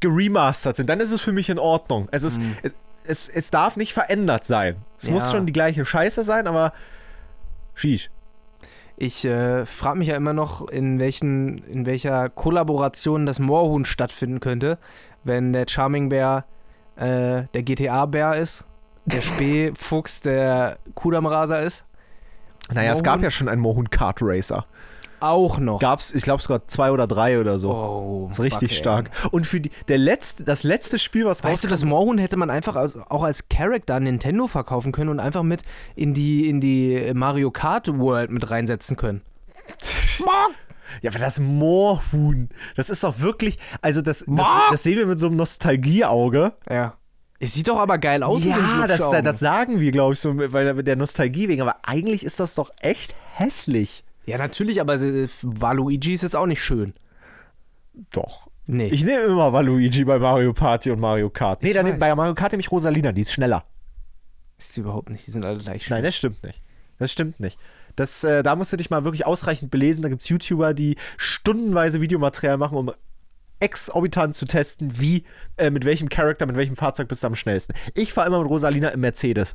geremastert 0.00 0.76
sind. 0.76 0.88
Dann 0.90 1.00
ist 1.00 1.10
es 1.12 1.20
für 1.22 1.32
mich 1.32 1.48
in 1.48 1.58
Ordnung. 1.58 2.08
Es, 2.12 2.22
ist, 2.22 2.40
es, 2.62 2.72
es, 3.04 3.28
es 3.28 3.50
darf 3.50 3.76
nicht 3.76 3.92
verändert 3.94 4.44
sein. 4.44 4.76
Es 4.98 5.08
muss 5.08 5.24
Ja. 5.24 5.30
schon 5.30 5.46
die 5.46 5.52
gleiche 5.52 5.84
Scheiße 5.84 6.22
sein, 6.24 6.46
aber 6.46 6.72
Sheesh. 7.74 8.10
Ich 8.96 9.24
äh, 9.24 9.64
frage 9.64 9.98
mich 9.98 10.08
ja 10.08 10.16
immer 10.16 10.34
noch, 10.34 10.68
in, 10.68 11.00
welchen, 11.00 11.64
in 11.64 11.86
welcher 11.86 12.28
Kollaboration 12.28 13.24
das 13.24 13.38
Moorhuhn 13.38 13.86
stattfinden 13.86 14.40
könnte, 14.40 14.76
wenn 15.24 15.54
der 15.54 15.64
Charming 15.66 16.10
Bär 16.10 16.44
äh, 16.96 17.44
der 17.54 17.62
GTA-Bär 17.62 18.36
ist, 18.36 18.64
der 19.04 19.20
Spee-Fuchs 19.20 20.20
der 20.20 20.78
Kudamraser 20.94 21.62
ist. 21.62 21.84
Naja, 22.72 22.92
es 22.92 23.02
gab 23.02 23.16
Mohun? 23.16 23.24
ja 23.24 23.30
schon 23.30 23.48
einen 23.48 23.60
Mohun 23.60 23.90
Kart 23.90 24.18
Racer. 24.20 24.66
Auch 25.20 25.58
noch. 25.58 25.80
Gab's, 25.80 26.14
ich 26.14 26.22
glaube 26.22 26.42
sogar 26.42 26.66
zwei 26.68 26.92
oder 26.92 27.06
drei 27.06 27.38
oder 27.40 27.58
so. 27.58 27.70
oh, 27.70 28.26
Das 28.28 28.38
ist 28.38 28.44
richtig 28.44 28.70
fuck, 28.70 28.76
ey. 28.76 28.78
stark. 28.78 29.10
Und 29.32 29.46
für 29.46 29.60
die, 29.60 29.70
der 29.88 29.98
letzte, 29.98 30.44
das 30.44 30.62
letzte 30.62 30.98
Spiel, 30.98 31.26
was 31.26 31.44
Weißt 31.44 31.64
du, 31.64 31.68
das 31.68 31.84
Moorhuhn 31.84 32.16
hätte 32.16 32.36
man 32.38 32.48
einfach 32.48 32.74
als, 32.74 32.96
auch 32.96 33.22
als 33.22 33.48
Charakter 33.50 33.96
an 33.96 34.04
Nintendo 34.04 34.46
verkaufen 34.46 34.92
können 34.92 35.10
und 35.10 35.20
einfach 35.20 35.42
mit 35.42 35.62
in 35.94 36.14
die, 36.14 36.48
in 36.48 36.60
die 36.60 37.12
Mario 37.12 37.50
Kart 37.50 37.98
World 37.98 38.30
mit 38.30 38.50
reinsetzen 38.50 38.96
können. 38.96 39.22
Ja, 41.02 41.10
aber 41.10 41.20
das 41.20 41.38
Moorhuhn, 41.38 42.48
das 42.74 42.90
ist 42.90 43.04
doch 43.04 43.20
wirklich, 43.20 43.58
also 43.80 44.02
das, 44.02 44.24
das, 44.26 44.46
das 44.72 44.82
sehen 44.82 44.98
wir 44.98 45.06
mit 45.06 45.20
so 45.20 45.28
einem 45.28 45.36
Nostalgieauge. 45.36 46.52
Ja. 46.68 46.94
Es 47.42 47.54
sieht 47.54 47.68
doch 47.68 47.78
aber 47.78 47.96
geil 47.98 48.22
aus. 48.22 48.44
Ja, 48.44 48.86
das, 48.86 49.00
das 49.22 49.40
sagen 49.40 49.80
wir, 49.80 49.90
glaube 49.92 50.12
ich, 50.12 50.20
so 50.20 50.34
mit, 50.34 50.52
weil, 50.52 50.74
mit 50.74 50.86
der 50.86 50.96
Nostalgie 50.96 51.48
wegen. 51.48 51.62
Aber 51.62 51.76
eigentlich 51.82 52.24
ist 52.24 52.38
das 52.38 52.54
doch 52.54 52.70
echt 52.82 53.14
hässlich. 53.34 54.04
Ja, 54.26 54.36
natürlich, 54.38 54.80
aber 54.80 55.00
Waluigi 55.42 56.12
ist 56.12 56.22
jetzt 56.22 56.36
auch 56.36 56.44
nicht 56.46 56.62
schön. 56.62 56.92
Doch. 58.12 58.48
Nee. 58.66 58.88
Ich 58.88 59.04
nehme 59.04 59.22
immer 59.24 59.52
Waluigi 59.52 60.04
bei 60.04 60.18
Mario 60.18 60.52
Party 60.52 60.90
und 60.90 61.00
Mario 61.00 61.30
Kart. 61.30 61.62
Nee, 61.62 61.70
Ich 61.70 61.74
dann 61.74 61.86
weiß. 61.86 61.98
bei 61.98 62.14
Mario 62.14 62.34
Kart 62.34 62.52
nehme 62.52 62.60
ich 62.60 62.70
Rosalina, 62.70 63.10
die 63.12 63.22
ist 63.22 63.32
schneller. 63.32 63.64
ist 64.58 64.74
sie 64.74 64.82
überhaupt 64.82 65.08
nicht. 65.10 65.26
Die 65.26 65.30
sind 65.30 65.44
alle 65.44 65.58
gleich 65.58 65.84
schön. 65.84 65.94
Nein, 65.94 66.04
das 66.04 66.16
stimmt 66.16 66.42
nicht. 66.44 66.60
Das 66.98 67.10
stimmt 67.10 67.40
nicht. 67.40 67.58
Das, 67.96 68.22
äh, 68.22 68.42
da 68.42 68.54
musst 68.54 68.72
du 68.72 68.76
dich 68.76 68.90
mal 68.90 69.04
wirklich 69.04 69.26
ausreichend 69.26 69.70
belesen. 69.70 70.02
Da 70.02 70.08
gibt 70.10 70.22
es 70.22 70.28
YouTuber, 70.28 70.74
die 70.74 70.96
stundenweise 71.16 72.00
Videomaterial 72.02 72.58
machen, 72.58 72.76
um 72.76 72.92
exorbitant 73.60 74.34
zu 74.34 74.46
testen, 74.46 74.98
wie, 74.98 75.24
äh, 75.56 75.70
mit 75.70 75.84
welchem 75.84 76.08
Charakter, 76.08 76.46
mit 76.46 76.56
welchem 76.56 76.76
Fahrzeug 76.76 77.08
bist 77.08 77.22
du 77.22 77.28
am 77.28 77.36
schnellsten. 77.36 77.74
Ich 77.94 78.12
fahre 78.12 78.26
immer 78.28 78.40
mit 78.40 78.50
Rosalina 78.50 78.88
im 78.88 79.00
Mercedes. 79.00 79.54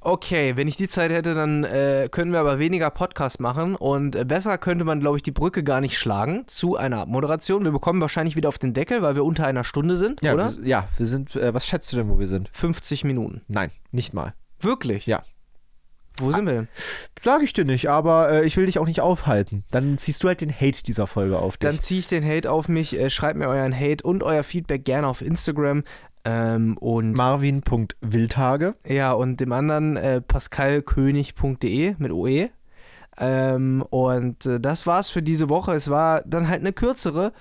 Okay, 0.00 0.56
wenn 0.56 0.68
ich 0.68 0.76
die 0.76 0.88
Zeit 0.88 1.10
hätte, 1.10 1.34
dann 1.34 1.64
äh, 1.64 2.08
können 2.12 2.30
wir 2.30 2.38
aber 2.38 2.60
weniger 2.60 2.90
Podcast 2.90 3.40
machen 3.40 3.74
und 3.74 4.14
äh, 4.14 4.24
besser 4.24 4.56
könnte 4.56 4.84
man, 4.84 5.00
glaube 5.00 5.16
ich, 5.16 5.24
die 5.24 5.32
Brücke 5.32 5.64
gar 5.64 5.80
nicht 5.80 5.98
schlagen 5.98 6.44
zu 6.46 6.76
einer 6.76 7.00
Abmoderation. 7.00 7.64
Wir 7.64 7.72
bekommen 7.72 8.00
wahrscheinlich 8.00 8.36
wieder 8.36 8.48
auf 8.48 8.60
den 8.60 8.72
Deckel, 8.72 9.02
weil 9.02 9.16
wir 9.16 9.24
unter 9.24 9.44
einer 9.48 9.64
Stunde 9.64 9.96
sind, 9.96 10.22
Ja, 10.24 10.34
oder? 10.34 10.56
Wir, 10.58 10.68
ja, 10.68 10.88
wir 10.96 11.06
sind, 11.06 11.34
äh, 11.34 11.52
was 11.52 11.66
schätzt 11.66 11.90
du 11.92 11.96
denn, 11.96 12.08
wo 12.08 12.20
wir 12.20 12.28
sind? 12.28 12.50
50 12.52 13.02
Minuten. 13.02 13.40
Nein, 13.48 13.72
nicht 13.90 14.14
mal. 14.14 14.34
Wirklich? 14.60 15.06
Ja. 15.06 15.24
Wo 16.18 16.32
sind 16.32 16.46
wir 16.46 16.52
denn? 16.52 16.68
Sag 17.18 17.42
ich 17.42 17.52
dir 17.52 17.64
nicht, 17.64 17.90
aber 17.90 18.30
äh, 18.30 18.46
ich 18.46 18.56
will 18.56 18.66
dich 18.66 18.78
auch 18.78 18.86
nicht 18.86 19.00
aufhalten. 19.00 19.64
Dann 19.70 19.98
ziehst 19.98 20.22
du 20.22 20.28
halt 20.28 20.40
den 20.40 20.52
Hate 20.52 20.82
dieser 20.82 21.06
Folge 21.06 21.38
auf 21.38 21.56
dich. 21.56 21.68
Dann 21.68 21.78
ziehe 21.78 22.00
ich 22.00 22.08
den 22.08 22.24
Hate 22.24 22.50
auf 22.50 22.68
mich. 22.68 22.98
Äh, 22.98 23.10
schreibt 23.10 23.38
mir 23.38 23.48
euren 23.48 23.78
Hate 23.78 24.04
und 24.04 24.22
euer 24.22 24.44
Feedback 24.44 24.84
gerne 24.84 25.06
auf 25.06 25.22
Instagram. 25.22 25.84
Ähm, 26.24 26.76
und 26.78 27.12
Marvin.wildhage. 27.12 28.74
ja, 28.86 29.12
und 29.12 29.38
dem 29.38 29.52
anderen 29.52 29.96
äh, 29.96 30.20
pascalkönig.de 30.20 31.94
mit 31.98 32.10
OE. 32.10 32.48
Ähm, 33.18 33.84
und 33.88 34.44
äh, 34.46 34.60
das 34.60 34.86
war's 34.86 35.08
für 35.08 35.22
diese 35.22 35.48
Woche. 35.48 35.72
Es 35.72 35.88
war 35.88 36.22
dann 36.26 36.48
halt 36.48 36.60
eine 36.60 36.72
kürzere 36.72 37.32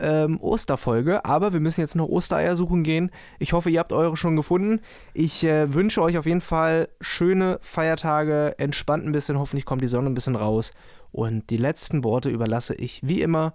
ähm, 0.00 0.40
Osterfolge, 0.40 1.24
aber 1.24 1.52
wir 1.52 1.60
müssen 1.60 1.80
jetzt 1.80 1.96
noch 1.96 2.08
Ostereier 2.08 2.56
suchen 2.56 2.82
gehen. 2.82 3.10
Ich 3.38 3.52
hoffe, 3.52 3.70
ihr 3.70 3.80
habt 3.80 3.92
eure 3.92 4.16
schon 4.16 4.36
gefunden. 4.36 4.80
Ich 5.14 5.44
äh, 5.44 5.72
wünsche 5.72 6.02
euch 6.02 6.18
auf 6.18 6.26
jeden 6.26 6.40
Fall 6.40 6.88
schöne 7.00 7.58
Feiertage, 7.62 8.58
entspannt 8.58 9.06
ein 9.06 9.12
bisschen, 9.12 9.38
hoffentlich 9.38 9.64
kommt 9.64 9.82
die 9.82 9.86
Sonne 9.86 10.10
ein 10.10 10.14
bisschen 10.14 10.36
raus. 10.36 10.72
Und 11.12 11.50
die 11.50 11.56
letzten 11.56 12.04
Worte 12.04 12.30
überlasse 12.30 12.74
ich 12.74 13.00
wie 13.02 13.20
immer 13.20 13.54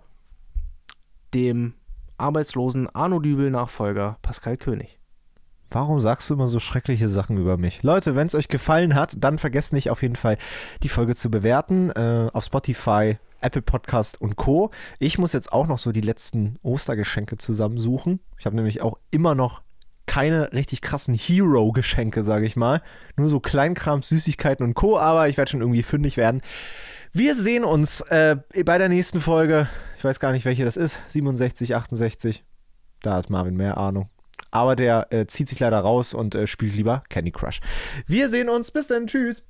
dem 1.33 1.73
arbeitslosen 2.17 2.89
Arno 2.93 3.19
Dübel-Nachfolger 3.19 4.17
Pascal 4.21 4.57
König. 4.57 4.99
Warum 5.69 5.99
sagst 5.99 6.29
du 6.29 6.35
immer 6.35 6.47
so 6.47 6.59
schreckliche 6.59 7.09
Sachen 7.09 7.37
über 7.37 7.57
mich? 7.57 7.83
Leute, 7.83 8.15
wenn 8.15 8.27
es 8.27 8.35
euch 8.35 8.47
gefallen 8.47 8.95
hat, 8.95 9.15
dann 9.17 9.39
vergesst 9.39 9.73
nicht 9.73 9.89
auf 9.89 10.03
jeden 10.03 10.15
Fall 10.15 10.37
die 10.83 10.89
Folge 10.89 11.15
zu 11.15 11.29
bewerten 11.29 11.89
äh, 11.91 12.29
auf 12.31 12.45
Spotify, 12.45 13.17
Apple 13.45 13.61
Podcast 13.61 14.19
und 14.19 14.35
Co. 14.35 14.71
Ich 14.97 15.19
muss 15.19 15.31
jetzt 15.31 15.53
auch 15.53 15.67
noch 15.67 15.77
so 15.77 15.91
die 15.91 16.01
letzten 16.01 16.57
Ostergeschenke 16.63 17.37
zusammensuchen. 17.37 18.19
Ich 18.39 18.45
habe 18.47 18.55
nämlich 18.55 18.81
auch 18.81 18.97
immer 19.11 19.35
noch 19.35 19.61
keine 20.07 20.51
richtig 20.53 20.81
krassen 20.81 21.13
Hero-Geschenke, 21.13 22.23
sage 22.23 22.45
ich 22.45 22.55
mal. 22.55 22.81
Nur 23.17 23.29
so 23.29 23.39
Kleinkram, 23.39 24.01
Süßigkeiten 24.01 24.65
und 24.65 24.73
Co. 24.73 24.97
Aber 24.97 25.27
ich 25.27 25.37
werde 25.37 25.51
schon 25.51 25.61
irgendwie 25.61 25.83
fündig 25.83 26.17
werden. 26.17 26.41
Wir 27.13 27.35
sehen 27.35 27.63
uns 27.63 28.01
äh, 28.01 28.37
bei 28.65 28.77
der 28.77 28.89
nächsten 28.89 29.21
Folge. 29.21 29.69
Ich 29.97 30.03
weiß 30.03 30.19
gar 30.19 30.31
nicht, 30.31 30.45
welche 30.45 30.65
das 30.65 30.75
ist. 30.75 30.99
67, 31.07 31.75
68. 31.75 32.43
Da 33.01 33.13
hat 33.13 33.29
Marvin 33.29 33.55
mehr 33.55 33.77
Ahnung. 33.77 34.09
Aber 34.51 34.75
der 34.75 35.07
äh, 35.11 35.27
zieht 35.27 35.49
sich 35.49 35.59
leider 35.59 35.79
raus 35.79 36.13
und 36.13 36.33
äh, 36.33 36.47
spielt 36.47 36.75
lieber 36.75 37.03
Candy 37.09 37.31
Crush. 37.31 37.59
Wir 38.07 38.29
sehen 38.29 38.49
uns. 38.49 38.71
Bis 38.71 38.87
dann. 38.87 39.07
Tschüss. 39.07 39.43